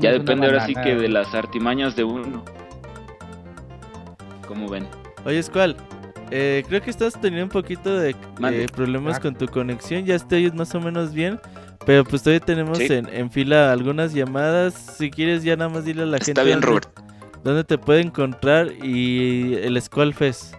[0.00, 2.44] ya depende ahora sí que de las artimañas de uno.
[4.46, 4.86] ¿Cómo ven?
[5.24, 5.76] Oye, Squall,
[6.34, 10.06] eh, creo que estás teniendo un poquito de eh, problemas con tu conexión.
[10.06, 11.38] Ya estoy más o menos bien.
[11.84, 14.74] Pero pues todavía tenemos en, fila algunas llamadas.
[14.98, 16.32] Si quieres ya nada más dile a la gente.
[16.32, 16.88] Está bien, Robert.
[17.42, 19.80] ¿Dónde te puede encontrar y el
[20.14, 20.54] Fest?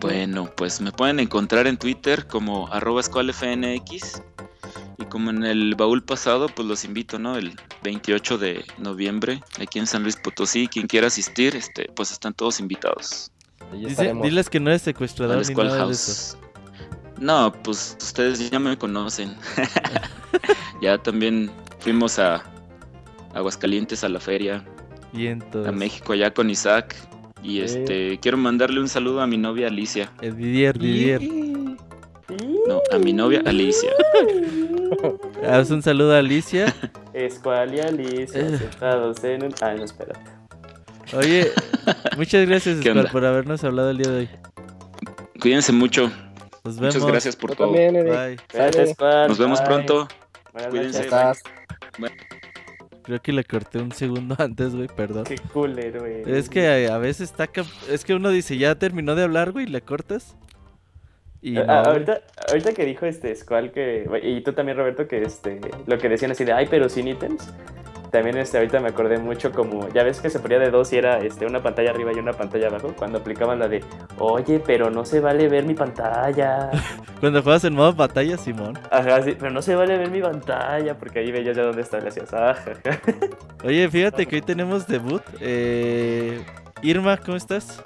[0.00, 4.22] Bueno, pues me pueden encontrar en Twitter como arroba SquallFNX.
[4.98, 7.36] Y como en el baúl pasado, pues los invito, ¿no?
[7.36, 10.66] El 28 de noviembre, aquí en San Luis Potosí.
[10.66, 13.30] Quien quiera asistir, este, pues están todos invitados.
[14.22, 16.38] diles que no eres secuestrador ni nada de eso.
[17.22, 19.36] No, pues ustedes ya me conocen.
[20.82, 22.42] ya también fuimos a
[23.32, 24.64] Aguascalientes a la feria.
[25.12, 26.96] Y A México allá con Isaac.
[27.40, 30.10] Y este, quiero mandarle un saludo a mi novia Alicia.
[30.20, 31.22] El Didier, Didier.
[32.66, 33.90] No, a mi novia Alicia.
[35.48, 36.74] Haz un saludo a Alicia.
[37.12, 38.58] Escual y Alicia eh.
[38.58, 39.54] sentados en un...
[39.60, 40.28] Ah, no, espérate.
[41.16, 41.52] Oye,
[42.16, 44.28] muchas gracias Escual por habernos hablado el día de hoy.
[45.40, 46.10] Cuídense mucho.
[46.64, 46.94] Nos vemos.
[46.94, 47.72] Muchas gracias por todo.
[47.72, 48.38] Bye.
[48.52, 50.08] Gracias, Nos vemos pronto.
[50.70, 51.08] Cuídense.
[53.02, 55.24] Creo que le corté un segundo antes, güey, perdón.
[55.24, 56.22] Qué culero, güey.
[56.26, 57.48] Es que a veces está...
[57.90, 60.36] Es que uno dice, ya terminó de hablar, güey, y le cortas.
[61.40, 64.08] Y no, ahorita, ahorita que dijo este Squall que...
[64.22, 65.60] Y tú también, Roberto, que este...
[65.86, 67.52] Lo que decían así de, ay, pero sin ítems
[68.12, 70.98] también este, ahorita me acordé mucho como, ya ves que se ponía de dos y
[70.98, 73.82] era este, una pantalla arriba y una pantalla abajo, cuando aplicaban la de,
[74.18, 76.70] oye, pero no se vale ver mi pantalla.
[77.20, 78.78] cuando juegas en modo batalla, Simón.
[78.90, 82.00] Ajá, sí, pero no se vale ver mi pantalla, porque ahí veías ya dónde está,
[82.00, 82.74] le hacías, ajá.
[83.64, 85.22] oye, fíjate que hoy tenemos debut.
[85.40, 86.44] Eh,
[86.82, 87.82] Irma, ¿cómo estás?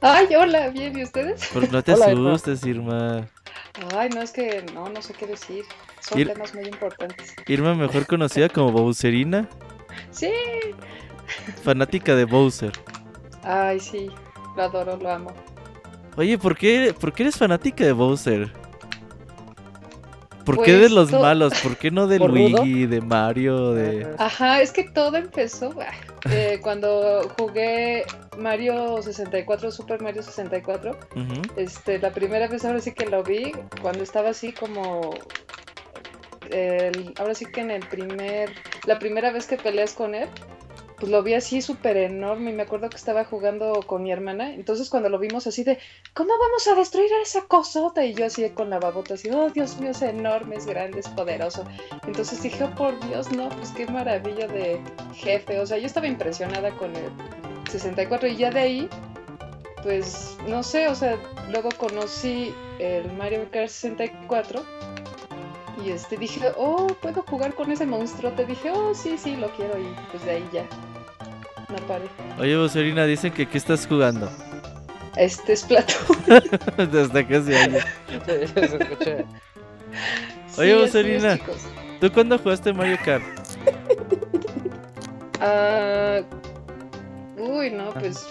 [0.00, 1.50] Ay, hola, bien, ¿y ustedes?
[1.52, 3.28] Pues no te asustes, Irma.
[3.96, 5.64] Ay, no, es que no, no sé qué decir.
[6.00, 7.34] Son temas muy importantes.
[7.46, 9.48] Irma, mejor conocida como Bowserina.
[10.10, 10.32] Sí.
[11.62, 12.72] Fanática de Bowser.
[13.42, 14.10] Ay, sí,
[14.56, 15.32] lo adoro, lo amo.
[16.16, 18.52] Oye, ¿por qué, ¿por qué eres fanática de Bowser?
[20.44, 21.52] ¿Por qué de pues los malos?
[21.62, 24.06] ¿Por qué no de Luigi, de Mario, de...?
[24.18, 25.74] Ajá, es que todo empezó
[26.30, 28.04] eh, cuando jugué
[28.38, 30.96] Mario 64, Super Mario 64.
[31.56, 35.14] este, la primera vez ahora sí que lo vi, cuando estaba así como...
[37.18, 38.50] ahora sí que en el primer...
[38.86, 40.28] La primera vez que peleas con él,
[41.02, 44.54] pues lo vi así súper enorme y me acuerdo que estaba jugando con mi hermana,
[44.54, 45.80] entonces cuando lo vimos así de,
[46.14, 48.04] ¿cómo vamos a destruir a esa cosota?
[48.04, 51.08] Y yo así con la babota así, oh Dios mío, es enorme, es grande, es
[51.08, 51.64] poderoso.
[52.06, 54.80] Entonces dije, oh por Dios, no, pues qué maravilla de
[55.16, 57.10] jefe, o sea, yo estaba impresionada con el
[57.68, 58.88] 64 y ya de ahí,
[59.82, 61.18] pues no sé, o sea,
[61.50, 64.64] luego conocí el Mario Kart 64
[65.84, 68.32] y este dije, oh, puedo jugar con ese monstruo.
[68.32, 69.78] Te dije, oh, sí, sí, lo quiero.
[69.78, 70.64] Y pues de ahí ya
[71.68, 72.06] no paré.
[72.38, 74.30] Oye, Boserina, dicen que ¿qué estás jugando?
[75.16, 75.94] Este es Plato.
[76.76, 77.84] Desde que se años.
[80.58, 81.38] Oye, Boserina,
[82.00, 83.24] ¿tú cuándo jugaste Mario Kart?
[85.44, 86.20] Ah,
[87.36, 88.24] uy, no, pues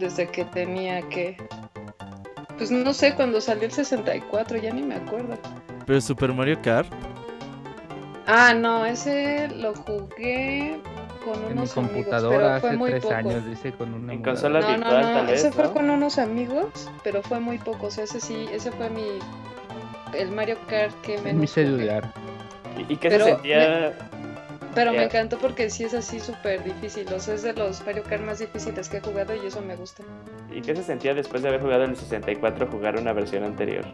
[0.00, 1.36] desde que tenía que.
[2.56, 5.36] Pues no sé, cuando salió el 64, ya ni me acuerdo.
[5.86, 6.88] ¿Pero Super Mario Kart?
[8.26, 10.80] Ah, no, ese lo jugué
[11.24, 14.68] con unos en mi computadora hace muy tres años, dice con una en consola no,
[14.68, 18.20] virtual, no, no, ese fue con unos amigos, pero fue muy poco, o sea, ese
[18.20, 19.06] sí, ese fue mi
[20.12, 22.12] el Mario Kart que menos mi celular.
[22.88, 23.92] ¿Y, qué se sentía?
[24.74, 28.02] pero me encantó porque sí es así súper difícil, o sea, es de los Mario
[28.02, 30.02] Kart más difíciles que he jugado y eso me gusta.
[30.52, 33.84] ¿Y qué se sentía después de haber jugado en el 64 jugar una versión anterior?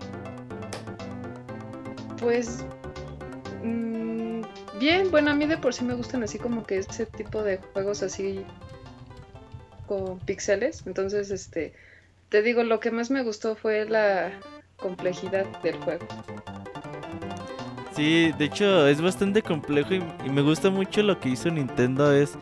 [2.23, 2.65] Pues
[3.65, 4.43] mm,
[4.79, 7.59] bien, bueno, a mí de por sí me gustan así como que ese tipo de
[7.73, 8.47] juegos así
[9.89, 10.85] con píxeles.
[10.87, 11.75] Entonces, este,
[12.29, 14.31] te digo, lo que más me gustó fue la
[14.77, 16.07] complejidad del juego.
[17.95, 22.13] Sí, de hecho es bastante complejo y, me gusta mucho lo que hizo Nintendo.
[22.13, 22.39] Es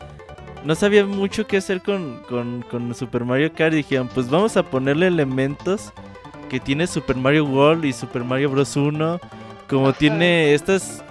[0.62, 3.72] no sabía mucho qué hacer con, con, con Super Mario Kart.
[3.72, 5.90] Dijeron, pues vamos a ponerle elementos
[6.50, 8.76] que tiene Super Mario World y Super Mario Bros.
[8.76, 9.18] 1
[9.70, 11.02] como tiene estas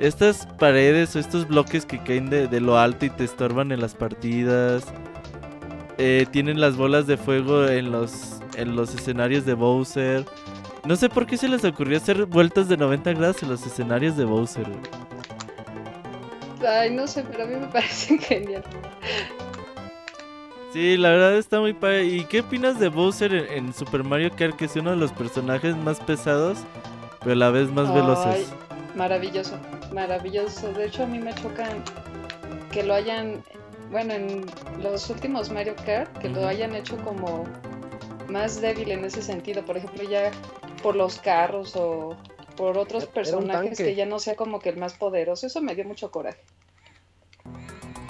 [0.00, 3.94] estas paredes o estos bloques que caen de, lo alto y te estorban en las
[3.94, 4.84] partidas.
[5.98, 10.24] Eh, tienen las bolas de fuego en los, en los escenarios de Bowser.
[10.84, 14.16] No sé por qué se les ocurrió hacer vueltas de 90 grados en los escenarios
[14.16, 14.66] de Bowser.
[16.66, 18.62] Ay, no sé, pero a mí me parece genial.
[20.72, 22.04] Sí, la verdad está muy padre.
[22.04, 25.12] ¿Y qué opinas de Bowser en, en Super Mario Kart, que es uno de los
[25.12, 26.58] personajes más pesados?
[27.20, 28.48] Pero a la vez más veloces.
[28.94, 29.58] Maravilloso,
[29.92, 30.72] maravilloso.
[30.72, 31.82] De hecho, a mí me chocan
[32.72, 33.42] que lo hayan,
[33.90, 34.46] bueno, en
[34.82, 37.44] los últimos Mario Kart, que lo hayan hecho como
[38.28, 39.64] más débil en ese sentido.
[39.64, 40.30] Por ejemplo, ya
[40.82, 42.16] por los carros o
[42.56, 45.46] por otros personajes que ya no sea como que el más poderoso.
[45.46, 46.40] Eso me dio mucho coraje.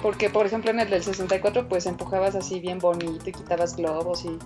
[0.01, 4.23] Porque, por ejemplo, en el del 64, pues empujabas así bien bonito y quitabas globos
[4.25, 4.39] y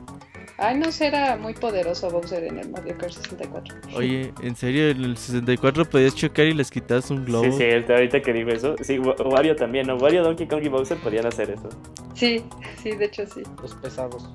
[0.58, 3.76] Ay, no sé, era muy poderoso Bowser en el Mario Kart 64.
[3.96, 4.90] Oye, ¿en serio?
[4.90, 7.46] En el 64 podías chocar y les quitas un globo.
[7.46, 8.76] Sí, sí, ahorita que digo eso.
[8.82, 9.98] Sí, Wario también, ¿no?
[9.98, 11.70] Wario, Donkey Kong y Bowser podían hacer eso.
[12.14, 12.44] Sí,
[12.82, 13.42] sí, de hecho sí.
[13.62, 14.30] Los pesados.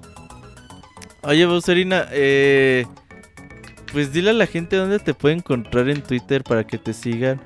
[1.22, 2.84] Oye, Bowserina, eh...
[3.92, 7.40] Pues dile a la gente dónde te puede encontrar en Twitter para que te sigan.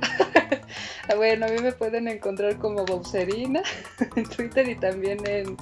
[1.16, 3.62] bueno, a mí me pueden encontrar como Bowserina
[4.16, 5.56] en Twitter y también en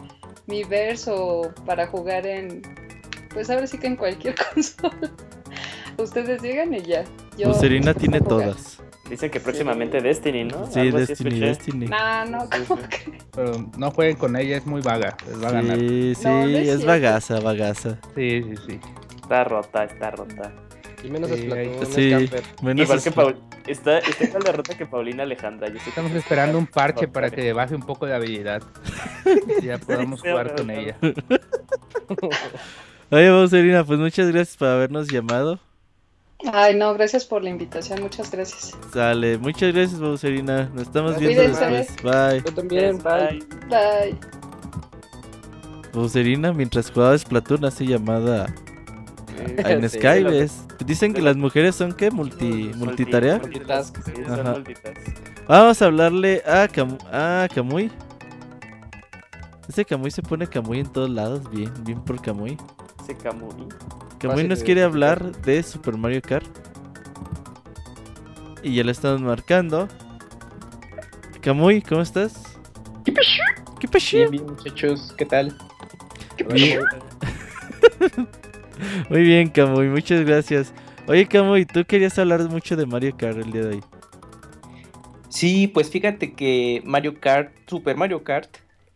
[0.51, 2.61] mi verso para jugar en,
[3.33, 5.11] pues ahora sí que en cualquier consola.
[5.97, 7.05] Ustedes llegan y ya.
[7.39, 8.83] Yo Serena tiene todas.
[9.09, 10.67] Dicen que próximamente Destiny, ¿no?
[10.67, 11.87] Sí, Destiny, Destiny.
[11.87, 12.49] No, no,
[13.33, 15.17] Pero no jueguen con ella, es muy vaga.
[15.29, 17.99] Es vaga sí, sí, es vagaza, vagaza.
[18.15, 18.81] Sí, sí, sí.
[19.17, 20.53] Está rota, está rota.
[21.03, 21.41] Y menos es
[21.95, 22.15] sí,
[22.63, 23.37] menos Igual que Paul,
[23.67, 25.69] está, está igual de rota que Paulina Alejandra.
[25.69, 28.63] Estamos esperando un parche para que baje un poco de habilidad.
[29.61, 30.97] y ya podamos jugar con ella.
[33.11, 35.59] Oye, Bowserina, pues muchas gracias por habernos llamado.
[36.53, 38.77] Ay, no, gracias por la invitación, muchas gracias.
[38.93, 40.71] Sale, muchas gracias, Bowserina.
[40.75, 41.97] Nos estamos viendo después.
[42.03, 42.43] Bye.
[42.45, 43.41] Yo también, bye.
[43.69, 44.17] Bye.
[45.93, 48.47] Bowserina, mientras jugaba Splatoon, hace llamada
[49.57, 50.49] en Skype
[50.85, 53.41] Dicen que las mujeres son que multi, multitarea.
[55.47, 57.91] Vamos a hablarle a, Cam a Kamui.
[59.69, 62.57] Ese Kamui se pone Kamui en todos lados, bien, bien por Kamui.
[63.03, 63.17] Ese.
[64.19, 66.49] Kamui nos quiere hablar de Super Mario Kart.
[68.63, 69.89] Y ya le estamos marcando.
[71.41, 72.43] Kamui, ¿cómo estás?
[73.05, 73.43] ¿Qué pasó?
[73.79, 74.17] ¿Qué pasó?
[74.17, 75.57] Bien, bien, muchachos, ¿qué tal?
[76.37, 76.45] ¿Qué
[79.11, 80.73] Muy bien, Kamui, muchas gracias.
[81.07, 83.81] Oye, Kamui, tú querías hablar mucho de Mario Kart el día de hoy.
[85.29, 88.49] Sí, pues fíjate que Mario Kart, Super Mario Kart,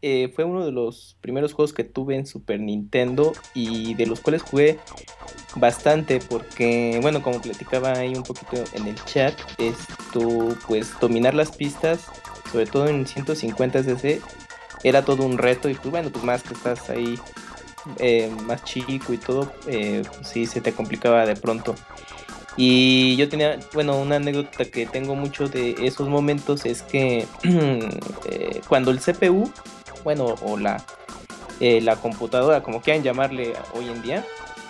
[0.02, 4.20] eh, fue uno de los primeros juegos que tuve en Super Nintendo y de los
[4.20, 4.78] cuales jugué
[5.56, 11.56] bastante porque, bueno, como platicaba ahí un poquito en el chat, esto, pues dominar las
[11.56, 12.06] pistas,
[12.52, 14.20] sobre todo en 150 cc,
[14.82, 17.18] era todo un reto y pues bueno, pues más que estás ahí
[17.98, 21.74] eh, más chico y todo, eh, pues sí se te complicaba de pronto.
[22.56, 28.60] Y yo tenía, bueno, una anécdota que tengo mucho de esos momentos es que eh,
[28.68, 29.50] cuando el CPU,
[30.04, 30.84] bueno, o la,
[31.60, 34.24] eh, la computadora, como quieran llamarle hoy en día,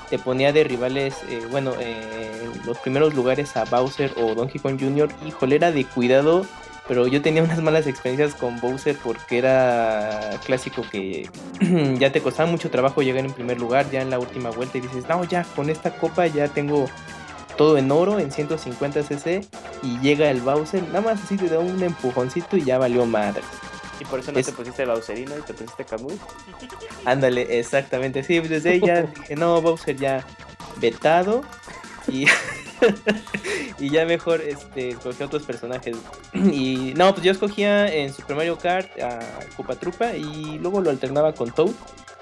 [0.09, 1.16] te ponía de rivales,
[1.51, 5.09] bueno, en los primeros lugares a Bowser o Donkey Kong Jr.
[5.27, 6.47] Híjole, era de cuidado,
[6.86, 11.28] pero yo tenía unas malas experiencias con Bowser porque era clásico que
[11.98, 14.82] ya te costaba mucho trabajo llegar en primer lugar, ya en la última vuelta y
[14.82, 16.86] dices, no, ya, con esta copa ya tengo
[17.56, 19.47] todo en oro en 150 cc
[19.82, 23.43] y llega el Bowser, nada más así te da un empujoncito y ya valió madre.
[24.01, 26.19] Y por eso no te pusiste Bowserino y te pusiste Kamui.
[27.05, 28.23] Ándale, exactamente.
[28.23, 30.24] Sí, desde ahí ya dije, no, Bowser ya
[30.81, 31.43] vetado.
[32.09, 32.27] Y,
[33.78, 35.97] y ya mejor este, escogí otros personajes.
[36.35, 39.20] Y no, pues yo escogía en Super Mario Kart a
[39.56, 41.73] Koopa Trupa y luego lo alternaba con Toad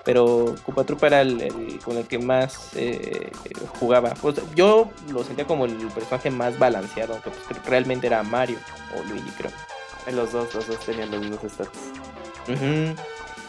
[0.04, 3.30] pero Koopa Troopa era el, con el que más eh,
[3.78, 4.14] jugaba.
[4.54, 8.58] yo lo sentía como el personaje más balanceado, aunque pues, realmente era Mario
[8.96, 9.52] o Luigi, creo.
[10.06, 11.78] En los dos, los dos tenían los mismos stats.
[12.48, 12.94] Y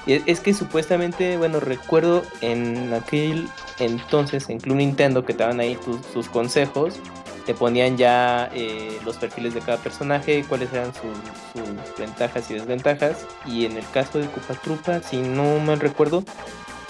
[0.05, 3.47] es que supuestamente, bueno, recuerdo en aquel
[3.79, 5.77] entonces en Club Nintendo que te daban ahí
[6.13, 6.99] sus consejos,
[7.45, 13.25] te ponían ya eh, los perfiles de cada personaje, cuáles eran sus, ventajas y desventajas.
[13.45, 14.27] Y en el caso de
[14.63, 16.23] Troopa, si no mal recuerdo,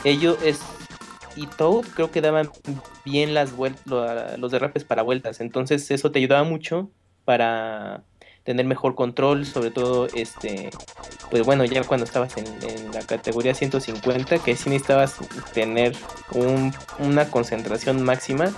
[0.04, 0.62] ellos es
[1.36, 2.50] y Toad creo que daban
[3.04, 5.42] bien las vueltas, los derrapes para vueltas.
[5.42, 6.92] Entonces eso te ayudaba mucho
[7.26, 8.04] para
[8.44, 10.70] tener mejor control, sobre todo este,
[11.30, 12.46] pues bueno, ya cuando estabas en,
[12.94, 15.16] la categoría 150, que sí necesitabas
[15.54, 15.96] tener
[17.00, 18.52] una concentración máxima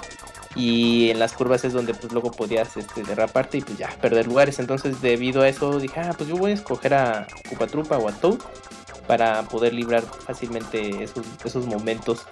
[0.56, 4.28] y en las curvas es donde pues luego podías este, derraparte y pues ya perder
[4.28, 4.60] lugares.
[4.60, 8.10] Entonces debido a eso dije, ah, pues yo voy a escoger a Koopa Trupa o
[8.10, 8.40] a Toad
[9.08, 12.26] para poder librar fácilmente esos, esos momentos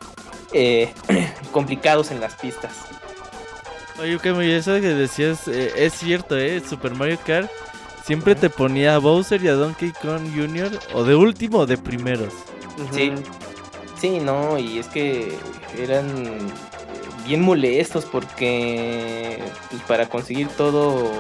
[0.54, 0.92] eh,
[1.52, 2.72] complicados en las pistas.
[4.00, 6.62] Oye, muy eso que decías eh, es cierto, ¿eh?
[6.68, 7.50] Super Mario Kart
[8.04, 10.72] siempre te ponía a Bowser y a Donkey Kong Jr.
[10.94, 12.34] o de último o de primeros.
[12.92, 13.12] Sí,
[14.00, 15.38] sí, no, y es que
[15.78, 16.08] eran
[17.26, 19.40] bien molestos porque
[19.70, 21.12] pues, para conseguir todo,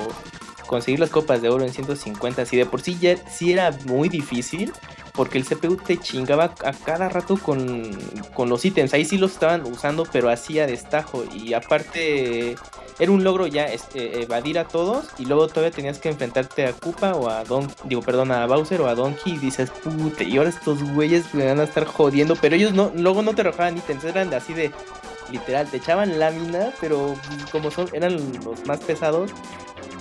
[0.67, 4.09] conseguir las copas de oro en 150, si de por sí ya sí era muy
[4.09, 4.71] difícil,
[5.13, 7.97] porque el CPU te chingaba a cada rato con,
[8.33, 12.55] con los ítems, ahí sí los estaban usando, pero hacía destajo, y aparte
[12.99, 16.73] era un logro ya este, evadir a todos y luego todavía tenías que enfrentarte a
[16.73, 20.37] Koopa o a Don, digo, perdón, a Bowser o a Donkey y dices, puta, y
[20.37, 23.77] ahora estos güeyes me van a estar jodiendo, pero ellos no, luego no te arrojaban
[23.77, 24.71] ítems, eran así de,
[25.31, 27.15] literal, te echaban lámina, pero
[27.51, 29.31] como son, eran los más pesados.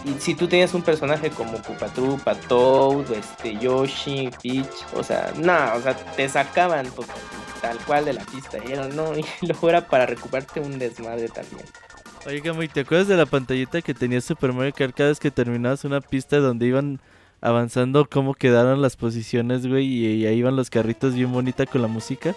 [0.04, 5.74] Y si tú tenías un personaje como Koopa Toad, este, Yoshi, Peach, o sea, no,
[5.76, 6.86] o sea, te sacaban
[7.60, 11.28] tal cual de la pista, y era, no, y luego era para recuperarte un desmadre
[11.28, 11.64] también.
[12.26, 15.30] Oye, Gamoy, ¿te acuerdas de la pantallita que tenía Super Mario Kart cada vez que
[15.30, 17.00] terminabas una pista donde iban
[17.40, 21.88] avanzando cómo quedaron las posiciones, güey, y ahí iban los carritos bien bonita con la
[21.88, 22.34] música?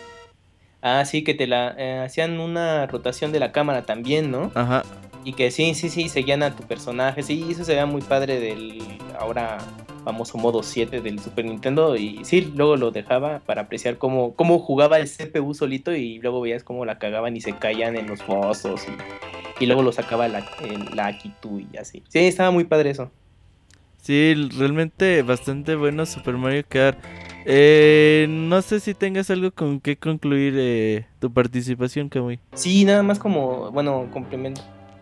[0.82, 4.52] Ah, sí, que te la eh, hacían una rotación de la cámara también, ¿no?
[4.54, 4.84] Ajá.
[5.26, 7.24] Y que sí, sí, sí, seguían a tu personaje.
[7.24, 8.80] Sí, eso se veía muy padre del
[9.20, 9.58] ahora
[10.04, 11.96] famoso modo 7 del Super Nintendo.
[11.96, 16.42] Y sí, luego lo dejaba para apreciar cómo, cómo jugaba el CPU solito y luego
[16.42, 18.84] veías cómo la cagaban y se caían en los pozos.
[19.60, 20.46] Y, luego lo sacaba la,
[20.94, 22.04] la Akitu y así.
[22.08, 23.10] Sí, estaba muy padre eso.
[24.06, 27.00] Sí, realmente bastante bueno Super Mario Kart.
[27.48, 32.40] Eh, no sé si tengas algo con que concluir eh, tu participación, Kamui.
[32.54, 34.08] Sí, nada más como, bueno,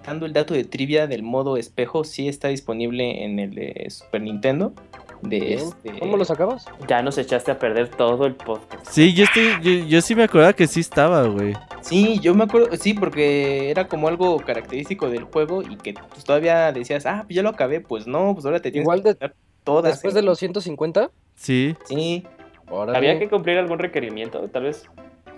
[0.08, 4.74] el dato de trivia del modo espejo, sí está disponible en el de Super Nintendo.
[5.22, 6.00] De este...
[6.00, 6.66] ¿Cómo lo sacabas?
[6.88, 8.86] Ya nos echaste a perder todo el podcast.
[8.90, 11.54] Sí, yo, estoy, yo, sí me acordaba que sí estaba, güey.
[11.82, 16.26] Sí, yo me acuerdo, sí, porque era como algo característico del juego y que pues,
[16.26, 19.16] todavía decías, ah, pues ya lo acabé, pues no, pues ahora te tienes Igual de,
[19.64, 19.94] todas.
[19.94, 21.10] ¿Después de los 150?
[21.36, 21.76] Sí.
[21.86, 22.26] Sí.
[22.68, 24.90] Había que cumplir algún requerimiento, tal vez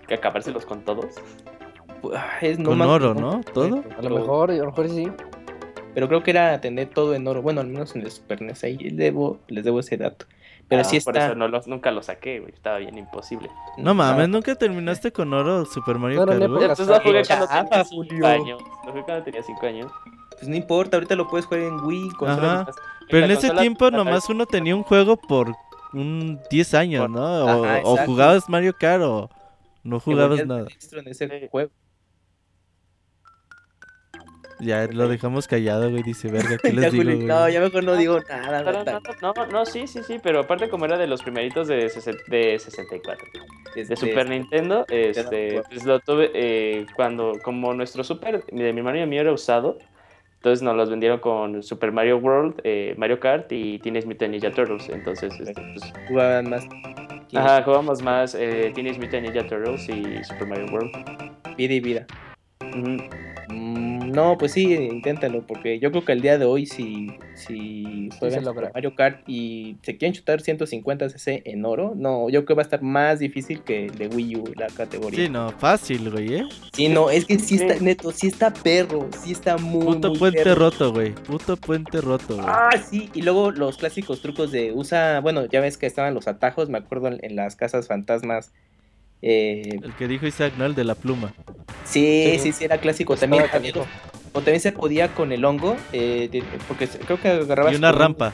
[0.08, 1.16] que acabárselos con todos.
[2.42, 3.42] Es con oro, ¿no?
[3.54, 3.84] ¿Todo?
[3.98, 5.12] A lo mejor, a lo mejor sí.
[5.94, 7.42] Pero creo que era tener todo en oro.
[7.42, 8.64] Bueno, al menos en el Super NES.
[8.66, 10.26] Ahí les debo, les debo ese dato.
[10.68, 11.12] Pero sí está.
[11.12, 12.54] Por eso no nunca lo saqué, güey.
[12.54, 13.50] Estaba bien imposible.
[13.78, 16.40] No mames, nunca terminaste con oro Super Mario Kart.
[16.40, 18.62] No, Entonces lo jugué cuando tenía 5 años.
[18.86, 19.92] Lo jugué cuando tenía 5 años.
[20.32, 22.10] Pues no importa, ahorita lo puedes jugar en Wii.
[22.26, 22.68] Ajá.
[23.10, 25.54] Pero en ese tiempo nomás uno tenía un juego por
[25.94, 27.46] un 10 años, ¿no?
[27.46, 29.30] O, o, jugabas Mario Kart o
[29.84, 30.68] no jugabas nada.
[30.92, 31.72] En ese juego.
[34.60, 36.04] Ya lo dejamos callado, güey.
[36.04, 37.18] Dice, verga, ¿qué les digo, güey?
[37.18, 38.64] No, ya mejor no digo nada.
[39.22, 40.20] No, no, no, sí, sí, sí.
[40.22, 41.92] Pero aparte, como era de los primeritos de,
[42.28, 43.28] de 64,
[43.76, 49.02] de Super Nintendo, este, pues lo tuve eh, cuando, como nuestro Super de mi hermano
[49.02, 49.78] y mío era usado.
[50.46, 54.52] Entonces nos los vendieron con Super Mario World, eh, Mario Kart y Teenage Mutant Ninja
[54.52, 54.88] Turtles.
[54.90, 56.68] Entonces, este, pues, jugaban más.
[57.34, 60.92] Ajá, jugamos más eh, Teenage Mutant Ninja Turtles y Super Mario World.
[61.58, 62.06] Vida y vida.
[64.16, 68.46] No, pues sí, inténtalo, porque yo creo que el día de hoy si, si juegan
[68.74, 72.62] Mario Kart y se quieren chutar 150 cc en oro, no, yo creo que va
[72.62, 75.26] a estar más difícil que el de Wii U la categoría.
[75.26, 76.46] Sí, no, fácil, güey, ¿eh?
[76.74, 80.56] Sí, no, es que sí está, neto, sí está perro, sí está muy, Puto puente
[80.56, 82.48] roto, güey, puto puente roto, güey.
[82.48, 86.28] Ah, sí, y luego los clásicos trucos de usa, bueno, ya ves que estaban los
[86.28, 88.54] atajos, me acuerdo en las casas fantasmas
[89.28, 90.66] eh, el que dijo Isaac, ¿no?
[90.66, 91.34] El de la pluma.
[91.84, 93.18] Sí, sí, sí, era clásico.
[93.18, 93.46] También,
[94.34, 97.74] o también se podía con el hongo, eh, porque creo que agarrabas...
[97.74, 98.34] Y una rampa.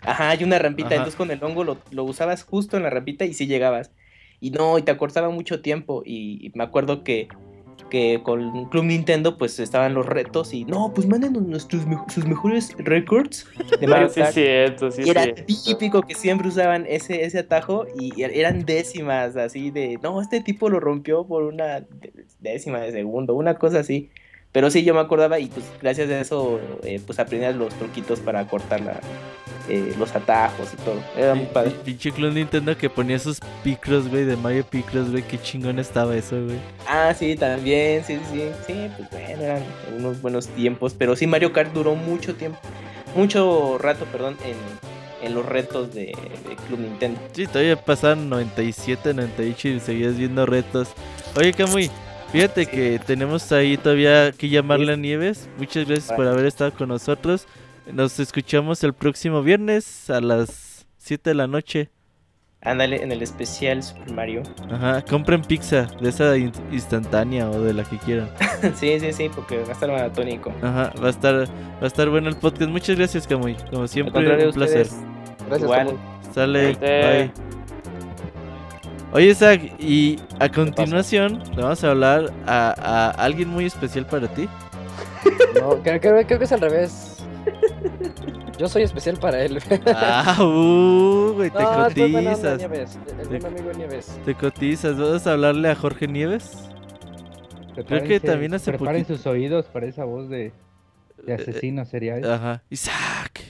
[0.00, 0.96] Ajá, y una rampita.
[0.96, 3.92] Entonces con el hongo lo, lo, usabas justo en la rampita y sí llegabas.
[4.40, 6.02] Y no, y te acortaba mucho tiempo.
[6.04, 7.28] y me acuerdo que
[7.92, 12.74] que con Club Nintendo pues estaban los retos y no, pues mándenos nuestros sus mejores
[12.78, 13.46] records
[13.78, 18.64] de Mario sí, Cierto, sí, era típico que siempre usaban ese, ese atajo y eran
[18.64, 21.84] décimas así de, no, este tipo lo rompió por una
[22.40, 24.08] décima de segundo, una cosa así.
[24.52, 28.20] Pero sí, yo me acordaba y pues gracias a eso eh, pues aprendías los truquitos
[28.20, 29.00] para cortar la,
[29.68, 31.02] eh, los atajos y todo.
[31.16, 31.72] Era muy padre.
[31.84, 35.22] Pinche Club Nintendo que ponía sus picros, güey, de Mario Picross, güey.
[35.22, 36.58] Qué chingón estaba eso, güey.
[36.86, 38.90] Ah, sí, también, sí, sí, sí.
[38.96, 39.62] Pues bueno, eran
[39.96, 40.94] unos buenos tiempos.
[40.98, 42.58] Pero sí, Mario Kart duró mucho tiempo,
[43.16, 46.12] mucho rato, perdón, en, en los retos de,
[46.66, 47.20] Club Nintendo.
[47.32, 50.88] Sí, todavía pasaron 97, 98 y seguías viendo retos.
[51.36, 51.90] Oye, Camuy.
[52.32, 55.50] Fíjate que tenemos ahí todavía que llamarle a Nieves.
[55.58, 57.46] Muchas gracias por haber estado con nosotros.
[57.92, 61.90] Nos escuchamos el próximo viernes a las 7 de la noche.
[62.62, 64.42] Ándale, en el especial Super Mario.
[64.70, 68.30] Ajá, compren pizza, de esa instantánea o de la que quieran.
[68.76, 70.54] sí, sí, sí, porque va a estar maratónico.
[70.62, 72.70] Ajá, va a estar, va a estar bueno el podcast.
[72.70, 73.56] Muchas gracias, Camuy.
[73.70, 74.86] Como siempre, un placer.
[75.48, 75.98] Gracias, Igual.
[76.32, 77.51] Sale, bye.
[79.12, 84.26] Oye, Zach, y a continuación le vamos a hablar a, a alguien muy especial para
[84.28, 84.48] ti.
[85.54, 87.22] No, creo, creo, creo que es al revés.
[88.58, 89.58] Yo soy especial para él.
[89.86, 92.58] ah, uh, güey, te cotizas.
[92.58, 94.18] te, amigo Nieves.
[94.24, 94.96] Te cotizas.
[94.96, 96.70] ¿Vas a hablarle a Jorge Nieves?
[97.86, 100.52] Creo que también hace Preparen sus oídos para esa voz de,
[101.24, 102.30] de eh, asesino serial.
[102.30, 102.62] Ajá.
[102.70, 103.42] Isaac.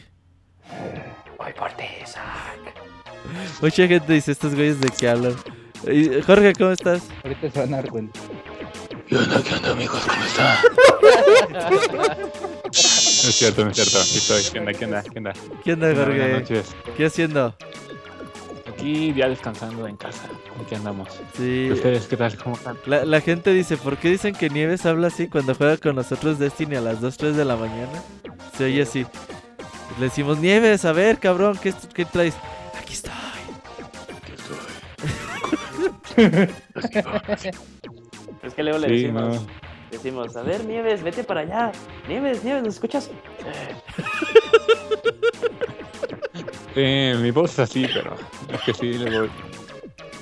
[1.38, 2.81] Voy por ti, Isaac.
[3.60, 5.34] Mucha gente dice estos güeyes de qué hablan.
[6.26, 7.02] Jorge, ¿cómo estás?
[7.24, 8.20] Ahorita se van a dar cuenta.
[9.06, 10.00] ¿Qué onda, qué onda, amigos?
[10.06, 10.56] ¿Cómo están?
[11.52, 13.98] no es cierto, no es cierto.
[13.98, 14.42] Aquí estoy.
[14.52, 15.32] ¿Qué onda, qué onda, qué onda?
[15.64, 16.18] ¿Qué onda, Jorge?
[16.18, 16.76] Buenas noches.
[16.96, 17.54] ¿Qué haciendo?
[18.66, 20.24] Aquí ya descansando en casa.
[20.64, 21.08] Aquí andamos.
[21.36, 21.68] Sí.
[21.72, 22.36] ¿Ustedes qué tal?
[22.36, 22.78] ¿Cómo están?
[22.86, 26.38] La, la, gente dice, ¿por qué dicen que Nieves habla así cuando juega con nosotros
[26.38, 28.02] Destiny a las 2, 3 de la mañana?
[28.56, 29.06] Se oye así.
[29.98, 32.34] Le decimos, Nieves, a ver, cabrón, ¿qué, qué traes?
[32.92, 33.12] Aquí estoy.
[34.16, 34.32] Aquí
[36.98, 37.32] estoy.
[38.42, 39.46] Es que luego le decimos,
[39.90, 41.72] decimos, a ver, Nieves, vete para allá.
[42.06, 43.10] Nieves, Nieves, ¿nos escuchas?
[46.74, 48.16] Eh, mi voz es así, pero
[48.52, 49.28] es que sí, luego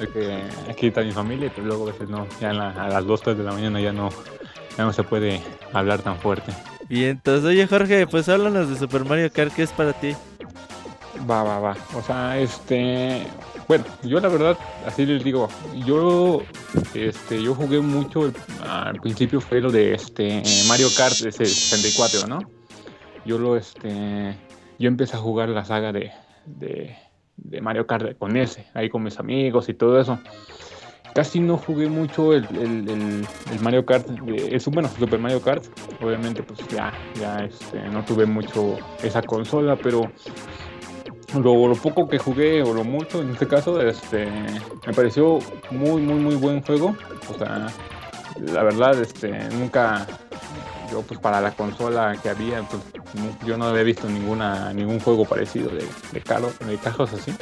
[0.01, 3.23] es que aquí está mi familia, pero luego a veces no, ya a las 2,
[3.23, 4.11] 3 de la mañana ya no,
[4.77, 5.41] ya no se puede
[5.73, 6.53] hablar tan fuerte.
[6.89, 10.15] Bien, entonces, oye Jorge, pues háblanos de Super Mario Kart, ¿qué es para ti?
[11.29, 11.77] Va, va, va.
[11.95, 13.27] O sea, este,
[13.69, 14.57] bueno, yo la verdad,
[14.87, 15.49] así les digo,
[15.87, 16.43] yo
[16.95, 18.33] este, yo jugué mucho,
[18.67, 22.41] al principio fue lo de este Mario Kart de 64, ¿no?
[23.25, 24.35] Yo lo este
[24.81, 26.11] yo empecé a jugar la saga de,
[26.47, 30.19] de, Mario Kart con ese, ahí con mis amigos y todo eso.
[31.15, 32.47] Casi no jugué mucho el,
[33.61, 35.65] Mario Kart, es bueno, Super Mario Kart.
[36.01, 40.11] Obviamente, pues ya, ya este, no tuve mucho esa consola, pero
[41.35, 44.27] lo, poco que jugué, o lo mucho en este caso, este,
[44.87, 45.39] me pareció
[45.71, 46.97] muy, muy, muy buen juego.
[47.29, 47.69] O sea,
[48.41, 50.07] la verdad, este, nunca,
[50.91, 52.83] yo pues para la consola que había, pues
[53.47, 57.33] yo no había visto ninguna, ningún juego parecido de, de, carros, de carros así.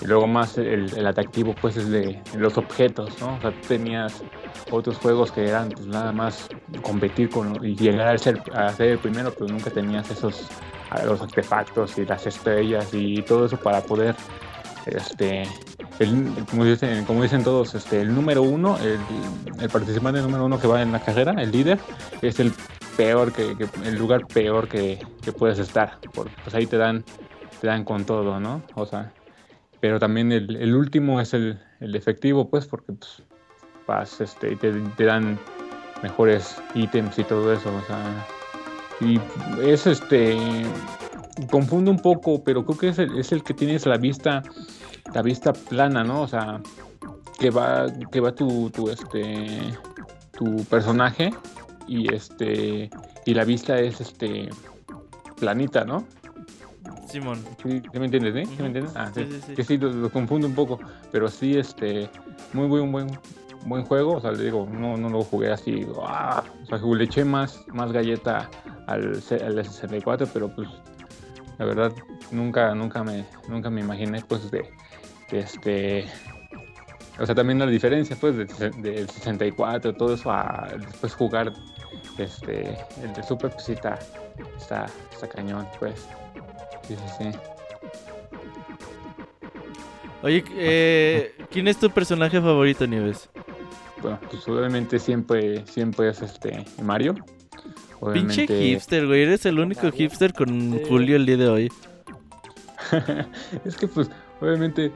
[0.00, 3.36] Y luego más el, atractivo pues es de los objetos, ¿no?
[3.36, 4.22] O sea, tenías
[4.70, 6.48] otros juegos que eran pues nada más
[6.82, 10.48] competir con y llegar a ser, a ser el primero, pero nunca tenías esos
[11.04, 14.14] los artefactos y las estrellas y todo eso para poder
[14.86, 15.44] este
[16.50, 20.82] como, dicen, como dicen todos este el número uno el, participante número uno que va
[20.82, 21.78] en la carrera el líder
[22.22, 22.52] es el
[22.96, 24.98] peor que, el lugar peor que,
[25.36, 27.04] puedes estar porque pues ahí te dan
[27.60, 29.12] te dan con todo no o sea
[29.80, 33.22] pero también el, último es el, efectivo pues porque pues
[33.86, 35.38] vas este te, te dan
[36.02, 38.26] mejores ítems y todo eso o sea
[39.00, 39.20] y
[39.62, 40.36] es este.
[41.50, 44.42] Confundo un poco, pero creo que es el, es el que tienes la vista.
[45.14, 46.22] La vista plana, ¿no?
[46.22, 46.60] O sea,
[47.38, 49.74] que va, que va tu, tu este.
[50.36, 51.30] tu personaje.
[51.86, 52.90] Y este.
[53.24, 54.48] Y la vista es este.
[55.38, 56.06] planita, ¿no?
[57.08, 57.38] Simón.
[57.62, 58.46] Sí, me entiendes, ¿eh?
[58.46, 58.92] ¿Sí me entiendes?
[58.96, 59.54] Ah, sí, sí, sí.
[59.54, 60.80] Que sí, lo, confundo un poco.
[61.12, 62.08] Pero sí, este.
[62.52, 63.06] Muy, muy, buen,
[63.64, 66.42] buen juego, o sea, le digo, no, no lo jugué así, ¡ah!
[66.62, 68.50] o sea, le eché más, más galleta
[68.86, 70.68] al, al 64, pero pues
[71.58, 71.92] la verdad
[72.30, 74.68] nunca, nunca me, nunca me imaginé pues de,
[75.30, 76.06] este,
[77.18, 81.52] o sea, también la diferencia pues del 64, todo eso a después jugar
[82.18, 83.98] este, el de Super, pues sí está,
[84.58, 86.06] está, está cañón, pues,
[86.86, 87.55] sí, sí, sí.
[90.22, 93.28] Oye, eh, ¿quién es tu personaje favorito, Nieves?
[94.02, 97.14] Bueno, pues obviamente siempre, siempre es este Mario.
[98.12, 99.22] Pinche hipster, güey.
[99.22, 101.72] Eres el único hipster con Julio el día de hoy.
[103.64, 104.10] es que, pues,
[104.40, 104.92] obviamente,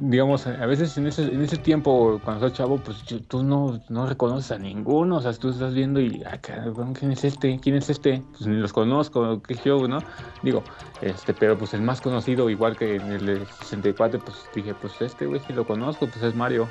[0.00, 4.06] digamos, a veces en ese, en ese tiempo, cuando estás chavo, pues tú no, no
[4.06, 5.16] reconoces a ninguno.
[5.16, 7.58] O sea, tú estás viendo y, ah, ¿quién es este?
[7.60, 8.22] ¿Quién es este?
[8.32, 9.98] Pues ni los conozco, qué show, ¿no?
[10.42, 10.62] Digo,
[11.00, 15.26] este, pero pues el más conocido, igual que en el 64, pues dije, pues este
[15.26, 16.68] güey si lo conozco, pues es Mario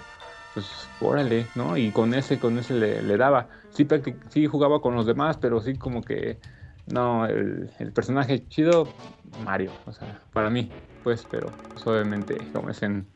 [0.58, 1.78] pues órale, ¿no?
[1.78, 3.48] Y con ese, con ese le, daba.
[3.70, 3.88] Sí,
[4.30, 6.40] sí jugaba con los demás, pero sí como que,
[6.88, 8.88] no, el, personaje chido,
[9.44, 10.72] Mario, o sea, para mí,
[11.04, 13.08] pues, pero pues, obviamente, como es en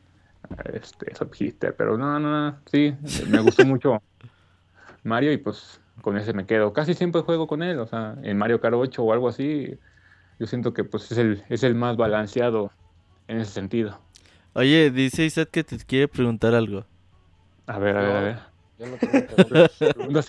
[0.72, 2.94] este, subhitter, pero no, no, no, sí,
[3.28, 4.02] me gustó mucho
[5.04, 6.72] Mario y pues con ese me quedo.
[6.72, 9.78] Casi siempre juego con él, o sea, en Mario Kart 8 o algo así,
[10.38, 12.70] yo siento que pues es el, es el más balanceado
[13.28, 13.98] en ese sentido.
[14.54, 16.84] Oye, dice Isaac que te quiere preguntar algo.
[17.66, 18.38] A ver, a ver, a ver.
[18.78, 19.26] Yo no tengo
[20.10, 20.22] No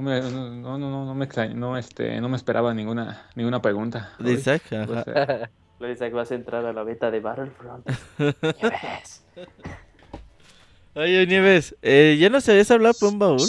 [0.00, 4.14] No me, no, no, no, no me no, este, no me esperaba ninguna, ninguna pregunta.
[4.18, 5.50] De Isaac, pues, ajá.
[5.78, 7.86] Lo Isaac vas a entrar a la beta de Battlefront.
[8.18, 9.26] Nieves.
[10.94, 13.46] Oye, Nieves, eh, ¿ya no sabías hablar por un baúl?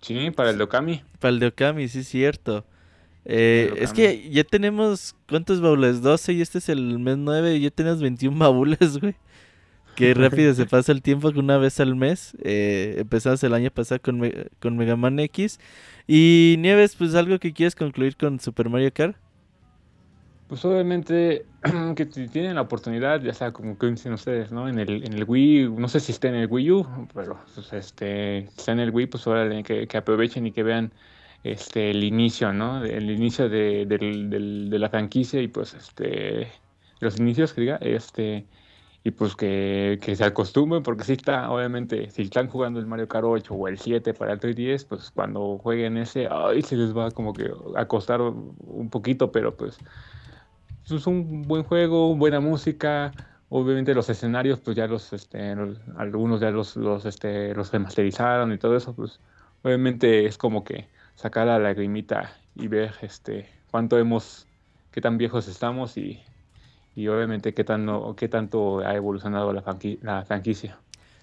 [0.00, 1.02] Sí, para el de Okami.
[1.18, 2.64] Para el de Okami, sí es cierto.
[3.24, 6.02] Eh, es que ya tenemos, ¿cuántos baúles?
[6.02, 9.16] 12 y este es el mes 9 y ya tenemos 21 baúles, güey.
[9.94, 12.36] Qué rápido se pasa el tiempo que una vez al mes.
[12.42, 14.22] Eh, empezamos el año pasado con,
[14.58, 15.60] con Mega Man X.
[16.06, 19.16] Y Nieves, pues algo que quieres concluir con Super Mario Kart.
[20.48, 21.46] Pues obviamente
[21.96, 24.68] que si tienen la oportunidad, ya sea como que dicen ustedes, ¿no?
[24.68, 27.72] En el, en el Wii, no sé si está en el Wii U, pero pues,
[27.72, 30.92] este, está en el Wii, pues ahora que, aprovechen y que vean
[31.42, 32.84] este el inicio, ¿no?
[32.84, 36.48] El inicio de, de la franquicia y pues este
[37.00, 38.44] los inicios que diga, este
[39.04, 43.24] y pues que, se acostumbren, porque si está, obviamente, si están jugando el Mario Kart
[43.24, 47.10] 8 o el 7 para el 3DS, pues cuando jueguen ese, ay, se les va
[47.10, 49.78] como que a costar un poquito, pero pues
[50.84, 53.12] es un buen juego, buena música,
[53.48, 55.54] obviamente los escenarios, pues ya los, este,
[55.96, 59.18] algunos ya los, los, este, los remasterizaron y todo eso, pues
[59.62, 64.46] obviamente es como que sacar la lagrimita y ver, este, cuánto hemos,
[64.92, 66.22] qué tan viejos estamos y
[66.94, 69.64] y obviamente qué, tan, qué tanto ha evolucionado la,
[70.02, 70.78] la franquicia.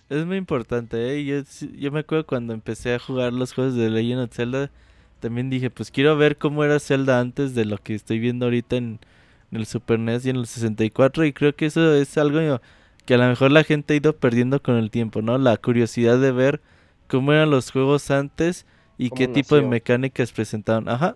[0.09, 1.23] Es muy importante, ¿eh?
[1.23, 4.71] Yo, yo me acuerdo cuando empecé a jugar los juegos de Legend of Zelda,
[5.19, 8.77] también dije, pues quiero ver cómo era Zelda antes de lo que estoy viendo ahorita
[8.77, 8.99] en,
[9.51, 12.61] el Super NES y en el 64 y creo que eso es algo
[13.05, 15.39] que a lo mejor la gente ha ido perdiendo con el tiempo, ¿no?
[15.39, 16.61] La curiosidad de ver
[17.07, 18.67] cómo eran los juegos antes
[18.99, 20.87] y qué tipo de mecánicas presentaban.
[20.87, 21.15] Ajá.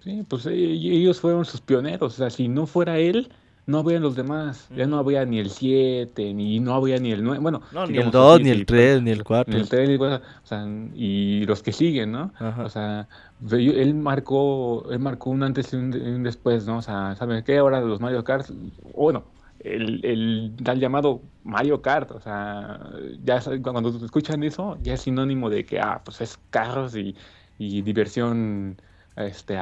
[0.00, 3.30] Sí, pues eh, ellos fueron sus pioneros, o sea, si no fuera él,
[3.66, 7.22] no había los demás, ya no había ni el 7, ni no había ni el
[7.22, 9.54] 9, bueno, ni el 2, ni el 3, ni el 4.
[9.54, 12.32] Ni el 3, o sea, y los que siguen, ¿no?
[12.58, 13.08] O sea,
[13.50, 16.78] él marcó, él marcó un antes y un, después, ¿no?
[16.78, 17.58] O sea, ¿saben qué?
[17.58, 18.50] Ahora los Mario Kart,
[18.96, 19.24] bueno,
[19.60, 22.80] el, el tal llamado Mario Kart, o sea,
[23.24, 27.14] ya cuando escuchan eso, ya es sinónimo de que, ah, pues es carros y,
[27.58, 28.76] y diversión
[29.16, 29.58] este,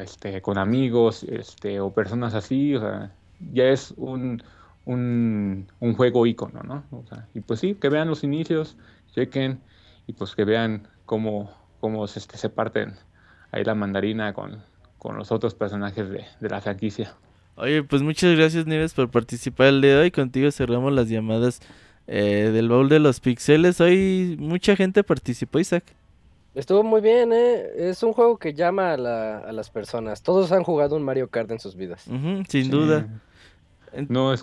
[0.00, 2.74] este, con amigos este, o personas así,
[3.52, 4.42] ya es un,
[4.84, 6.84] un, un juego ícono, ¿no?
[6.90, 8.76] O sea, y pues sí, que vean los inicios,
[9.14, 9.60] chequen
[10.06, 11.50] y pues que vean cómo,
[11.80, 12.94] cómo se, este, se parten
[13.52, 14.62] ahí la mandarina con,
[14.98, 17.14] con los otros personajes de, de la franquicia.
[17.56, 20.10] Oye, pues muchas gracias Nieves por participar el día de hoy.
[20.10, 21.60] Contigo cerramos las llamadas
[22.06, 23.80] eh, del baúl de los pixeles.
[23.80, 25.84] Hoy mucha gente participó, Isaac.
[26.56, 27.66] Estuvo muy bien, ¿eh?
[27.76, 30.22] Es un juego que llama a, las personas.
[30.22, 32.08] Todos han jugado un Mario Kart en sus vidas.
[32.48, 33.06] sin duda.
[34.08, 34.34] No,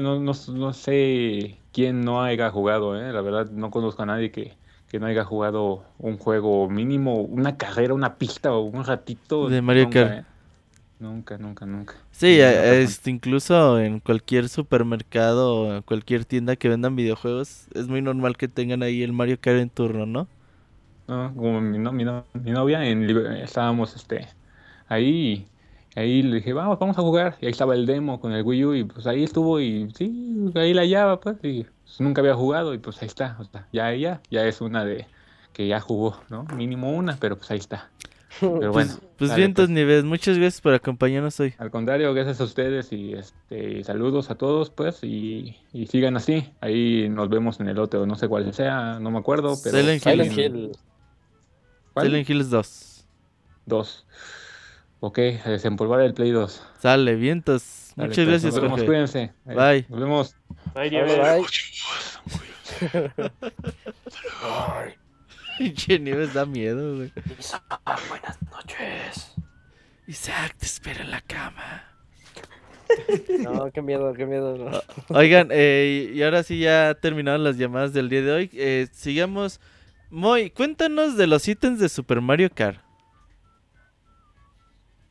[0.00, 3.12] no, no, sé quién no haya jugado, ¿eh?
[3.12, 4.54] La verdad, no conozco a nadie que,
[4.98, 9.48] no haya jugado un juego mínimo, una carrera, una pista o un ratito.
[9.48, 10.12] De Mario Kart.
[10.12, 10.24] ¿eh?
[11.00, 11.94] Nunca, nunca, nunca.
[12.12, 18.46] Sí, este, incluso en cualquier supermercado, cualquier tienda que vendan videojuegos, es muy normal que
[18.46, 20.28] tengan ahí el Mario Kart en turno, ¿no?
[21.08, 21.34] ¿No?
[21.34, 22.04] Como mi, mi,
[22.34, 23.08] mi novia, en,
[23.42, 24.26] estábamos este,
[24.88, 25.46] ahí
[25.96, 27.36] ahí le dije, vamos, vamos a jugar.
[27.40, 30.52] Y ahí estaba el demo con el Wii U y pues ahí estuvo y sí,
[30.54, 33.36] ahí la hallaba pues y pues, nunca había jugado y pues ahí está.
[33.40, 35.06] O sea, ya ella ya es una de
[35.52, 36.44] que ya jugó, ¿no?
[36.54, 37.90] Mínimo una, pero pues ahí está.
[38.40, 38.92] Pero pues, bueno.
[39.16, 39.70] Pues, bien, pues.
[39.70, 41.54] Nieves, muchas gracias por acompañarnos hoy.
[41.56, 46.52] Al contrario, gracias a ustedes y este saludos a todos, pues, y, y sigan así.
[46.60, 49.78] Ahí nos vemos en el otro, no sé cuál sea, no me acuerdo, pero...
[49.78, 50.72] Silent Hill.
[52.02, 53.06] Silent Hills 2.
[53.66, 54.06] 2.
[55.00, 56.62] Ok, a desempolvar el Play 2.
[56.78, 57.92] Sale, vientos.
[57.96, 59.32] Muchas pues, gracias, Nos vemos, cuídense.
[59.44, 59.86] Bye.
[59.88, 60.34] Nos vemos.
[60.74, 61.04] Bye, bye.
[61.04, 61.44] bye.
[65.58, 67.12] Pinche Nieves da miedo, güey.
[67.38, 67.62] Isaac,
[68.08, 69.34] buenas noches.
[70.06, 71.84] Isaac, te espera en la cama.
[73.40, 74.82] No, qué miedo, qué miedo.
[75.08, 78.50] Oigan, eh, y ahora sí ya terminaron las llamadas del día de hoy.
[78.52, 79.60] Eh, sigamos
[80.10, 82.80] Moy, cuéntanos de los ítems de Super Mario Kart.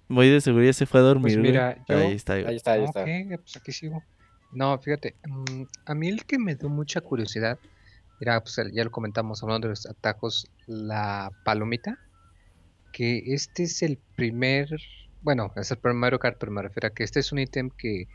[0.08, 1.34] Moy de seguridad se fue a dormir.
[1.34, 2.74] Pues mira, ahí está, ahí está.
[2.74, 3.04] Ahí está.
[3.04, 4.02] pues aquí sigo.
[4.54, 7.60] No, fíjate, mm, a mí el que me dio mucha curiosidad
[8.22, 12.00] era, pues ya lo comentamos hablando de los atajos, la palomita.
[12.94, 14.70] Que este es el primer,
[15.22, 17.70] bueno, es el primer Mario Kart, pero me refiero a que este es un ítem
[17.70, 18.08] que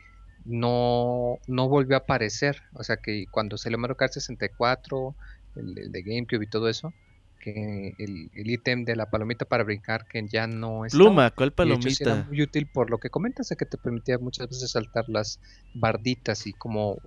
[0.46, 2.62] no, no volvió a aparecer.
[2.72, 5.14] O sea que cuando salió Mario Kart 64,
[5.56, 6.92] el, de GameCube y todo eso,
[7.40, 12.04] que el, ítem de la palomita para brincar que ya no es pluma cuál palomita
[12.04, 15.40] era muy útil por lo que comentas de que te permitía muchas veces saltar las
[15.74, 16.98] barditas y como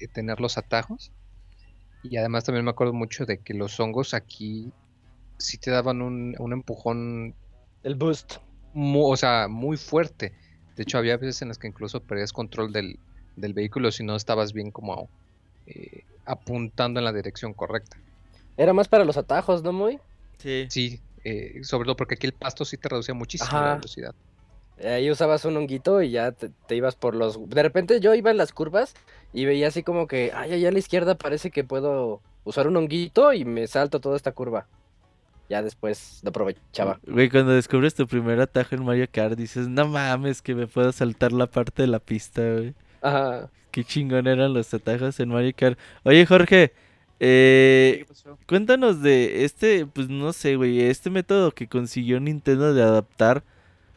[0.00, 1.12] eh, tener los atajos.
[2.02, 4.72] Y además también me acuerdo mucho de que los hongos aquí
[5.36, 7.34] sí te daban un, empujón
[7.82, 8.36] el boost.
[8.74, 10.32] o sea muy fuerte.
[10.76, 12.98] De hecho había veces en las que incluso perdías control del,
[13.36, 15.10] del vehículo si no estabas bien como
[15.66, 17.96] eh, apuntando en la dirección correcta.
[18.56, 19.98] Era más para los atajos, ¿no, Muy?
[20.38, 20.66] Sí.
[20.70, 24.14] Sí, eh, sobre todo porque aquí el pasto sí te reducía muchísimo la velocidad.
[24.82, 27.48] Ahí usabas un honguito y ya te, ibas por los...
[27.50, 28.94] De repente yo iba en las curvas
[29.32, 32.76] y veía así como que, ay, allá a la izquierda parece que puedo usar un
[32.76, 34.66] honguito y me salto toda esta curva.
[35.50, 37.00] Ya después lo aprovechaba.
[37.06, 40.92] Güey, cuando descubres tu primer atajo en Mario Kart dices, no mames que me puedo
[40.92, 42.74] saltar la parte de la pista, güey.
[43.02, 43.50] Ajá.
[43.70, 45.78] Qué chingón eran los atajos en Mario Kart.
[46.04, 46.72] Oye, Jorge,
[47.20, 48.06] eh,
[48.46, 53.44] cuéntanos de este, pues no sé, güey, este método que consiguió Nintendo de adaptar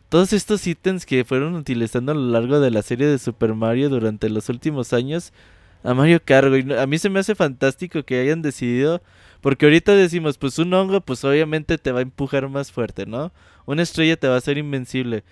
[0.09, 3.89] todos estos ítems que fueron utilizando a lo largo de la serie de Super Mario
[3.89, 5.33] durante los últimos años
[5.83, 6.77] a Mario Kart, güey.
[6.77, 9.01] A mí se me hace fantástico que hayan decidido,
[9.41, 13.31] porque ahorita decimos, pues un hongo, pues obviamente te va a empujar más fuerte, ¿no?
[13.65, 15.23] Una estrella te va a hacer invencible.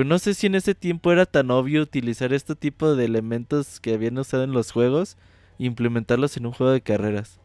[0.00, 3.80] Pero no sé si en ese tiempo era tan obvio utilizar este tipo de elementos
[3.80, 5.18] que habían usado en los juegos
[5.58, 7.38] e implementarlos en un juego de carreras.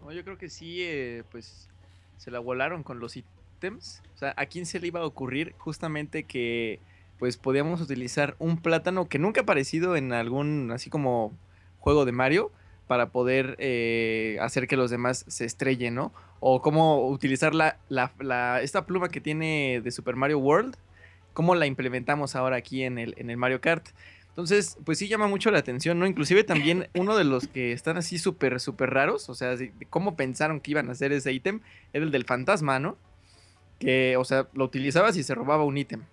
[0.00, 1.68] No, yo creo que sí, eh, pues
[2.16, 4.02] se la volaron con los ítems.
[4.14, 6.80] O sea, ¿a quién se le iba a ocurrir justamente que
[7.18, 11.34] pues podíamos utilizar un plátano que nunca ha aparecido en algún así como
[11.80, 12.50] juego de Mario
[12.86, 16.14] para poder eh, hacer que los demás se estrellen, ¿no?
[16.40, 20.78] O cómo utilizar la, la, esta pluma que tiene de Super Mario World
[21.36, 23.88] cómo la implementamos ahora aquí en el, en el Mario Kart.
[24.30, 26.06] Entonces, pues sí llama mucho la atención, ¿no?
[26.06, 30.16] Inclusive también uno de los que están así súper, súper raros, o sea, de cómo
[30.16, 31.60] pensaron que iban a hacer ese ítem,
[31.92, 32.96] era el del fantasma, ¿no?
[33.78, 36.04] Que, o sea, lo utilizabas y se robaba un ítem.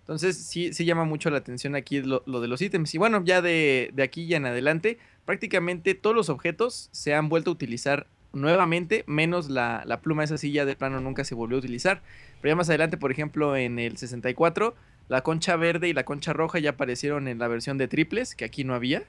[0.00, 2.94] Entonces sí, sí llama mucho la atención aquí lo, de los ítems.
[2.94, 7.30] Y bueno, ya de, de aquí ya en adelante, prácticamente todos los objetos se han
[7.30, 11.56] vuelto a utilizar nuevamente, menos la, la pluma esa silla de plano nunca se volvió
[11.56, 12.02] a utilizar.
[12.40, 14.74] Pero ya más adelante, por ejemplo, en el 64,
[15.08, 18.44] la concha verde y la concha roja ya aparecieron en la versión de triples, que
[18.44, 19.04] aquí no había.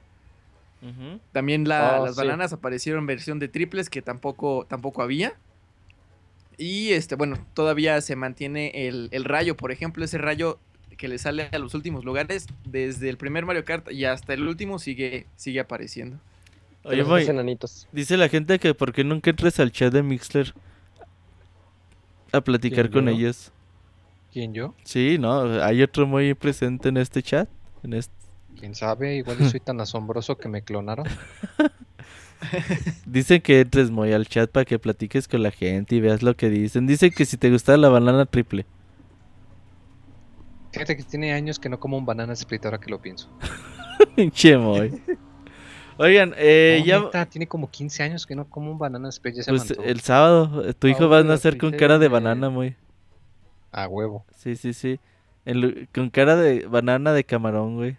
[1.31, 5.33] También oh, las bananas aparecieron en versión de triples, que tampoco, tampoco había.
[6.57, 10.59] Y este, bueno, todavía se mantiene el, el, rayo, por ejemplo, ese rayo
[10.97, 14.47] que le sale a los últimos lugares, desde el primer Mario Kart y hasta el
[14.47, 16.19] último sigue, sigue apareciendo.
[16.87, 17.03] Oye,
[17.91, 20.53] dice la gente que por qué nunca entres al chat de Mixler
[22.31, 23.51] a platicar con ellos.
[24.31, 24.73] ¿Quién yo?
[24.83, 27.49] Sí, no, hay otro muy presente en este chat.
[27.83, 28.13] En este...
[28.57, 31.05] Quién sabe, igual soy tan asombroso que me clonaron.
[33.05, 36.35] Dicen que entres muy al chat para que platiques con la gente y veas lo
[36.35, 36.87] que dicen.
[36.87, 38.65] Dicen que si te gusta la banana triple.
[40.71, 43.29] Fíjate que tiene años que no como un banana split ahora que lo pienso.
[44.31, 45.01] che, muy.
[45.97, 47.25] Oigan, eh, ya.
[47.25, 49.37] tiene como 15 años que no como un banana split.
[49.47, 52.75] pues el sábado, eh, tu hijo ah, va a nacer con cara de banana, muy.
[53.71, 54.25] A huevo.
[54.35, 54.99] Sí, sí, sí.
[55.93, 57.97] con cara de banana de camarón, güey.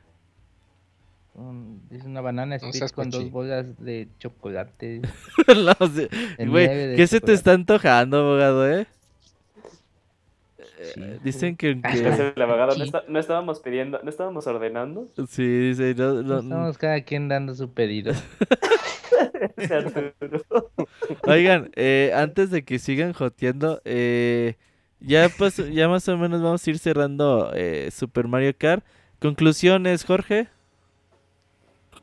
[1.91, 5.03] es una banana split con dos bolas de chocolate.
[6.47, 8.87] güey, ¿qué se te está antojando, abogado, eh?
[10.97, 11.75] Eh, dicen que,
[13.09, 15.07] no, estábamos pidiendo, no estábamos ordenando.
[15.29, 18.13] Sí, dice, no, Estamos cada quien dando su pedido.
[21.25, 24.57] Oigan, eh, antes de que sigan joteando, eh,
[25.01, 27.53] ya, pues, ya más o menos vamos a ir cerrando
[27.91, 28.85] Super Mario Kart.
[29.21, 30.49] Conclusiones, Jorge.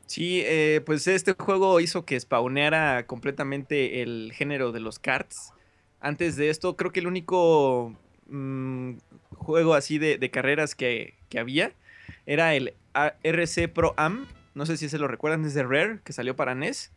[0.06, 0.44] Sí,
[0.84, 5.52] pues este juego hizo que spawneara completamente el género de los karts.
[6.00, 7.96] Antes de esto, creo que el único
[8.28, 8.98] Mm,
[9.34, 11.72] juego así de, carreras que, había
[12.24, 12.74] era el
[13.22, 14.26] RC Pro Am.
[14.54, 16.90] No sé si se lo recuerdan, es de Rare, que salió para NES.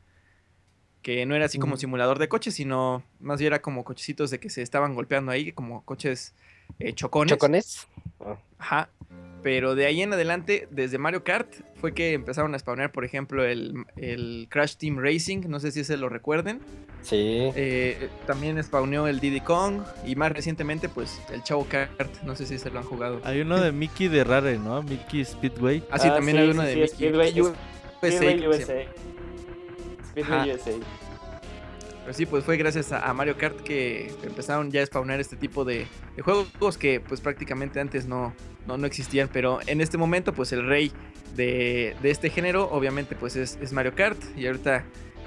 [1.02, 4.40] Que no era así como simulador de coches, sino más bien era como cochecitos de
[4.40, 6.34] que se estaban golpeando ahí, como coches
[6.80, 7.32] eh, chocones.
[7.32, 7.88] ¿Chocones?
[8.58, 8.90] Ajá.
[9.42, 13.46] Pero de ahí en adelante, desde Mario Kart, fue que empezaron a spawnear, por ejemplo,
[13.46, 13.86] el,
[14.50, 16.60] Crash Team Racing, no sé si se lo recuerden.
[17.02, 17.50] Sí.
[17.56, 22.46] Eh, también spawneó el Diddy Kong y más recientemente, pues, el Chavo Kart, no sé
[22.46, 23.22] si se lo han jugado.
[23.24, 24.84] Hay uno de Mickey de Rare, ¿no?
[24.84, 25.84] Mickey Speedway.
[25.90, 26.88] Ah, sí, también hay uno de Mickey.
[26.90, 27.56] Speedway, USA.
[28.02, 28.86] Speedway USA.
[30.10, 30.72] Speedway USA.
[32.10, 35.64] Pero sí, pues fue gracias a, Mario Kart que empezaron ya a spawnar este tipo
[35.64, 35.86] de,
[36.24, 38.34] juegos que pues prácticamente antes no,
[38.78, 39.30] no, existían.
[39.32, 40.92] Pero en este momento pues el rey
[41.36, 44.18] de, este género obviamente pues es, Mario Kart.
[44.38, 44.84] Y ahorita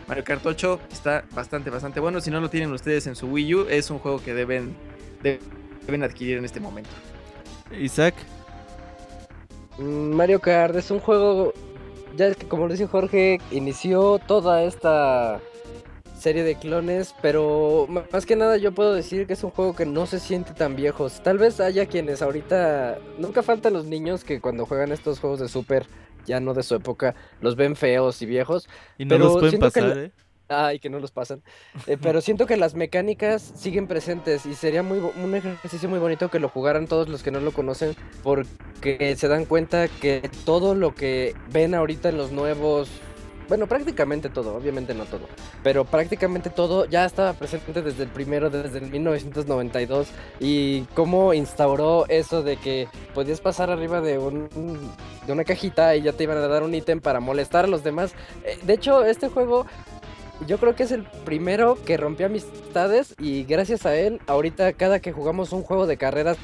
[0.09, 2.21] Mario Kart 8 está bastante, bastante bueno.
[2.21, 4.75] Si no lo tienen ustedes en su Wii U, es un juego que deben,
[5.23, 6.91] deben adquirir en este momento.
[7.79, 8.15] Isaac.
[9.79, 11.53] Mm, Mario Kart es un juego,
[12.17, 15.41] ya es que como lo dice Jorge, inició toda esta
[16.23, 19.85] serie de clones, pero más que nada yo puedo decir que es un juego que
[19.85, 21.21] no se siente tan viejos.
[21.23, 25.49] Tal vez haya quienes ahorita, nunca faltan los niños que cuando juegan estos juegos de
[25.49, 25.85] Super,
[26.25, 28.69] ya no de su época, los ven feos y viejos.
[28.99, 30.13] Y no los pueden pasar, ¿eh?
[30.49, 31.43] Ay, que no los pasan.
[31.87, 36.31] Eh, pero siento que las mecánicas siguen presentes y sería muy un ejercicio muy bonito
[36.31, 40.75] que lo jugaran todos los que no lo conocen porque se dan cuenta que todo
[40.75, 42.91] lo que ven ahorita en los nuevos
[43.49, 45.27] bueno, prácticamente todo, obviamente no todo,
[45.63, 50.09] pero prácticamente todo ya estaba presente desde el primero, desde el 1992
[50.41, 54.49] y cómo instauró eso de que podías pasar arriba de un
[55.27, 57.85] de una cajita y ya te iban a dar un ítem para molestar a los
[57.85, 58.13] demás.
[58.45, 59.67] Eh, de hecho, este juego
[60.47, 65.01] yo creo que es el primero que rompió amistades y gracias a él, ahorita cada
[65.01, 66.37] que jugamos un juego de carreras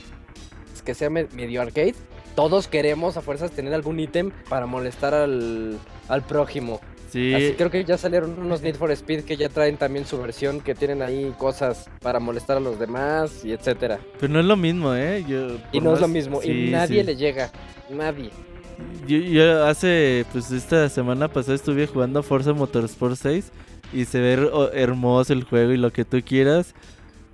[0.84, 1.94] que sea medio arcade,
[2.39, 6.81] todos queremos a fuerzas tener algún ítem para molestar al, al prójimo.
[7.10, 7.35] Sí.
[7.35, 10.60] Así creo que ya salieron unos Need for Speed que ya traen también su versión,
[10.60, 13.98] que tienen ahí cosas para molestar a los demás y etcétera.
[14.20, 15.24] Pero no es lo mismo, ¿eh?
[15.73, 17.51] y no es lo mismo, y nadie le llega,
[17.90, 18.31] nadie.
[19.09, 23.51] Yo, hace, pues esta semana pasada estuve jugando Forza Motorsport 6
[23.93, 26.73] y se ve hermoso el juego y lo que tú quieras.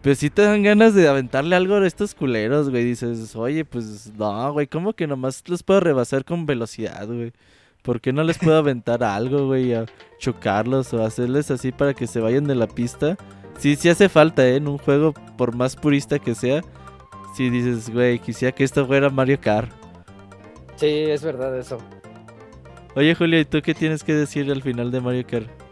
[0.04, 2.84] Pero si te dan ganas de aventarle algo a estos culeros, güey.
[2.84, 7.32] Dices, oye, pues no, güey, ¿cómo que nomás los puedo rebasar con velocidad, güey?
[7.80, 9.72] ¿Por qué no les puedo aventar algo, güey?
[9.72, 9.86] A
[10.18, 13.16] chocarlos o hacerles así para que se vayan de la pista.
[13.56, 14.56] Sí, sí hace falta, ¿eh?
[14.56, 16.60] En un juego, por más purista que sea.
[17.34, 19.72] Si dices, güey, quisiera que esto fuera Mario Kart.
[20.76, 21.78] Sí, es verdad eso.
[22.94, 25.63] Oye, Julio, ¿y tú qué tienes que decir al final de Mario Kart?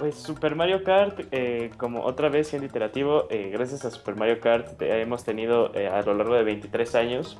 [0.00, 4.40] Pues Super Mario Kart, eh, como otra vez siendo iterativo, eh, gracias a Super Mario
[4.40, 7.38] Kart hemos tenido eh, a lo largo de 23 años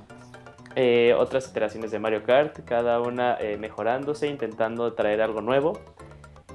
[0.77, 5.81] eh, otras iteraciones de Mario Kart, cada una eh, mejorándose, intentando traer algo nuevo.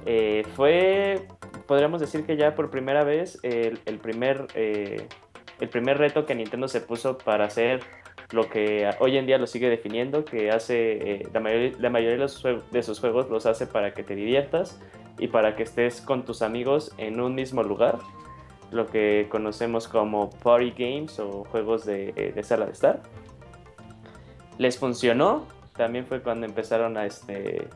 [0.06, 1.26] Eh, fue,
[1.66, 6.80] podríamos decir que ya por primera vez, el, primer, el primer reto que Nintendo se
[6.80, 7.80] puso para hacer
[8.30, 12.26] lo que hoy en día lo sigue definiendo, que hace la, mayoría, la mayoría
[12.70, 14.80] de, sus juegos los hace para que te diviertas
[15.18, 17.98] y para que estés con tus amigos en un mismo lugar,
[18.70, 23.00] lo que conocemos como party games o juegos de, de sala de estar
[24.58, 25.46] les funcionó.
[25.76, 27.68] También fue cuando empezaron a este.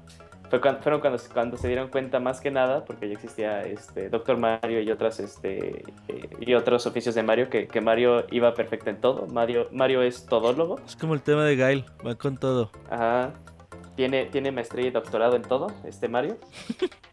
[0.48, 4.08] Fue cuando, fueron cuando, cuando se dieron cuenta más que nada, porque ya existía este
[4.08, 8.52] Doctor Mario y otras este eh, y otros oficios de Mario, que, que, Mario iba
[8.54, 9.26] perfecto en todo.
[9.28, 10.80] Mario, Mario es todólogo.
[10.84, 12.70] Es como el tema de Gail, va con todo.
[12.90, 13.32] Ajá.
[13.94, 16.36] Tiene, tiene maestría y doctorado en todo, este Mario.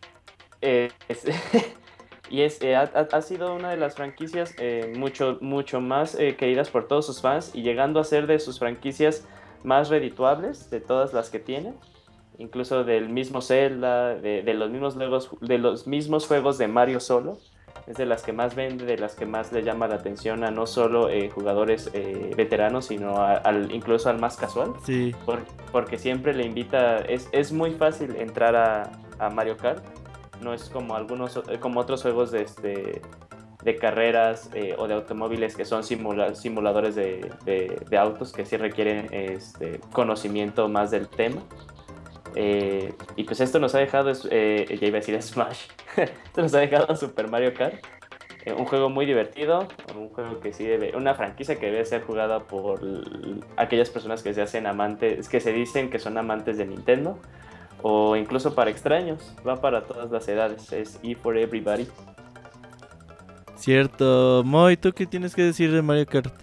[0.61, 0.89] eh,
[2.29, 6.69] y es, eh, ha, ha, sido una de las franquicias eh, mucho, mucho más queridas
[6.69, 9.25] por todos sus fans y llegando a ser de sus franquicias
[9.63, 11.73] más redituables de todas las que tiene,
[12.38, 17.38] incluso del mismo Zelda, de, los mismos juegos, de los mismos juegos de Mario solo.
[17.85, 20.51] Es de las que más vende, de las que más le llama la atención a
[20.51, 21.89] no solo jugadores
[22.35, 24.73] veteranos, sino al, incluso al más casual.
[24.84, 25.15] Sí.
[25.71, 29.84] porque siempre le invita, es, es muy fácil entrar a, a Mario Kart.
[30.41, 33.01] No es como algunos, como otros juegos de este,
[33.64, 39.81] de carreras eh, o de automóviles que son simuladores de, autos que sí requieren este,
[39.91, 41.41] conocimiento más del tema.
[42.35, 45.65] Eh, y pues esto nos ha dejado, eh, ya iba a decir Smash,
[45.97, 47.84] esto nos ha dejado Super Mario Kart,
[48.57, 52.39] un juego muy divertido, un juego que sí debe, una franquicia que debe ser jugada
[52.47, 52.80] por
[53.57, 57.19] aquellas personas que se hacen amantes, que se dicen que son amantes de Nintendo,
[57.81, 61.87] o incluso para extraños, va para todas las edades, es E for Everybody.
[63.55, 64.43] Cierto.
[64.45, 66.33] Moy, ¿tú qué tienes que decir de Mario Kart?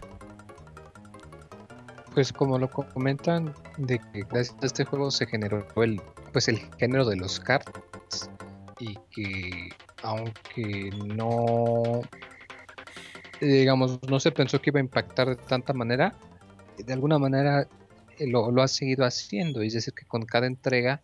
[2.12, 6.00] Pues como lo comentan, de que gracias a este juego se generó el,
[6.32, 8.30] pues el género de los karts
[8.78, 9.70] y que
[10.02, 12.02] aunque no,
[13.40, 16.14] digamos, no se pensó que iba a impactar de tanta manera,
[16.76, 17.66] de alguna manera
[18.18, 21.00] eh, lo, lo ha seguido haciendo, es decir, que con cada entrega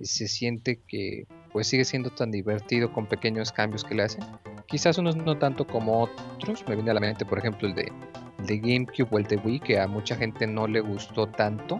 [0.00, 4.24] se siente que pues sigue siendo tan divertido con pequeños cambios que le hacen
[4.72, 6.64] Quizás unos no tanto como otros.
[6.66, 7.92] Me viene a la mente, por ejemplo, el de,
[8.38, 11.78] de GameCube o el de Wii, que a mucha gente no le gustó tanto.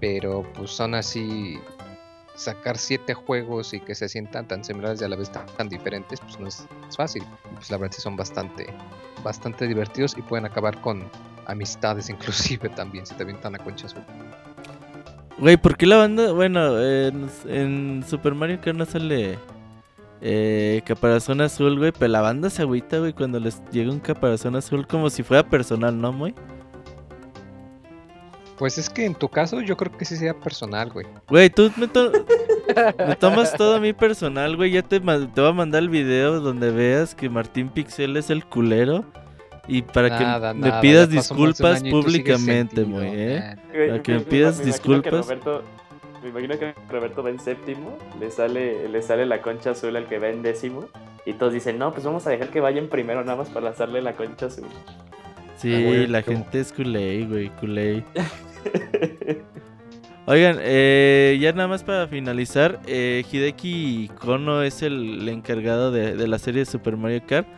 [0.00, 1.58] Pero pues son así.
[2.36, 6.20] Sacar siete juegos y que se sientan tan similares y a la vez tan, diferentes,
[6.20, 7.24] pues no es, fácil.
[7.54, 8.68] Pues la verdad sí son bastante,
[9.24, 11.10] bastante divertidos y pueden acabar con
[11.46, 13.88] amistades inclusive también, si te avientan a concha.
[15.38, 16.32] Güey, ¿por qué la banda?
[16.32, 19.38] Bueno, en, en Super Mario Kart no sale
[20.20, 21.92] eh, caparazón azul, güey.
[21.92, 25.48] Pero la banda se agüita, güey, cuando les llega un caparazón azul como si fuera
[25.48, 26.34] personal, ¿no, güey?
[28.58, 31.06] Pues es que en tu caso yo creo que sí sea personal, güey.
[31.28, 31.86] Güey, tú me,
[33.16, 34.72] tomas todo a mí personal, güey.
[34.72, 38.44] Ya te, te voy a mandar el video donde veas que Martín Pixel es el
[38.44, 39.04] culero.
[39.68, 43.56] Y para que me pidas disculpas públicamente, güey, ¿eh?
[43.88, 45.28] Para que me pidas disculpas.
[46.22, 50.06] Me imagino que Roberto va en séptimo, le sale, le sale la concha azul al
[50.06, 50.88] que va en décimo.
[51.24, 54.02] Y todos dicen, no, pues vamos a dejar que vayan primero nada más para lanzarle
[54.02, 54.66] la concha azul.
[55.58, 58.04] Sí, ah, la gente es culé, güey, culé.
[60.26, 66.28] Oigan, eh, ya nada más para finalizar, eh, Hideki Kono es el, encargado de, de,
[66.28, 67.48] la serie de Super Mario Kart.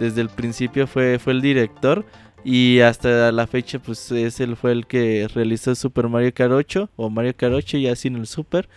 [0.00, 2.04] Desde el principio fue, fue el director.
[2.42, 7.10] Y hasta la fecha, pues es fue el que realizó Super Mario Kart 8 o
[7.10, 8.68] Mario Kart 8 ya sin el Super.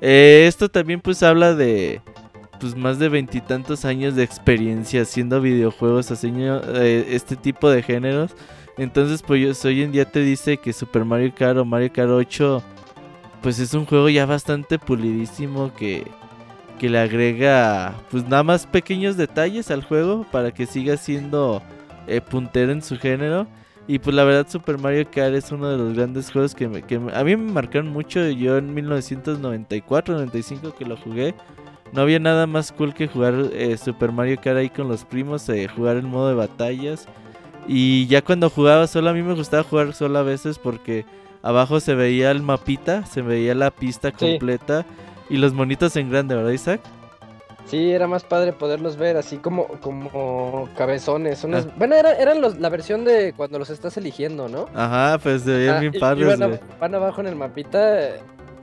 [0.00, 2.02] Eh, esto también pues habla de
[2.58, 8.32] pues más de veintitantos años de experiencia haciendo videojuegos, haciendo eh, este tipo de géneros.
[8.76, 12.62] Entonces pues hoy en día te dice que Super Mario Kart o Mario Kart 8
[13.40, 16.04] pues es un juego ya bastante pulidísimo que,
[16.82, 21.62] que le agrega pues nada más pequeños detalles al juego para que siga siendo
[22.08, 23.46] eh, puntero en su género.
[23.86, 27.22] Y pues la verdad Super Mario Kart es uno de los grandes juegos que, a
[27.22, 28.28] mí me marcaron mucho.
[28.30, 31.36] Yo en 1994-95 que lo jugué,
[31.92, 35.48] no había nada más cool que jugar eh, Super Mario Kart ahí con los primos,
[35.50, 37.06] eh, jugar el modo de batallas.
[37.68, 41.04] Y ya cuando jugaba solo, a mí me gustaba jugar solo a veces porque
[41.42, 44.84] abajo se veía el mapita, se veía la pista completa
[45.32, 46.80] y los monitos en grande, ¿verdad Isaac?
[47.64, 51.42] Sí, era más padre poderlos ver así como, como cabezones.
[51.42, 51.66] Unas...
[51.66, 51.74] Ah.
[51.76, 54.66] Bueno, era, eran los, la versión de cuando los estás eligiendo, ¿no?
[54.74, 56.38] Ajá, pues se veían bien padres.
[56.78, 58.10] Van, abajo en el mapita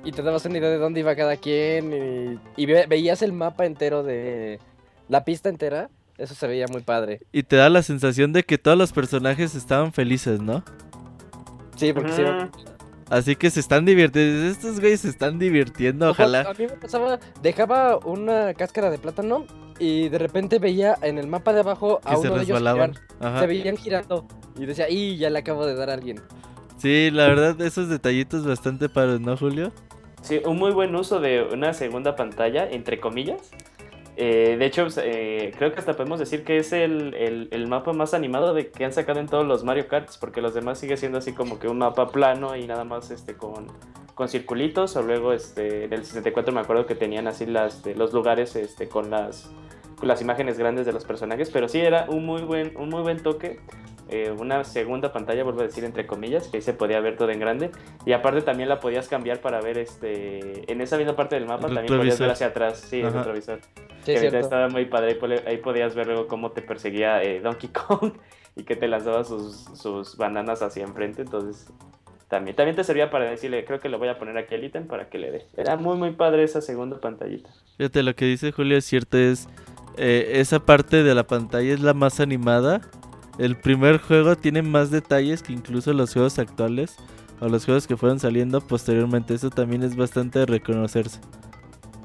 [0.03, 4.03] y te dabas una idea de dónde iba cada quien y, veías el mapa entero
[4.03, 4.59] de
[5.07, 5.89] la pista entera.
[6.19, 7.21] Eso se veía muy padre.
[7.31, 10.63] Y te da la sensación de que todos los personajes estaban felices, ¿no?
[11.77, 12.23] Sí, porque sí.
[13.09, 14.47] Así que se están divirtiendo.
[14.47, 16.41] Estos güeyes se están divirtiendo, ojalá.
[16.41, 19.45] A mí me pasaba, dejaba una cáscara de plátano
[19.79, 22.91] y de repente veía en el mapa de abajo a uno de ellos girar.
[23.39, 24.27] Se veían girando
[24.57, 26.21] y decía, ¡y ya le acabo de dar a alguien!
[26.77, 29.71] Sí, la verdad, esos detallitos bastante paros, ¿no, Julio?
[30.21, 33.51] Sí, un muy buen uso de una segunda pantalla, entre comillas.
[34.21, 37.13] Eh, de hecho, eh, creo que hasta podemos decir que es el,
[37.51, 40.53] el, mapa más animado de que han sacado en todos los Mario Karts, porque los
[40.53, 43.67] demás sigue siendo así como que un mapa plano y nada más este con,
[44.15, 44.97] con circulitos.
[44.97, 48.89] O luego este, en el 64 me acuerdo que tenían así las, los lugares este,
[48.89, 49.49] con las
[50.01, 53.21] las imágenes grandes de los personajes, pero sí era un muy buen, un muy buen
[53.21, 53.59] toque.
[54.11, 57.29] Eh, una segunda pantalla, vuelvo a decir entre comillas, que ahí se podía ver todo
[57.29, 57.69] en grande.
[58.05, 61.67] Y aparte también la podías cambiar para ver este en esa misma parte del mapa,
[61.67, 63.59] también podías ver hacia atrás, sí, el retrovisor.
[64.03, 68.13] que estaba muy padre, ahí podías ver luego cómo te perseguía eh, Donkey Kong
[68.55, 71.71] y que te lanzaba sus, sus bananas hacia enfrente, entonces
[72.29, 74.85] también, también te servía para decirle, creo que lo voy a poner aquí al ítem
[74.85, 75.45] para que le dé.
[75.57, 77.49] Era muy muy padre esa segunda pantallita.
[77.77, 79.47] Fíjate, lo que dice Julio es cierto, es
[79.99, 82.81] eh, esa parte de la pantalla es la más animada.
[83.37, 86.95] El primer juego tiene más detalles que incluso los juegos actuales
[87.41, 89.33] o los juegos que fueron saliendo posteriormente.
[89.33, 91.19] Eso también es bastante de reconocerse.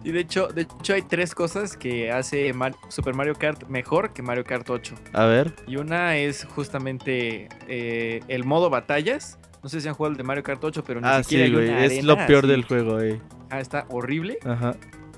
[0.02, 2.52] Y de hecho, de hecho hay tres cosas que hace
[2.88, 4.94] Super Mario Kart mejor que Mario Kart 8.
[5.12, 5.54] A ver.
[5.68, 9.38] Y una es justamente eh, el modo batallas.
[9.62, 11.52] No sé si han jugado el de Mario Kart 8, pero ni ah, siquiera sí,
[11.52, 11.70] güey.
[11.70, 13.20] es lo peor del juego, eh.
[13.50, 14.38] Ah, está horrible.
[14.44, 14.74] Ajá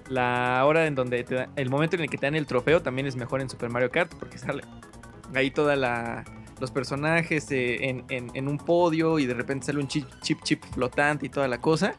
[0.08, 3.06] la hora en donde te el momento en el que te dan el trofeo también
[3.06, 4.62] es mejor en Super Mario Kart porque sale
[5.34, 6.24] ahí toda la
[6.60, 10.64] los personajes eh, en, en, un podio y de repente sale un chip, chip chip
[10.72, 11.94] flotante y toda la cosa.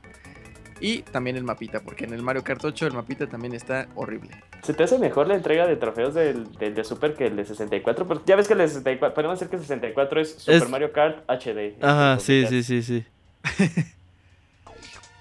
[0.79, 4.29] Y también el mapita, porque en el Mario Kart 8 el mapita también está horrible.
[4.61, 8.05] ¿Se te hace mejor la entrega de trofeos del, de Super que el de 64?
[8.07, 10.91] Pues ya ves que el de 64, podemos decir que el 64 es Super Mario
[10.91, 11.83] Kart HD.
[11.83, 13.05] Ajá, sí, sí, sí, sí.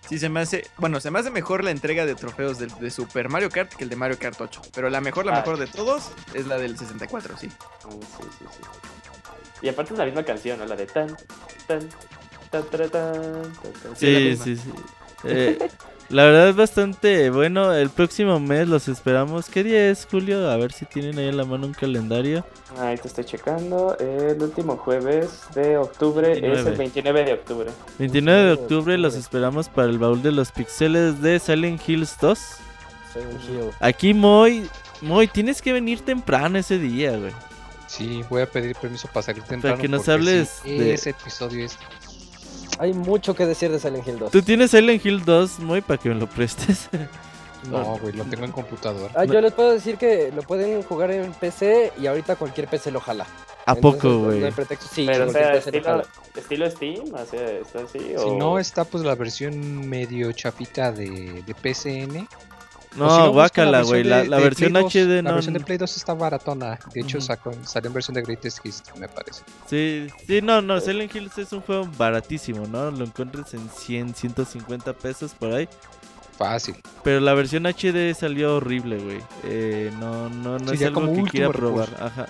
[0.08, 0.66] Sí, se me hace.
[0.78, 3.90] Bueno, se me hace mejor la entrega de trofeos de, Super Mario Kart que el
[3.90, 4.62] de Mario Kart 8.
[4.74, 5.40] Pero la mejor, la ah.
[5.40, 7.48] mejor de todos es la del 64, sí.
[7.48, 7.54] sí,
[8.38, 8.62] sí, sí.
[9.62, 10.66] Y aparte es la misma canción, ¿no?
[10.66, 11.08] La de tan,
[11.66, 11.88] tan,
[12.50, 13.96] tan, tan, tan, tan.
[13.96, 14.70] Sí, sí, sí.
[15.24, 15.68] Eh,
[16.08, 17.72] la verdad es bastante bueno.
[17.72, 19.48] El próximo mes los esperamos.
[19.48, 20.50] ¿Qué día es, Julio?
[20.50, 22.44] A ver si tienen ahí en la mano un calendario.
[22.78, 23.96] Ahí te estoy checando.
[23.98, 27.70] El último jueves de octubre es el 29 de octubre.
[27.98, 32.38] 29 de octubre los esperamos para el baúl de los pixeles de Silent Hills 2.
[33.80, 34.68] Aquí, Moy,
[35.00, 37.32] Moy, tienes que venir temprano ese día, güey.
[37.86, 39.76] Sí, voy a pedir permiso para salir temprano.
[39.76, 41.64] Para que nos hables de ese episodio.
[41.64, 41.78] Es
[42.78, 44.31] hay mucho que decir de Silent Hill 2.
[44.31, 46.89] ¿Tú tienes Silent Hill 2, muy para que me lo prestes?
[47.70, 49.12] No, güey, lo tengo en computadora.
[49.16, 52.93] Ah, yo les puedo decir que lo pueden jugar en PC y ahorita cualquier PC
[52.93, 53.27] lo jala.
[53.65, 54.40] ¿A poco, güey?
[54.40, 54.51] No
[54.89, 56.03] Sí, Pero, o sea, estilo,
[56.36, 57.98] estilo, Steam, o sea, ¿está así?
[57.98, 62.28] Si no, está pues la versión medio chapita de, de PCN
[62.97, 64.05] no, guácala, güey.
[64.05, 65.31] La, versión HD no.
[65.31, 66.78] La versión de Play 2 está baratona.
[66.93, 69.43] De hecho, sacó, salió en versión de Greatest Hits, me parece.
[69.66, 70.81] Sí, sí, no, no.
[70.81, 72.90] Silent Hills es un juego baratísimo, ¿no?
[72.90, 75.68] Lo encuentras en 100, 150 pesos por ahí.
[76.36, 76.77] Fácil.
[77.02, 79.20] Pero la versión HD salió horrible, güey.
[79.44, 81.89] Eh, no, no, no es algo que quiera probar.
[82.01, 82.27] Ajá.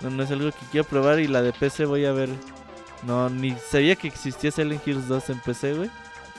[0.00, 1.18] No, no es algo que quiera probar.
[1.18, 2.28] Y la de PC voy a ver.
[3.04, 5.90] No, ni sabía que existía Silent Hills 2 en PC, güey.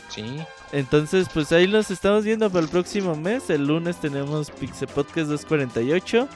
[0.10, 0.42] Sí.
[0.72, 3.50] Entonces, pues ahí los estamos viendo para el próximo mes.
[3.50, 6.28] El lunes tenemos Pixel Podcast 248.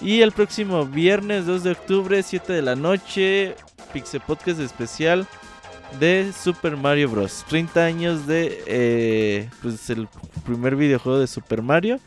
[0.00, 3.54] Y el próximo viernes 2 de octubre, 7 de la noche,
[3.92, 5.26] Pixel Podcast especial
[5.98, 7.44] de Super Mario Bros.
[7.48, 10.08] 30 años de eh, pues el
[10.44, 11.98] primer videojuego de Super Mario.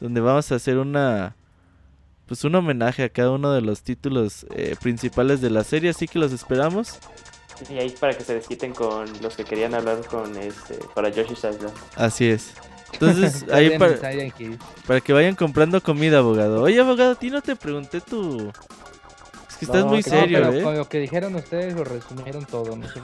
[0.00, 1.36] Donde vamos a hacer una
[2.26, 5.90] pues un homenaje a cada uno de los títulos eh, principales de la serie.
[5.90, 6.98] Así que los esperamos.
[7.70, 11.38] Y ahí para que se desquiten con los que querían hablar con este para Yoshi's
[11.38, 11.72] Island.
[11.96, 12.52] Así es.
[12.92, 13.96] Entonces, ahí para,
[14.86, 16.62] para que vayan comprando comida, abogado.
[16.62, 18.50] Oye, abogado, a ti no te pregunté tu...
[19.48, 20.76] Es que estás muy serio, no, pero ¿eh?
[20.76, 22.76] Lo que dijeron ustedes lo resumieron todo.
[22.76, 23.00] No sé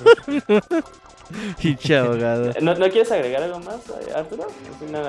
[1.96, 2.52] abogado.
[2.60, 3.80] ¿No, ¿No, quieres agregar algo más,
[4.14, 4.48] Arturo?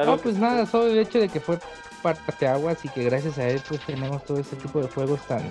[0.05, 1.59] No, pues nada, solo el hecho de que fue
[2.01, 5.41] parte aguas y que gracias a él pues tenemos todo este tipo de juegos tan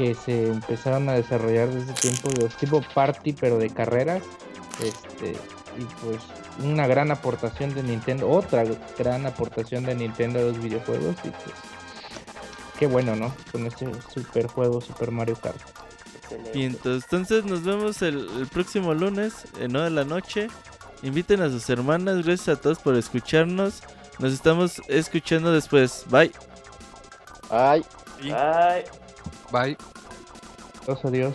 [0.00, 4.22] que se empezaron a desarrollar desde tiempo de tipo party pero de carreras
[4.82, 5.32] este
[5.78, 6.20] y pues
[6.64, 8.64] una gran aportación de Nintendo otra
[8.98, 11.54] gran aportación de Nintendo a los videojuegos y pues
[12.78, 15.60] qué bueno no con este super juego Super Mario Kart.
[16.54, 20.46] Y entonces, nos vemos el, próximo lunes en 9 de la noche.
[21.02, 23.82] Inviten a sus hermanas gracias a todos por escucharnos.
[24.20, 26.04] Nos estamos escuchando después.
[26.08, 26.30] Bye.
[27.50, 27.82] Bye.
[28.22, 29.09] Bye
[29.50, 29.76] Bye.
[30.86, 31.34] Adiós, adiós.